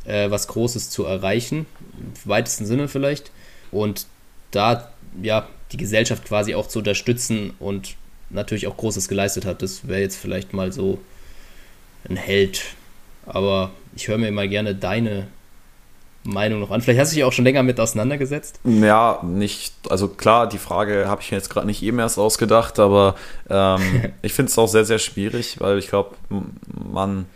[0.04, 1.64] äh, was Großes zu erreichen,
[1.98, 3.30] im weitesten Sinne vielleicht.
[3.70, 4.06] Und
[4.50, 4.92] da
[5.22, 7.96] ja die Gesellschaft quasi auch zu unterstützen und
[8.28, 9.62] natürlich auch Großes geleistet hat.
[9.62, 10.98] Das wäre jetzt vielleicht mal so
[12.06, 12.62] ein Held.
[13.24, 15.28] Aber ich höre mir mal gerne deine
[16.24, 16.80] Meinung noch an.
[16.80, 18.60] Vielleicht hast du dich auch schon länger mit auseinandergesetzt.
[18.64, 22.78] Ja, nicht, also klar, die Frage habe ich mir jetzt gerade nicht eben erst ausgedacht,
[22.78, 23.16] aber
[23.50, 26.16] ähm, ich finde es auch sehr, sehr schwierig, weil ich glaube,
[26.74, 27.26] man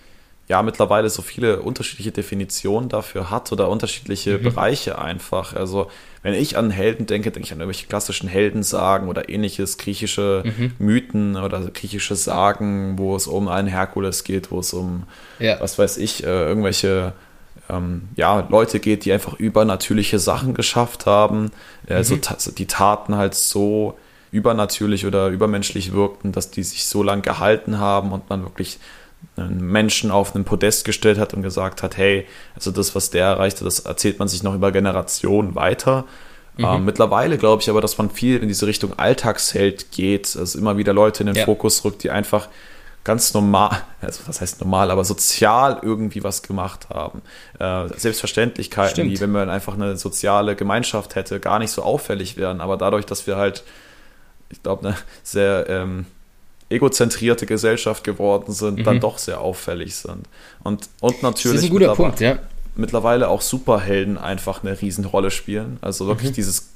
[0.49, 4.45] ja mittlerweile so viele unterschiedliche Definitionen dafür hat oder unterschiedliche mhm.
[4.45, 5.55] Bereiche einfach.
[5.57, 5.89] Also
[6.23, 10.73] wenn ich an Helden denke, denke ich an irgendwelche klassischen Heldensagen oder ähnliches, griechische mhm.
[10.79, 15.05] Mythen oder griechische Sagen, wo es um einen Herkules geht, wo es um,
[15.41, 15.61] ja.
[15.61, 17.13] was weiß ich, äh, irgendwelche
[17.69, 21.51] ähm, ja, Leute geht, die einfach übernatürliche Sachen geschafft haben,
[21.87, 22.05] äh, mhm.
[22.05, 23.99] so ta die Taten halt so
[24.31, 28.79] übernatürlich oder übermenschlich wirkten, dass die sich so lang gehalten haben und man wirklich
[29.37, 33.27] einen Menschen auf einen Podest gestellt hat und gesagt hat, hey, also das, was der
[33.27, 36.05] erreichte, das erzählt man sich noch über Generationen weiter.
[36.57, 36.65] Mhm.
[36.65, 40.77] Ähm, mittlerweile glaube ich aber, dass man viel in diese Richtung Alltagsheld geht, also immer
[40.77, 41.45] wieder Leute in den ja.
[41.45, 42.49] Fokus rückt, die einfach
[43.07, 47.23] ganz normal, also das heißt normal, aber sozial irgendwie was gemacht haben.
[47.61, 49.13] Äh, Selbstverständlichkeiten, Stimmt.
[49.13, 52.61] die, wenn man einfach eine soziale Gemeinschaft hätte, gar nicht so auffällig wären.
[52.61, 53.63] Aber dadurch, dass wir halt,
[54.51, 56.07] ich glaube, eine sehr ähm,
[56.69, 58.85] egozentrierte Gesellschaft geworden sind, mhm.
[58.85, 60.27] dann doch sehr auffällig sind.
[60.65, 61.59] Und, und natürlich.
[61.59, 62.41] Das ist ein guter Punkt, ja.
[62.75, 65.79] Mittlerweile auch Superhelden einfach eine Riesenrolle spielen.
[65.81, 66.35] Also wirklich mhm.
[66.35, 66.71] dieses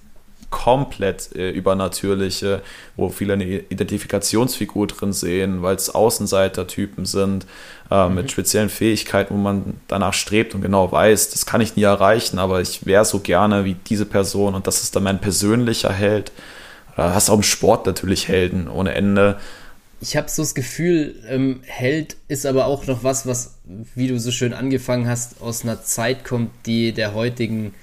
[0.51, 2.63] komplett äh, übernatürliche,
[2.97, 7.47] wo viele eine Identifikationsfigur drin sehen, weil es Außenseitertypen sind,
[7.91, 8.17] äh, mhm.
[8.17, 12.39] mit speziellen Fähigkeiten, wo man danach strebt und genau weiß, das kann ich nie erreichen,
[12.39, 16.33] aber ich wäre so gerne wie diese Person und das ist dann mein persönlicher Held.
[16.97, 19.39] Da hast auch im Sport natürlich Helden ohne Ende.
[20.03, 23.55] Ich habe so das Gefühl, ähm, Held ist aber auch noch was, was,
[23.95, 27.75] wie du so schön angefangen hast, aus einer Zeit kommt, die der heutigen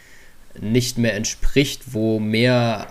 [0.62, 2.88] nicht mehr entspricht, wo mehr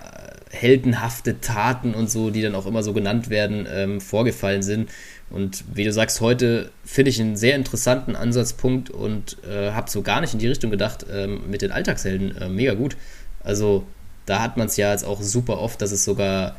[0.51, 4.91] äh, heldenhafte Taten und so, die dann auch immer so genannt werden, ähm, vorgefallen sind.
[5.29, 10.03] Und wie du sagst, heute finde ich einen sehr interessanten Ansatzpunkt und äh, habe so
[10.03, 12.37] gar nicht in die Richtung gedacht ähm, mit den Alltagshelden.
[12.37, 12.97] Äh, mega gut.
[13.43, 13.85] Also
[14.25, 16.57] da hat man es ja jetzt auch super oft, dass es sogar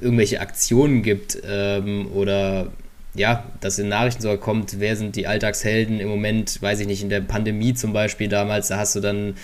[0.00, 2.72] irgendwelche Aktionen gibt ähm, oder
[3.14, 7.02] ja, dass in Nachrichten sogar kommt, wer sind die Alltagshelden im Moment, weiß ich nicht,
[7.02, 9.34] in der Pandemie zum Beispiel damals, da hast du dann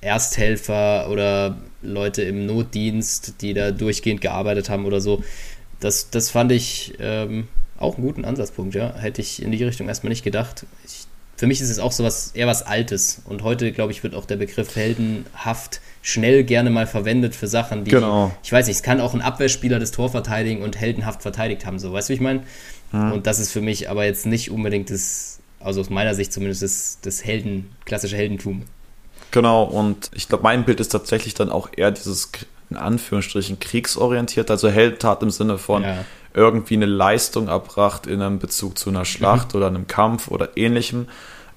[0.00, 5.22] Ersthelfer oder Leute im Notdienst, die da durchgehend gearbeitet haben oder so.
[5.80, 7.48] Das, das fand ich ähm,
[7.78, 8.94] auch einen guten Ansatzpunkt, ja.
[8.96, 10.66] Hätte ich in die Richtung erstmal nicht gedacht.
[10.84, 11.06] Ich,
[11.36, 13.22] für mich ist es auch so was, eher was Altes.
[13.24, 17.84] Und heute, glaube ich, wird auch der Begriff heldenhaft schnell gerne mal verwendet für Sachen,
[17.84, 18.30] die, genau.
[18.42, 21.78] ich weiß nicht, es kann auch ein Abwehrspieler das Tor verteidigen und heldenhaft verteidigt haben,
[21.78, 22.42] so, weißt du, wie ich meine?
[22.92, 23.12] Mhm.
[23.12, 26.62] Und das ist für mich aber jetzt nicht unbedingt das, also aus meiner Sicht zumindest,
[26.62, 28.64] das, das Helden, klassische Heldentum.
[29.30, 32.30] Genau, und ich glaube, mein Bild ist tatsächlich dann auch eher dieses,
[32.68, 36.04] in Anführungsstrichen, kriegsorientiert, also Heldentat im Sinne von ja.
[36.34, 39.58] irgendwie eine Leistung erbracht in einem Bezug zu einer Schlacht mhm.
[39.58, 41.08] oder einem Kampf oder ähnlichem.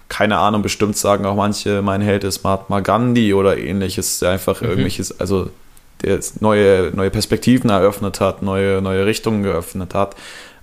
[0.09, 4.61] Keine Ahnung, bestimmt sagen auch manche, mein Held ist Mahatma Gandhi oder ähnliches, der einfach
[4.61, 4.67] mhm.
[4.67, 5.49] irgendwelches, also
[6.03, 10.15] der neue, neue Perspektiven eröffnet hat, neue, neue Richtungen geöffnet hat.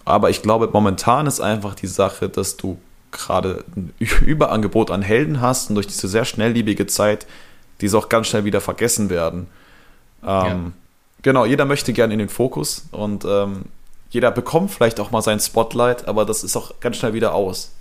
[0.04, 2.78] Aber ich glaube, momentan ist einfach die Sache, dass du
[3.12, 7.26] gerade ein Überangebot an Helden hast und durch diese sehr schnellliebige Zeit
[7.80, 9.46] diese auch ganz schnell wieder vergessen werden.
[10.22, 10.72] Ähm, ja.
[11.22, 13.64] Genau, jeder möchte gerne in den Fokus und ähm,
[14.10, 17.72] jeder bekommt vielleicht auch mal sein Spotlight, aber das ist auch ganz schnell wieder aus.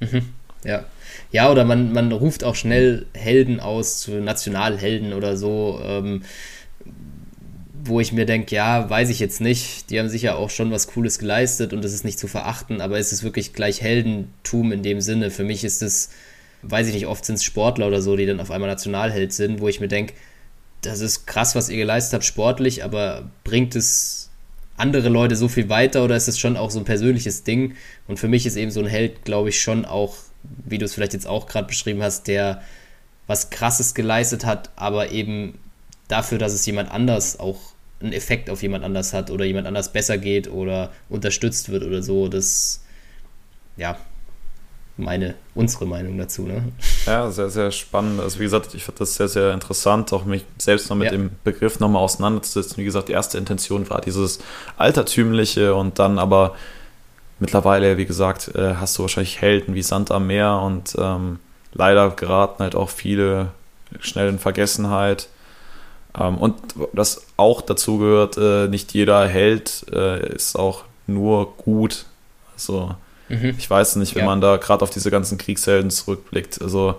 [0.00, 0.28] Mhm.
[0.64, 0.84] Ja.
[1.30, 5.80] Ja, oder man, man ruft auch schnell Helden aus zu Nationalhelden oder so.
[5.82, 6.22] Ähm,
[7.84, 9.90] wo ich mir denke, ja, weiß ich jetzt nicht.
[9.90, 12.98] Die haben sicher auch schon was Cooles geleistet und das ist nicht zu verachten, aber
[12.98, 15.30] es ist wirklich gleich Heldentum in dem Sinne.
[15.30, 16.10] Für mich ist es,
[16.62, 19.60] weiß ich nicht, oft sind es Sportler oder so, die dann auf einmal Nationalheld sind,
[19.60, 20.14] wo ich mir denke,
[20.80, 24.30] das ist krass, was ihr geleistet habt sportlich, aber bringt es
[24.76, 27.74] andere Leute so viel weiter oder ist es schon auch so ein persönliches Ding?
[28.06, 30.16] Und für mich ist eben so ein Held, glaube ich, schon auch,
[30.64, 32.62] wie du es vielleicht jetzt auch gerade beschrieben hast, der
[33.26, 35.58] was Krasses geleistet hat, aber eben
[36.08, 37.58] dafür, dass es jemand anders auch
[38.00, 42.02] einen Effekt auf jemand anders hat oder jemand anders besser geht oder unterstützt wird oder
[42.02, 42.28] so.
[42.28, 42.82] Das,
[43.76, 43.98] ja,
[44.98, 46.42] meine, unsere Meinung dazu.
[46.42, 46.72] Ne?
[47.06, 48.20] Ja, sehr, sehr spannend.
[48.20, 51.12] Also wie gesagt, ich finde das sehr, sehr interessant, auch mich selbst mal mit ja.
[51.12, 52.76] dem Begriff nochmal auseinanderzusetzen.
[52.78, 54.40] Wie gesagt, die erste Intention war dieses
[54.76, 56.56] Altertümliche und dann aber
[57.38, 61.38] mittlerweile, wie gesagt, äh, hast du wahrscheinlich Helden wie Sand am Meer und ähm,
[61.72, 63.50] leider geraten halt auch viele
[64.00, 65.28] schnell in Vergessenheit.
[66.18, 66.54] Ähm, und
[66.92, 72.04] das auch dazu gehört, äh, nicht jeder Held äh, ist auch nur gut.
[72.54, 72.94] Also
[73.28, 73.54] mhm.
[73.58, 74.28] ich weiß nicht, wenn ja.
[74.28, 76.96] man da gerade auf diese ganzen Kriegshelden zurückblickt, also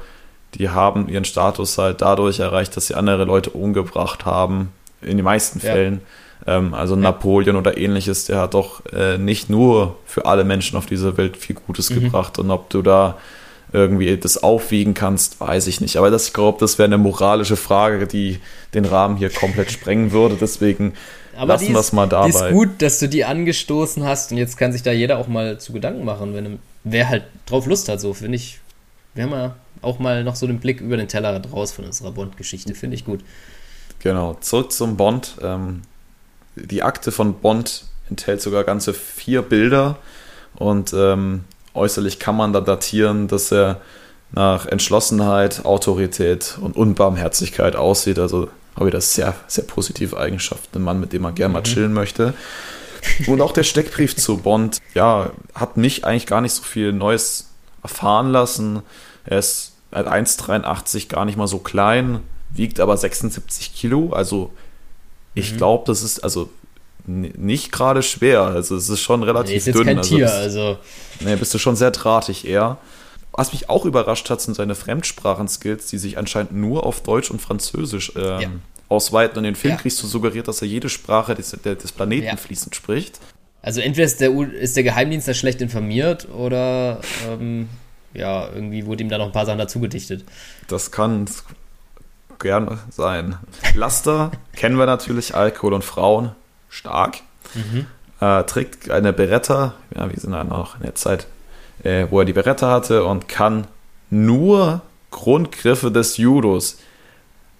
[0.56, 4.72] die haben ihren Status halt dadurch erreicht, dass sie andere Leute umgebracht haben,
[5.02, 6.02] in den meisten Fällen.
[6.46, 6.58] Ja.
[6.58, 7.02] Ähm, also ja.
[7.02, 11.38] Napoleon oder ähnliches, der hat doch äh, nicht nur für alle Menschen auf dieser Welt
[11.38, 12.02] viel Gutes mhm.
[12.02, 12.40] gebracht.
[12.40, 13.18] Und ob du da
[13.72, 15.98] irgendwie das aufwiegen kannst, weiß ich nicht.
[15.98, 18.40] Aber das, ich glaube, das wäre eine moralische Frage, die
[18.74, 20.38] den Rahmen hier komplett sprengen würde.
[20.40, 20.94] Deswegen
[21.36, 22.28] aber lassen wir es mal dabei.
[22.28, 25.60] ist gut, dass du die angestoßen hast und jetzt kann sich da jeder auch mal
[25.60, 28.60] zu Gedanken machen, wenn wer halt drauf Lust hat, so finde ich.
[29.14, 32.12] Wir haben ja auch mal noch so den Blick über den Tellerrand raus von unserer
[32.12, 33.22] Bond-Geschichte, finde ich gut.
[34.00, 35.36] Genau, zurück zum Bond.
[35.42, 35.82] Ähm,
[36.56, 39.98] die Akte von Bond enthält sogar ganze vier Bilder
[40.56, 41.46] und ähm,
[41.80, 43.82] äußerlich kann man da datieren, dass er
[44.32, 48.20] nach Entschlossenheit, Autorität und Unbarmherzigkeit aussieht.
[48.20, 50.80] Also habe ich das sehr, sehr positive Eigenschaften.
[50.80, 51.64] Ein Mann, mit dem man gerne mal mhm.
[51.64, 52.34] chillen möchte.
[53.28, 57.50] Und auch der Steckbrief zu Bond, ja, hat mich eigentlich gar nicht so viel Neues
[57.82, 58.82] erfahren lassen.
[59.26, 62.20] Er ist 1,83 gar nicht mal so klein,
[62.52, 64.12] wiegt aber 76 Kilo.
[64.12, 64.52] Also
[65.34, 65.58] ich mhm.
[65.58, 66.50] glaube, das ist also
[67.10, 68.42] nicht gerade schwer.
[68.42, 69.86] Also es ist schon relativ nee, ist jetzt dünn.
[69.86, 70.78] Kein also, Tier, also.
[71.20, 72.78] Nee, bist du schon sehr drahtig eher.
[73.32, 77.42] Was mich auch überrascht hat, sind seine Fremdsprachen-Skills, die sich anscheinend nur auf Deutsch und
[77.42, 78.50] Französisch ähm, ja.
[78.90, 79.38] ausweiten.
[79.38, 79.80] Und in den Film ja.
[79.80, 82.36] kriegst du suggeriert, dass er jede Sprache des, des Planeten ja.
[82.36, 83.20] fließend spricht.
[83.62, 87.68] Also entweder ist der, ist der Geheimdienst da schlecht informiert oder ähm,
[88.14, 90.24] ja, irgendwie wurde ihm da noch ein paar Sachen dazu gedichtet.
[90.68, 91.30] Das kann
[92.40, 93.38] gerne sein.
[93.74, 96.32] Laster kennen wir natürlich, Alkohol und Frauen,
[96.70, 97.18] stark.
[97.54, 97.88] Mhm.
[98.22, 101.28] Äh, trägt eine Beretta, ja, wir sind ja noch in der Zeit,
[101.84, 103.68] äh, wo er die Beretta hatte und kann
[104.10, 104.82] nur
[105.12, 106.78] Grundgriffe des Judos.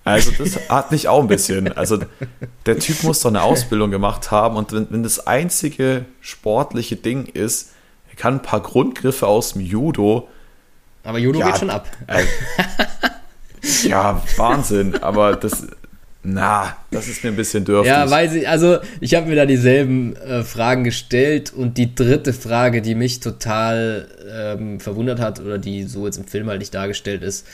[0.04, 1.72] Also das hat mich auch ein bisschen.
[1.74, 2.00] Also
[2.66, 7.26] der Typ muss doch eine Ausbildung gemacht haben und wenn, wenn das einzige sportliche Ding
[7.26, 7.72] ist,
[8.10, 10.28] er kann ein paar Grundgriffe aus dem Judo.
[11.04, 11.88] Aber Judo ja, geht schon ab.
[12.08, 12.24] Äh,
[13.88, 15.02] ja, Wahnsinn.
[15.02, 15.68] Aber das,
[16.22, 17.94] na, das ist mir ein bisschen dürftig.
[17.94, 22.34] Ja, weiß ich, also ich habe mir da dieselben äh, Fragen gestellt und die dritte
[22.34, 26.74] Frage, die mich total ähm, verwundert hat oder die so jetzt im Film halt nicht
[26.74, 27.48] dargestellt ist,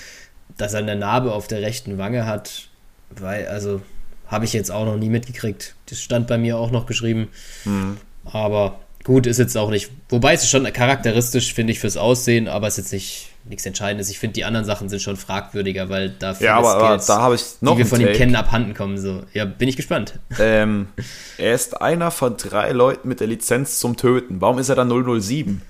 [0.58, 2.70] dass er eine Narbe auf der rechten Wange hat,
[3.12, 3.82] weil, also
[4.28, 5.76] habe ich jetzt auch noch nie mitgekriegt.
[5.88, 7.28] Das stand bei mir auch noch geschrieben.
[7.66, 7.98] Mhm.
[8.26, 12.49] Aber gut, ist jetzt auch nicht, wobei es ist schon charakteristisch, finde ich, fürs Aussehen,
[12.49, 14.10] aber es ist jetzt nicht nichts Entscheidendes.
[14.10, 17.30] Ich finde, die anderen Sachen sind schon fragwürdiger, weil da viele ja, aber, Skills, aber
[17.30, 18.11] da ich noch die wir von Take.
[18.11, 18.98] ihm kennen, abhanden kommen.
[18.98, 19.22] So.
[19.34, 20.19] Ja, bin ich gespannt.
[20.40, 20.88] Ähm,
[21.38, 24.41] er ist einer von drei Leuten mit der Lizenz zum Töten.
[24.41, 25.61] Warum ist er dann 007?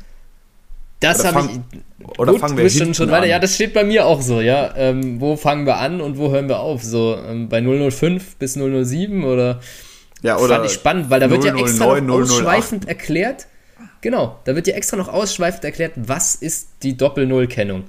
[1.01, 2.17] Das habe ich.
[2.17, 3.23] Oder gut, fangen wir schon, schon weiter.
[3.23, 3.29] An.
[3.29, 4.73] Ja, das steht bei mir auch so, ja.
[4.77, 6.81] Ähm, wo fangen wir an und wo hören wir auf?
[6.83, 9.59] So ähm, bei 005 bis 007 oder.
[10.26, 10.56] Ja, oder.
[10.56, 13.47] Fand ich spannend, weil da 009, wird ja extra 009, ausschweifend erklärt
[14.06, 17.85] Genau, da wird dir extra noch ausschweifend erklärt, was ist die Doppel-Null-Kennung.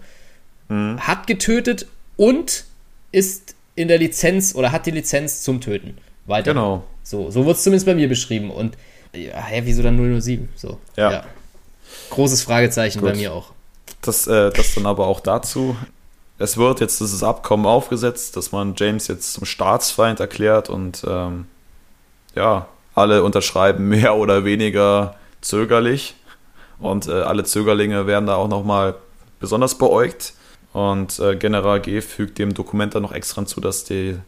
[0.69, 0.99] Mhm.
[0.99, 1.87] Hat getötet
[2.17, 2.65] und
[3.13, 5.99] ist in der Lizenz oder hat die Lizenz zum Töten.
[6.25, 6.55] Weiter.
[6.55, 6.85] Genau.
[7.03, 8.51] So, so wird es zumindest bei mir beschrieben.
[8.51, 8.79] Und
[9.15, 10.49] ja, hä, wieso dann 007?
[10.57, 11.13] So, ja.
[11.13, 11.25] ja.
[12.09, 13.11] Großes Fragezeichen Gut.
[13.11, 13.53] bei mir auch.
[14.01, 15.77] Das, äh, das dann aber auch dazu.
[16.39, 21.45] Es wird jetzt dieses Abkommen aufgesetzt, dass man James jetzt zum Staatsfeind erklärt und ähm,
[22.37, 26.15] ja, alle unterschreiben mehr oder weniger zögerlich
[26.79, 28.95] und äh, alle Zögerlinge werden da auch nochmal
[29.41, 30.35] besonders beäugt.
[30.73, 34.19] Und äh, General G fügt dem Dokument dann noch extra hinzu, dass, die,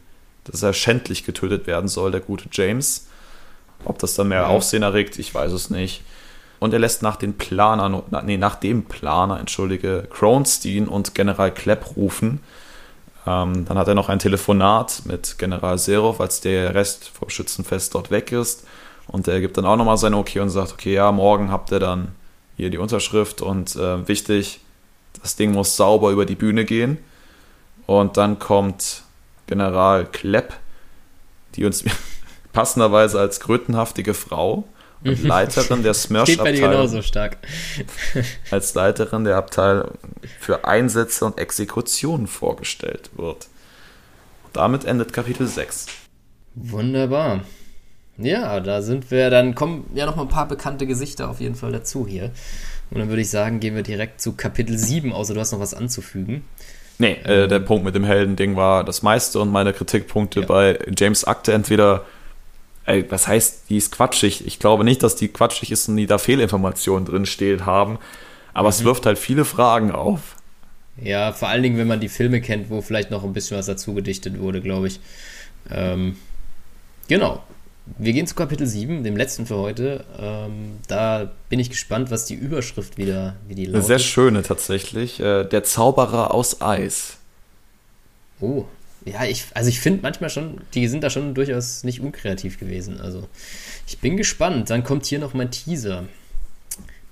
[0.45, 3.07] dass er schändlich getötet werden soll, der gute James.
[3.85, 4.47] Ob das dann mehr ja.
[4.47, 6.01] Aufsehen erregt, ich weiß es nicht.
[6.59, 11.95] Und er lässt nach den Planern, nee, nach dem Planer, entschuldige, Kronstein und General Klepp
[11.95, 12.41] rufen.
[13.29, 17.93] Ähm, dann hat er noch ein Telefonat mit General Serov, als der Rest vom Schützenfest
[17.93, 18.65] dort weg ist.
[19.07, 21.79] Und der gibt dann auch nochmal sein Okay und sagt, okay, ja, morgen habt ihr
[21.79, 22.09] dann
[22.57, 24.61] hier die Unterschrift und äh, wichtig,
[25.21, 26.97] das Ding muss sauber über die Bühne gehen.
[27.85, 29.03] Und dann kommt
[29.45, 30.53] General Klepp,
[31.55, 31.83] die uns
[32.53, 34.63] passenderweise als krötenhaftige Frau
[35.03, 36.71] und Leiterin der Smersh-Abteilung.
[36.71, 37.37] genauso stark.
[38.51, 39.91] als Leiterin der Abteilung
[40.39, 43.47] für Einsätze und Exekutionen vorgestellt wird.
[44.53, 45.87] Damit endet Kapitel 6.
[46.55, 47.41] Wunderbar.
[48.17, 51.55] Ja, da sind wir, dann kommen ja noch mal ein paar bekannte Gesichter auf jeden
[51.55, 52.31] Fall dazu hier.
[52.91, 55.59] Und dann würde ich sagen, gehen wir direkt zu Kapitel 7, außer du hast noch
[55.59, 56.43] was anzufügen.
[56.97, 60.45] Nee, äh, der Punkt mit dem Helden-Ding war das meiste und meine Kritikpunkte ja.
[60.45, 62.03] bei James Akte entweder,
[62.89, 64.45] ey, was heißt, die ist quatschig.
[64.45, 67.99] Ich glaube nicht, dass die quatschig ist und die da Fehlinformationen drin stehen haben,
[68.53, 68.73] aber mhm.
[68.73, 70.35] es wirft halt viele Fragen auf.
[71.01, 73.67] Ja, vor allen Dingen, wenn man die Filme kennt, wo vielleicht noch ein bisschen was
[73.67, 74.99] dazu gedichtet wurde, glaube ich.
[75.69, 76.17] Ähm,
[77.07, 77.41] genau
[77.97, 80.05] wir gehen zu Kapitel 7, dem letzten für heute.
[80.19, 83.75] Ähm, da bin ich gespannt, was die Überschrift wieder, wie die lautet.
[83.75, 85.19] Eine sehr schöne tatsächlich.
[85.19, 87.17] Äh, der Zauberer aus Eis.
[88.39, 88.65] Oh,
[89.05, 92.99] ja, ich, also ich finde manchmal schon, die sind da schon durchaus nicht unkreativ gewesen.
[92.99, 93.27] Also
[93.87, 94.69] ich bin gespannt.
[94.69, 96.05] Dann kommt hier noch mein Teaser.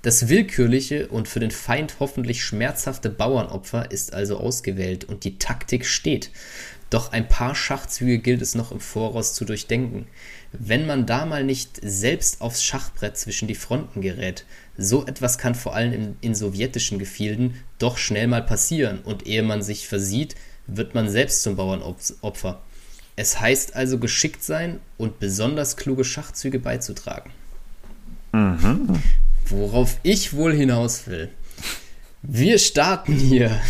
[0.02, 5.84] Das willkürliche und für den Feind hoffentlich schmerzhafte Bauernopfer ist also ausgewählt und die Taktik
[5.84, 6.30] steht.
[6.90, 10.06] Doch ein paar Schachzüge gilt es noch im Voraus zu durchdenken.
[10.52, 14.46] Wenn man da mal nicht selbst aufs Schachbrett zwischen die Fronten gerät,
[14.78, 19.42] so etwas kann vor allem in, in sowjetischen Gefilden doch schnell mal passieren und ehe
[19.42, 20.36] man sich versieht,
[20.68, 22.60] wird man selbst zum Bauernopfer.
[23.16, 27.32] Es heißt also geschickt sein und besonders kluge Schachzüge beizutragen.
[28.32, 29.02] Mhm.
[29.46, 31.30] Worauf ich wohl hinaus will.
[32.22, 33.60] Wir starten hier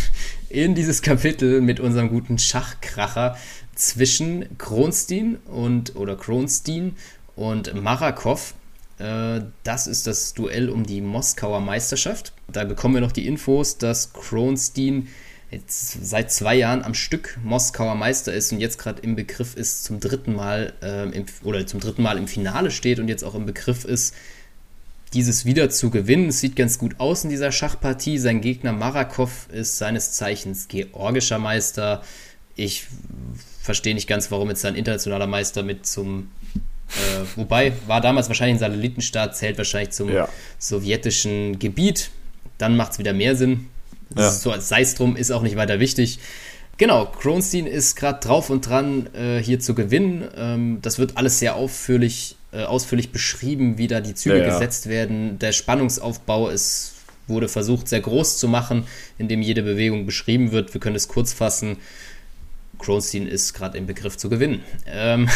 [0.51, 3.37] in dieses Kapitel mit unserem guten Schachkracher
[3.75, 6.97] zwischen Kronstein und oder Kronstein
[7.37, 8.55] und Marakov.
[8.99, 12.33] Äh, das ist das Duell um die Moskauer Meisterschaft.
[12.49, 15.09] Da bekommen wir noch die Infos, dass Kronstein
[15.51, 19.85] jetzt seit zwei Jahren am Stück Moskauer Meister ist und jetzt gerade im Begriff ist,
[19.85, 23.35] zum dritten Mal äh, im, oder zum dritten Mal im Finale steht und jetzt auch
[23.35, 24.15] im Begriff ist,
[25.15, 26.29] dieses wieder zu gewinnen.
[26.29, 28.19] Es sieht ganz gut aus in dieser Schachpartie.
[28.19, 32.03] Sein Gegner Marakov ist seines Zeichens georgischer Meister.
[32.55, 32.87] Ich
[33.63, 36.31] verstehe nicht ganz, warum jetzt sein internationaler Meister mit zum
[36.89, 40.29] äh, wobei, war damals wahrscheinlich ein Satellitenstaat, zählt wahrscheinlich zum ja.
[40.59, 42.11] sowjetischen Gebiet.
[42.57, 43.69] Dann macht es wieder mehr Sinn.
[44.17, 44.31] Ja.
[44.31, 46.19] So als sei es drum, ist auch nicht weiter wichtig.
[46.79, 50.29] Genau, Kronstein ist gerade drauf und dran, äh, hier zu gewinnen.
[50.37, 54.51] Ähm, das wird alles sehr ausführlich, äh, ausführlich beschrieben, wie da die Züge ja, ja.
[54.51, 55.41] gesetzt werden.
[55.41, 56.95] Der Spannungsaufbau ist,
[57.27, 58.87] wurde versucht, sehr groß zu machen,
[59.19, 60.73] indem jede Bewegung beschrieben wird.
[60.73, 61.79] Wir können es kurz fassen.
[62.79, 64.63] Kronstein ist gerade im Begriff zu gewinnen.
[64.87, 65.29] Ähm,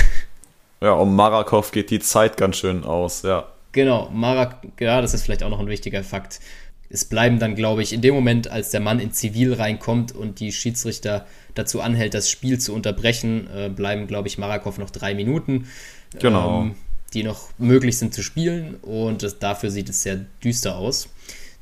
[0.80, 3.48] ja, um Marakov geht die Zeit ganz schön aus, ja.
[3.72, 6.40] Genau, Marak, ja, das ist vielleicht auch noch ein wichtiger Fakt
[6.92, 10.40] es bleiben dann, glaube ich, in dem Moment, als der Mann in Zivil reinkommt und
[10.40, 15.14] die Schiedsrichter dazu anhält, das Spiel zu unterbrechen, äh, bleiben, glaube ich, Marakov noch drei
[15.14, 15.68] Minuten,
[16.18, 16.62] genau.
[16.62, 16.74] ähm,
[17.14, 21.08] die noch möglich sind zu spielen und das, dafür sieht es sehr düster aus.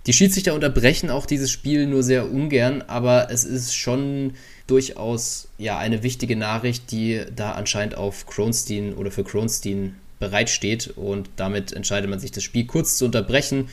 [0.07, 4.33] Die Schiedsrichter unterbrechen auch dieses Spiel nur sehr ungern, aber es ist schon
[4.67, 11.31] durchaus ja eine wichtige Nachricht, die da anscheinend auf Kronstein oder für Kronstein bereitsteht und
[11.37, 13.69] damit entscheidet man sich, das Spiel kurz zu unterbrechen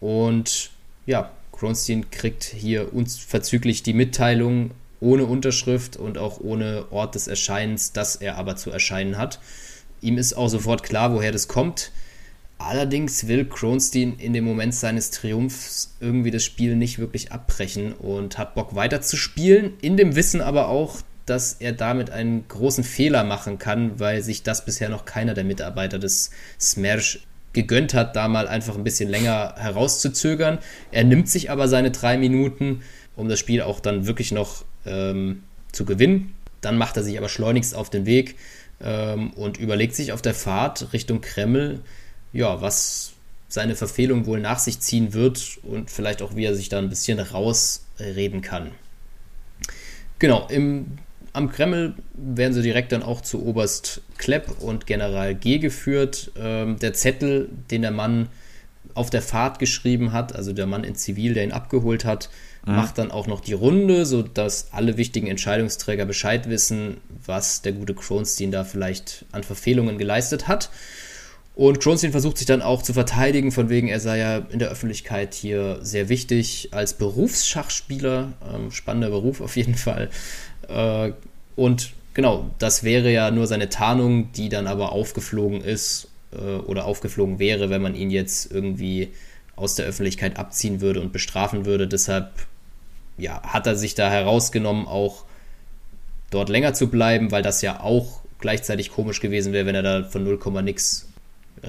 [0.00, 0.70] und
[1.06, 4.70] ja, Kronstein kriegt hier unverzüglich die Mitteilung
[5.00, 9.40] ohne Unterschrift und auch ohne Ort des Erscheinens, dass er aber zu erscheinen hat.
[10.00, 11.92] Ihm ist auch sofort klar, woher das kommt.
[12.58, 18.36] Allerdings will Kronstein in dem Moment seines Triumphs irgendwie das Spiel nicht wirklich abbrechen und
[18.36, 22.84] hat Bock weiter zu spielen, in dem Wissen aber auch, dass er damit einen großen
[22.84, 27.20] Fehler machen kann, weil sich das bisher noch keiner der Mitarbeiter des Smersh
[27.52, 30.58] gegönnt hat, da mal einfach ein bisschen länger herauszuzögern.
[30.92, 32.82] Er nimmt sich aber seine drei Minuten,
[33.16, 36.34] um das Spiel auch dann wirklich noch ähm, zu gewinnen.
[36.60, 38.36] Dann macht er sich aber schleunigst auf den Weg
[38.80, 41.80] ähm, und überlegt sich auf der Fahrt Richtung Kreml,
[42.32, 43.12] ja, was
[43.48, 46.88] seine Verfehlung wohl nach sich ziehen wird und vielleicht auch, wie er sich da ein
[46.88, 48.70] bisschen rausreden kann.
[50.20, 50.98] Genau, im
[51.32, 56.32] am Kreml werden sie direkt dann auch zu Oberst Klepp und General G geführt.
[56.36, 58.28] Ähm, der Zettel, den der Mann
[58.94, 62.28] auf der Fahrt geschrieben hat, also der Mann in Zivil, der ihn abgeholt hat,
[62.66, 62.76] mhm.
[62.76, 67.94] macht dann auch noch die Runde, sodass alle wichtigen Entscheidungsträger Bescheid wissen, was der gute
[67.94, 70.70] Kronstein da vielleicht an Verfehlungen geleistet hat.
[71.54, 74.70] Und Kronstein versucht sich dann auch zu verteidigen, von wegen, er sei ja in der
[74.70, 78.32] Öffentlichkeit hier sehr wichtig als Berufsschachspieler.
[78.54, 80.08] Ähm, spannender Beruf auf jeden Fall.
[80.68, 81.12] Äh,
[81.56, 86.84] und genau, das wäre ja nur seine Tarnung, die dann aber aufgeflogen ist äh, oder
[86.84, 89.12] aufgeflogen wäre, wenn man ihn jetzt irgendwie
[89.56, 91.86] aus der Öffentlichkeit abziehen würde und bestrafen würde.
[91.86, 92.30] Deshalb
[93.18, 95.24] ja, hat er sich da herausgenommen, auch
[96.30, 100.04] dort länger zu bleiben, weil das ja auch gleichzeitig komisch gewesen wäre, wenn er da
[100.04, 101.08] von 0, nix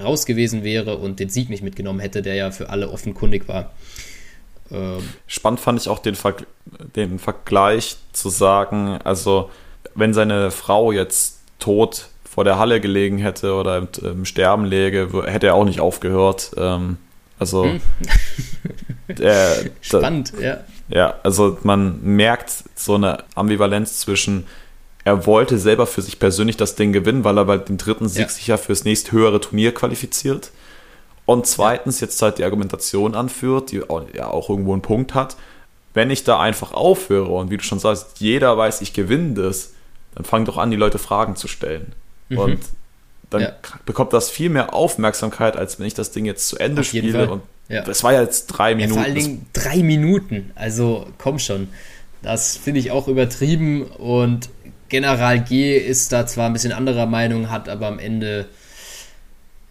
[0.00, 3.72] raus gewesen wäre und den Sieg nicht mitgenommen hätte, der ja für alle offenkundig war.
[4.72, 6.34] Ähm, Spannend fand ich auch den, Ver
[6.96, 9.50] den Vergleich zu sagen, also
[9.94, 15.08] wenn seine Frau jetzt tot vor der Halle gelegen hätte oder im, im Sterben läge,
[15.26, 16.52] hätte er auch nicht aufgehört.
[16.56, 16.96] Ähm,
[17.38, 17.80] also hm.
[19.08, 20.60] der, Spannend, ja.
[20.88, 24.46] Ja, also man merkt so eine Ambivalenz zwischen,
[25.04, 28.22] er wollte selber für sich persönlich das Ding gewinnen, weil er bei dem dritten Sieg
[28.22, 28.28] ja.
[28.28, 30.50] sich ja fürs nächst höhere Turnier qualifiziert.
[31.24, 33.82] Und zweitens jetzt halt die Argumentation anführt, die
[34.14, 35.36] ja auch irgendwo einen Punkt hat.
[35.94, 39.72] Wenn ich da einfach aufhöre und wie du schon sagst, jeder weiß, ich gewinne das,
[40.14, 41.92] dann fang doch an, die Leute Fragen zu stellen.
[42.28, 42.38] Mhm.
[42.38, 42.60] Und
[43.30, 43.52] dann ja.
[43.86, 47.30] bekommt das viel mehr Aufmerksamkeit, als wenn ich das Ding jetzt zu Ende Auf spiele.
[47.30, 47.82] Und ja.
[47.82, 48.94] das war ja jetzt drei Minuten.
[48.94, 50.50] Ja, vor allen Dingen drei Minuten.
[50.54, 51.68] Also komm schon.
[52.22, 53.82] Das finde ich auch übertrieben.
[53.84, 54.48] Und
[54.88, 58.46] General G ist da zwar ein bisschen anderer Meinung, hat aber am Ende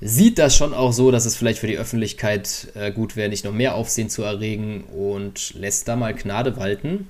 [0.01, 3.45] sieht das schon auch so, dass es vielleicht für die Öffentlichkeit äh, gut wäre, nicht
[3.45, 7.07] noch mehr Aufsehen zu erregen und lässt da mal Gnade walten.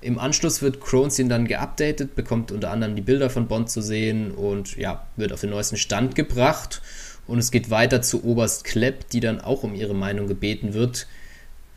[0.00, 4.30] Im Anschluss wird Kronstein dann geupdatet, bekommt unter anderem die Bilder von Bond zu sehen
[4.30, 6.80] und ja, wird auf den neuesten Stand gebracht.
[7.26, 11.06] Und es geht weiter zu Oberst Klepp, die dann auch um ihre Meinung gebeten wird.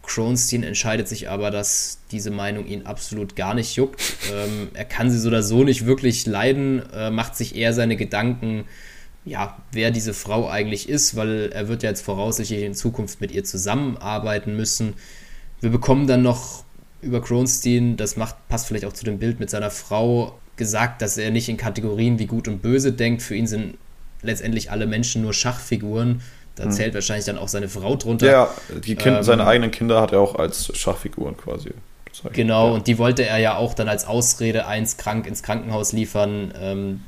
[0.03, 4.01] Kronstein entscheidet sich aber, dass diese Meinung ihn absolut gar nicht juckt.
[4.33, 7.97] Ähm, er kann sie so oder so nicht wirklich leiden, äh, macht sich eher seine
[7.97, 8.65] Gedanken,
[9.25, 13.31] ja, wer diese Frau eigentlich ist, weil er wird ja jetzt voraussichtlich in Zukunft mit
[13.31, 14.95] ihr zusammenarbeiten müssen.
[15.61, 16.63] Wir bekommen dann noch
[17.01, 21.17] über Kronstein, das macht, passt vielleicht auch zu dem Bild mit seiner Frau, gesagt, dass
[21.17, 23.21] er nicht in Kategorien wie gut und böse denkt.
[23.21, 23.77] Für ihn sind
[24.21, 26.21] letztendlich alle Menschen nur Schachfiguren.
[26.55, 26.71] Da hm.
[26.71, 28.29] zählt wahrscheinlich dann auch seine Frau drunter.
[28.29, 28.53] Ja,
[28.85, 31.71] die kind, ähm, seine eigenen Kinder hat er auch als Schachfiguren quasi.
[32.05, 32.33] Bezeichnet.
[32.33, 32.73] Genau, ja.
[32.73, 36.53] und die wollte er ja auch dann als Ausrede eins krank ins Krankenhaus liefern.
[36.59, 37.01] Ähm,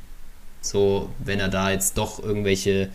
[0.66, 2.90] so, wenn er da jetzt doch irgendwelche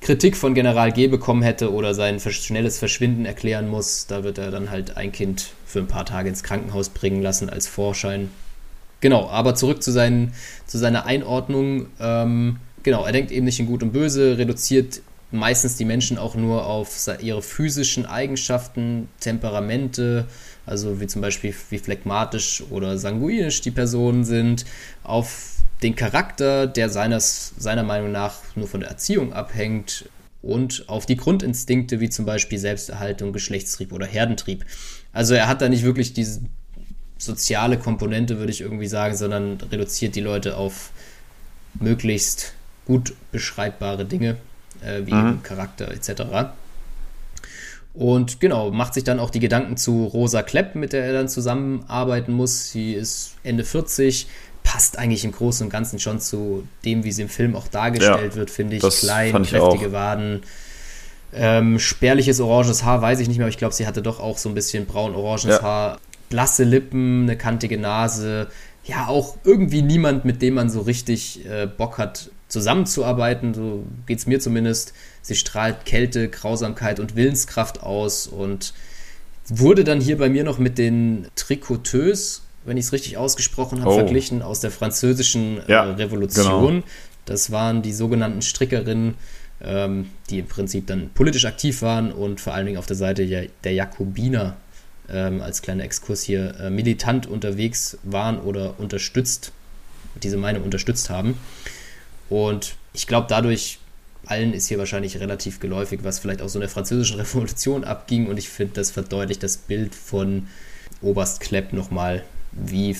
[0.00, 4.50] Kritik von General G bekommen hätte oder sein schnelles Verschwinden erklären muss, da wird er
[4.50, 8.30] dann halt ein Kind für ein paar Tage ins Krankenhaus bringen lassen als Vorschein.
[9.00, 10.32] Genau, aber zurück zu, seinen,
[10.66, 11.86] zu seiner Einordnung.
[12.00, 16.34] Ähm, genau, er denkt eben nicht in Gut und Böse, reduziert meistens die Menschen auch
[16.34, 20.26] nur auf ihre physischen Eigenschaften, Temperamente,
[20.66, 24.64] also wie zum Beispiel wie phlegmatisch oder sanguinisch die Personen sind,
[25.04, 30.08] auf den Charakter, der seines, seiner Meinung nach nur von der Erziehung abhängt
[30.42, 34.64] und auf die Grundinstinkte wie zum Beispiel Selbsterhaltung, Geschlechtstrieb oder Herdentrieb.
[35.12, 36.40] Also er hat da nicht wirklich diese
[37.18, 40.90] soziale Komponente, würde ich irgendwie sagen, sondern reduziert die Leute auf
[41.74, 42.54] möglichst
[42.86, 44.36] gut beschreibbare Dinge,
[44.82, 45.42] äh, wie mhm.
[45.42, 46.22] Charakter etc.
[47.92, 51.28] Und genau, macht sich dann auch die Gedanken zu Rosa Klepp, mit der er dann
[51.28, 52.70] zusammenarbeiten muss.
[52.70, 54.28] Sie ist Ende 40,
[54.62, 58.32] passt eigentlich im Großen und Ganzen schon zu dem, wie sie im Film auch dargestellt
[58.32, 58.82] ja, wird, finde ich.
[58.82, 59.92] Klein, ich kräftige auch.
[59.92, 60.42] Waden,
[61.32, 64.38] ähm, spärliches oranges Haar, weiß ich nicht mehr, aber ich glaube, sie hatte doch auch
[64.38, 65.62] so ein bisschen braun-oranges ja.
[65.62, 68.48] Haar, blasse Lippen, eine kantige Nase.
[68.84, 73.54] Ja, auch irgendwie niemand, mit dem man so richtig äh, Bock hat, zusammenzuarbeiten.
[73.54, 74.92] So geht es mir zumindest.
[75.22, 78.74] Sie strahlt Kälte, Grausamkeit und Willenskraft aus und
[79.48, 83.90] wurde dann hier bei mir noch mit den Tricoteuses wenn ich es richtig ausgesprochen habe,
[83.90, 83.94] oh.
[83.94, 86.74] verglichen aus der französischen äh, ja, Revolution.
[86.74, 86.86] Genau.
[87.24, 89.14] Das waren die sogenannten Strickerinnen,
[89.62, 93.26] ähm, die im Prinzip dann politisch aktiv waren und vor allen Dingen auf der Seite
[93.26, 94.56] der, der Jakobiner
[95.08, 99.52] ähm, als kleiner Exkurs hier äh, militant unterwegs waren oder unterstützt,
[100.22, 101.38] diese Meinung unterstützt haben.
[102.28, 103.78] Und ich glaube, dadurch
[104.26, 108.26] allen ist hier wahrscheinlich relativ geläufig, was vielleicht auch so in der französischen Revolution abging.
[108.26, 110.46] Und ich finde, das verdeutlicht das Bild von
[111.02, 112.96] Oberst Klepp nochmal wie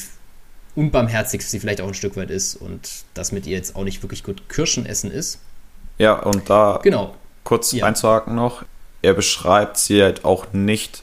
[0.75, 4.03] unbarmherzig sie vielleicht auch ein Stück weit ist und das mit ihr jetzt auch nicht
[4.03, 5.41] wirklich gut Kirschen essen ist.
[5.99, 7.15] Ja, und da genau.
[7.45, 7.85] kurz ja.
[7.85, 8.65] einzuhaken noch,
[9.03, 11.03] er beschreibt sie halt auch nicht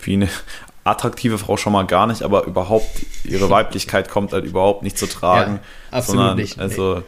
[0.00, 0.28] wie eine
[0.84, 5.06] attraktive Frau schon mal gar nicht, aber überhaupt ihre Weiblichkeit kommt halt überhaupt nicht zu
[5.08, 5.60] tragen.
[5.90, 6.58] Ja, absolut sondern, nicht.
[6.58, 7.02] Also, nee.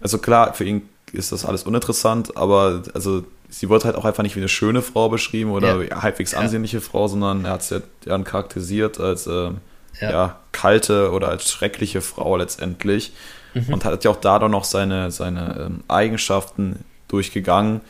[0.00, 4.22] also klar, für ihn ist das alles uninteressant, aber also sie wird halt auch einfach
[4.22, 6.02] nicht wie eine schöne Frau beschrieben oder ja.
[6.02, 6.82] halbwegs ansehnliche ja.
[6.82, 9.50] Frau, sondern er hat sie dann charakterisiert als äh,
[10.00, 10.10] ja.
[10.10, 10.36] ja.
[10.52, 13.12] kalte oder als schreckliche Frau letztendlich.
[13.54, 13.72] Mhm.
[13.72, 17.80] Und hat ja auch da dann noch seine, seine ähm, Eigenschaften durchgegangen.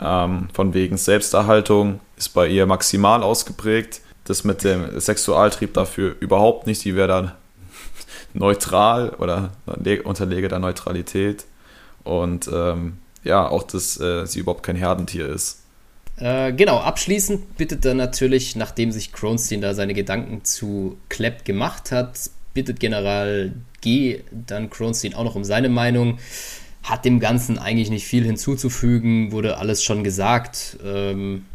[0.00, 4.00] Ähm, von wegen Selbsterhaltung ist bei ihr maximal ausgeprägt.
[4.24, 6.80] Das mit dem Sexualtrieb dafür überhaupt nicht.
[6.80, 7.32] Sie wäre dann
[8.32, 9.50] neutral oder
[10.04, 11.44] unterlege der Neutralität.
[12.02, 15.63] Und ähm, ja, auch, dass äh, sie überhaupt kein Herdentier ist.
[16.16, 21.90] Äh, genau, abschließend bittet er natürlich, nachdem sich Kronstein da seine Gedanken zu Klepp gemacht
[21.90, 26.18] hat, bittet General G dann Kronstein auch noch um seine Meinung.
[26.84, 30.78] Hat dem Ganzen eigentlich nicht viel hinzuzufügen, wurde alles schon gesagt.
[30.84, 31.46] Ähm,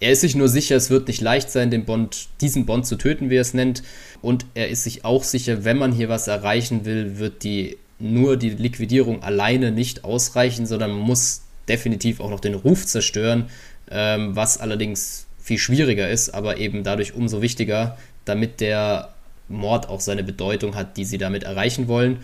[0.00, 2.96] er ist sich nur sicher, es wird nicht leicht sein, den Bond, diesen Bond zu
[2.96, 3.82] töten, wie er es nennt.
[4.22, 8.36] Und er ist sich auch sicher, wenn man hier was erreichen will, wird die nur
[8.36, 13.46] die Liquidierung alleine nicht ausreichen, sondern man muss definitiv auch noch den Ruf zerstören,
[13.90, 19.14] ähm, was allerdings viel schwieriger ist, aber eben dadurch umso wichtiger, damit der
[19.48, 22.18] Mord auch seine Bedeutung hat, die sie damit erreichen wollen.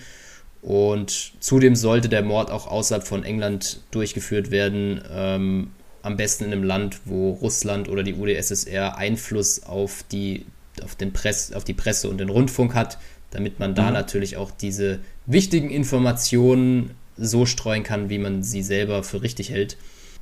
[0.62, 5.70] Und zudem sollte der Mord auch außerhalb von England durchgeführt werden, ähm,
[6.02, 10.46] am besten in einem Land, wo Russland oder die UdSSR Einfluss auf die,
[10.82, 12.98] auf, den Press, auf die Presse und den Rundfunk hat,
[13.30, 13.94] damit man da mhm.
[13.94, 19.76] natürlich auch diese wichtigen Informationen so streuen kann, wie man sie selber für richtig hält.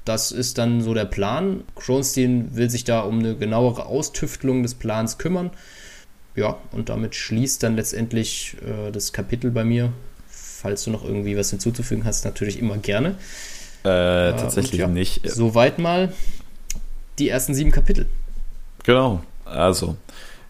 [0.09, 1.65] Das ist dann so der Plan.
[1.75, 5.51] Kronstein will sich da um eine genauere Austüftelung des Plans kümmern.
[6.35, 9.93] Ja, und damit schließt dann letztendlich äh, das Kapitel bei mir.
[10.31, 13.17] Falls du noch irgendwie was hinzuzufügen hast, natürlich immer gerne.
[13.83, 15.29] Äh, tatsächlich ja, nicht.
[15.29, 16.11] Soweit mal
[17.19, 18.07] die ersten sieben Kapitel.
[18.85, 19.23] Genau.
[19.45, 19.99] Also,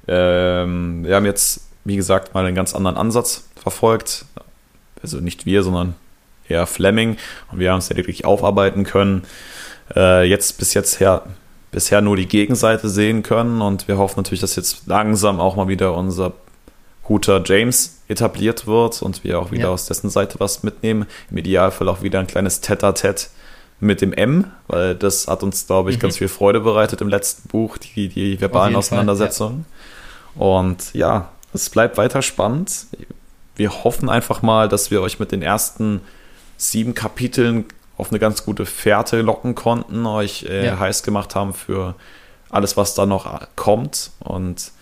[0.07, 4.25] ähm, wir haben jetzt, wie gesagt, mal einen ganz anderen Ansatz verfolgt.
[5.03, 5.97] Also nicht wir, sondern
[6.49, 7.17] eher Fleming.
[7.53, 9.23] Und wir haben es ja wirklich aufarbeiten können.
[9.95, 11.23] Äh, jetzt bis jetzt her,
[11.71, 13.61] bisher nur die Gegenseite sehen können.
[13.61, 16.33] Und wir hoffen natürlich, dass jetzt langsam auch mal wieder unser
[17.03, 19.69] guter James etabliert wird und wir auch wieder ja.
[19.71, 21.07] aus dessen Seite was mitnehmen.
[21.31, 23.29] Im Idealfall auch wieder ein kleines Tete-a-Tete
[23.81, 26.01] mit dem M, weil das hat uns, glaube ich, mhm.
[26.01, 29.65] ganz viel Freude bereitet im letzten Buch, die, die verbalen Auseinandersetzungen.
[30.35, 30.43] Ja.
[30.43, 32.87] Und ja, es bleibt weiter spannend.
[33.57, 36.01] Wir hoffen einfach mal, dass wir euch mit den ersten
[36.59, 37.65] sieben Kapiteln
[37.97, 40.79] auf eine ganz gute Fährte locken konnten, euch äh, ja.
[40.79, 41.95] heiß gemacht haben für
[42.51, 44.11] alles, was da noch kommt.
[44.21, 44.73] Und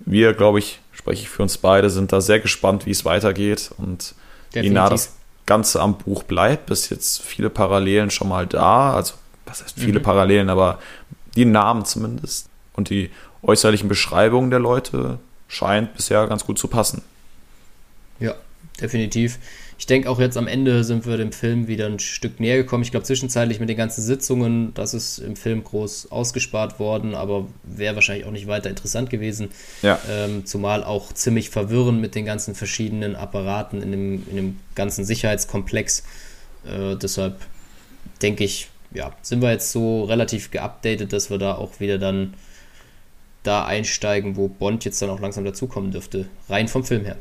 [0.00, 3.70] wir, glaube ich, spreche ich für uns beide, sind da sehr gespannt, wie es weitergeht
[3.78, 4.14] und
[4.54, 4.70] Definitiv.
[4.70, 5.14] wie nah das
[5.46, 6.66] Ganze am Buch bleibt.
[6.66, 8.94] Bis jetzt viele Parallelen schon mal da.
[8.94, 9.14] Also,
[9.46, 10.04] was heißt viele mhm.
[10.04, 10.78] Parallelen, aber
[11.36, 13.10] die Namen zumindest und die
[13.42, 15.18] äußerlichen Beschreibungen der Leute
[15.48, 17.02] scheint bisher ganz gut zu passen.
[18.20, 18.34] Ja,
[18.80, 19.38] definitiv.
[19.78, 22.82] Ich denke auch jetzt am Ende sind wir dem Film wieder ein Stück näher gekommen.
[22.82, 27.48] Ich glaube zwischenzeitlich mit den ganzen Sitzungen, das ist im Film groß ausgespart worden, aber
[27.64, 29.48] wäre wahrscheinlich auch nicht weiter interessant gewesen.
[29.82, 29.98] Ja.
[30.08, 35.04] Ähm, zumal auch ziemlich verwirrend mit den ganzen verschiedenen Apparaten in dem, in dem ganzen
[35.04, 36.04] Sicherheitskomplex.
[36.66, 37.40] Äh, deshalb
[38.22, 42.34] denke ich, ja, sind wir jetzt so relativ geupdatet, dass wir da auch wieder dann
[43.42, 46.26] da einsteigen, wo Bond jetzt dann auch langsam dazukommen dürfte.
[46.48, 47.16] Rein vom Film her.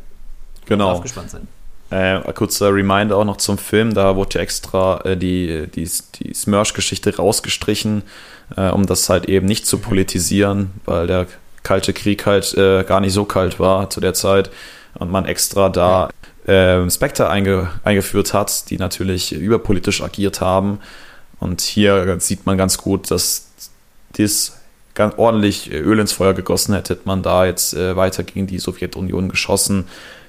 [0.66, 0.94] Genau.
[0.94, 1.48] Darf gespannt sein.
[1.90, 6.34] Äh, kurzer Reminder auch noch zum Film, da wurde ja extra äh, die, die, die
[6.34, 8.02] Smersh-Geschichte rausgestrichen,
[8.58, 11.28] äh, um das halt eben nicht zu politisieren, weil der
[11.62, 14.50] Kalte Krieg halt äh, gar nicht so kalt war zu der Zeit
[14.96, 16.10] und man extra da
[16.46, 20.80] äh, Spectre einge eingeführt hat, die natürlich überpolitisch agiert haben.
[21.40, 23.50] Und hier sieht man ganz gut, dass
[24.18, 24.58] das
[24.94, 28.60] ganz ordentlich Öl ins Feuer gegossen hätte, hätte man da jetzt äh, weiter gegen die
[28.60, 29.86] Sowjetunion geschossen.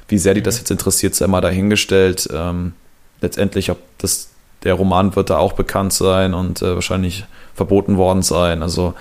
[0.09, 0.61] Wie sehr die das mhm.
[0.61, 2.29] jetzt interessiert, sei mal dahingestellt.
[2.33, 2.75] Ähm,
[3.21, 4.29] letztendlich, ob das,
[4.63, 7.25] der Roman wird da auch bekannt sein und äh, wahrscheinlich
[7.55, 8.63] verboten worden sein.
[8.63, 8.95] Also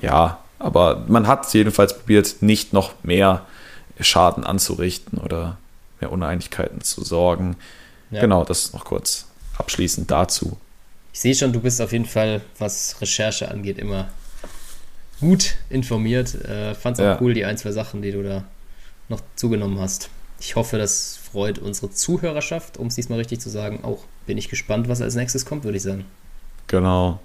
[0.00, 3.46] ja, aber man hat jedenfalls probiert, nicht noch mehr
[4.00, 5.56] Schaden anzurichten oder
[6.00, 7.56] mehr Uneinigkeiten zu sorgen.
[8.10, 8.20] Ja.
[8.20, 9.26] Genau, das noch kurz
[9.58, 10.56] abschließend dazu.
[11.12, 14.08] Ich sehe schon, du bist auf jeden Fall, was Recherche angeht, immer
[15.20, 16.34] gut informiert.
[16.34, 17.18] Äh, Fand es auch ja.
[17.20, 18.44] cool, die ein, zwei Sachen, die du da
[19.08, 20.10] noch zugenommen hast.
[20.40, 23.80] Ich hoffe, das freut unsere Zuhörerschaft, um es diesmal richtig zu sagen.
[23.82, 26.04] Auch bin ich gespannt, was als nächstes kommt, würde ich sagen.
[26.68, 27.20] Genau.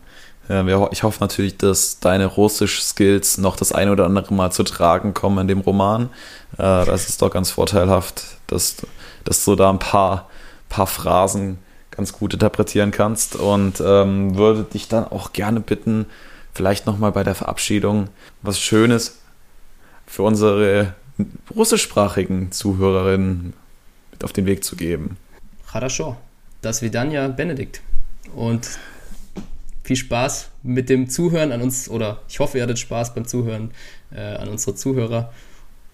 [0.92, 5.38] Ich hoffe natürlich, dass deine Russisch-Skills noch das eine oder andere Mal zu tragen kommen
[5.40, 6.10] in dem Roman.
[6.58, 8.76] Äh, das ist doch ganz vorteilhaft, dass,
[9.24, 10.30] dass du da ein paar,
[10.68, 11.60] paar Phrasen
[11.92, 16.08] ganz gut interpretieren kannst und ähm, würde dich dann auch gerne bitten,
[16.54, 18.10] vielleicht nochmal bei der Verabschiedung
[18.42, 19.20] was Schönes
[20.06, 20.94] für unsere
[21.55, 23.53] russischsprachigen Zuhörerinnen
[24.11, 25.17] mit auf den Weg zu geben.
[25.67, 26.17] Хорошо.
[26.63, 27.81] Das Vidania Benedikt.
[28.35, 28.69] Und
[29.85, 33.71] viel Spaß mit dem Zuhören an uns, oder ich hoffe, ihr hattet Spaß beim Zuhören
[34.11, 35.33] äh, an unsere Zuhörer.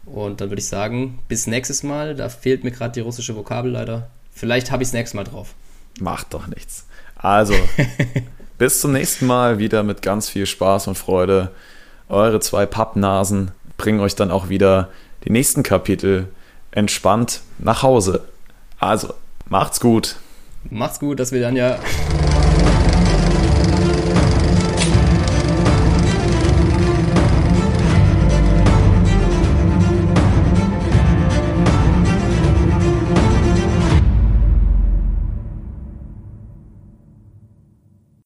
[0.07, 2.15] Und dann würde ich sagen, bis nächstes Mal.
[2.15, 4.11] Da fehlt mir gerade die russische Vokabel leider.
[4.33, 5.55] Vielleicht habe ich es nächstes Mal drauf.
[6.01, 6.87] Macht doch nichts.
[7.15, 7.55] Also,
[8.59, 11.53] bis zum nächsten Mal wieder mit ganz viel Spaß und Freude.
[12.09, 14.91] Eure zwei Pappnasen bringen euch dann auch wieder
[15.26, 16.28] die nächsten Kapitel
[16.72, 18.24] entspannt nach Hause.
[18.80, 19.14] Also,
[19.48, 20.16] macht's gut.
[20.70, 21.80] Macht's gut, dass wir dann ja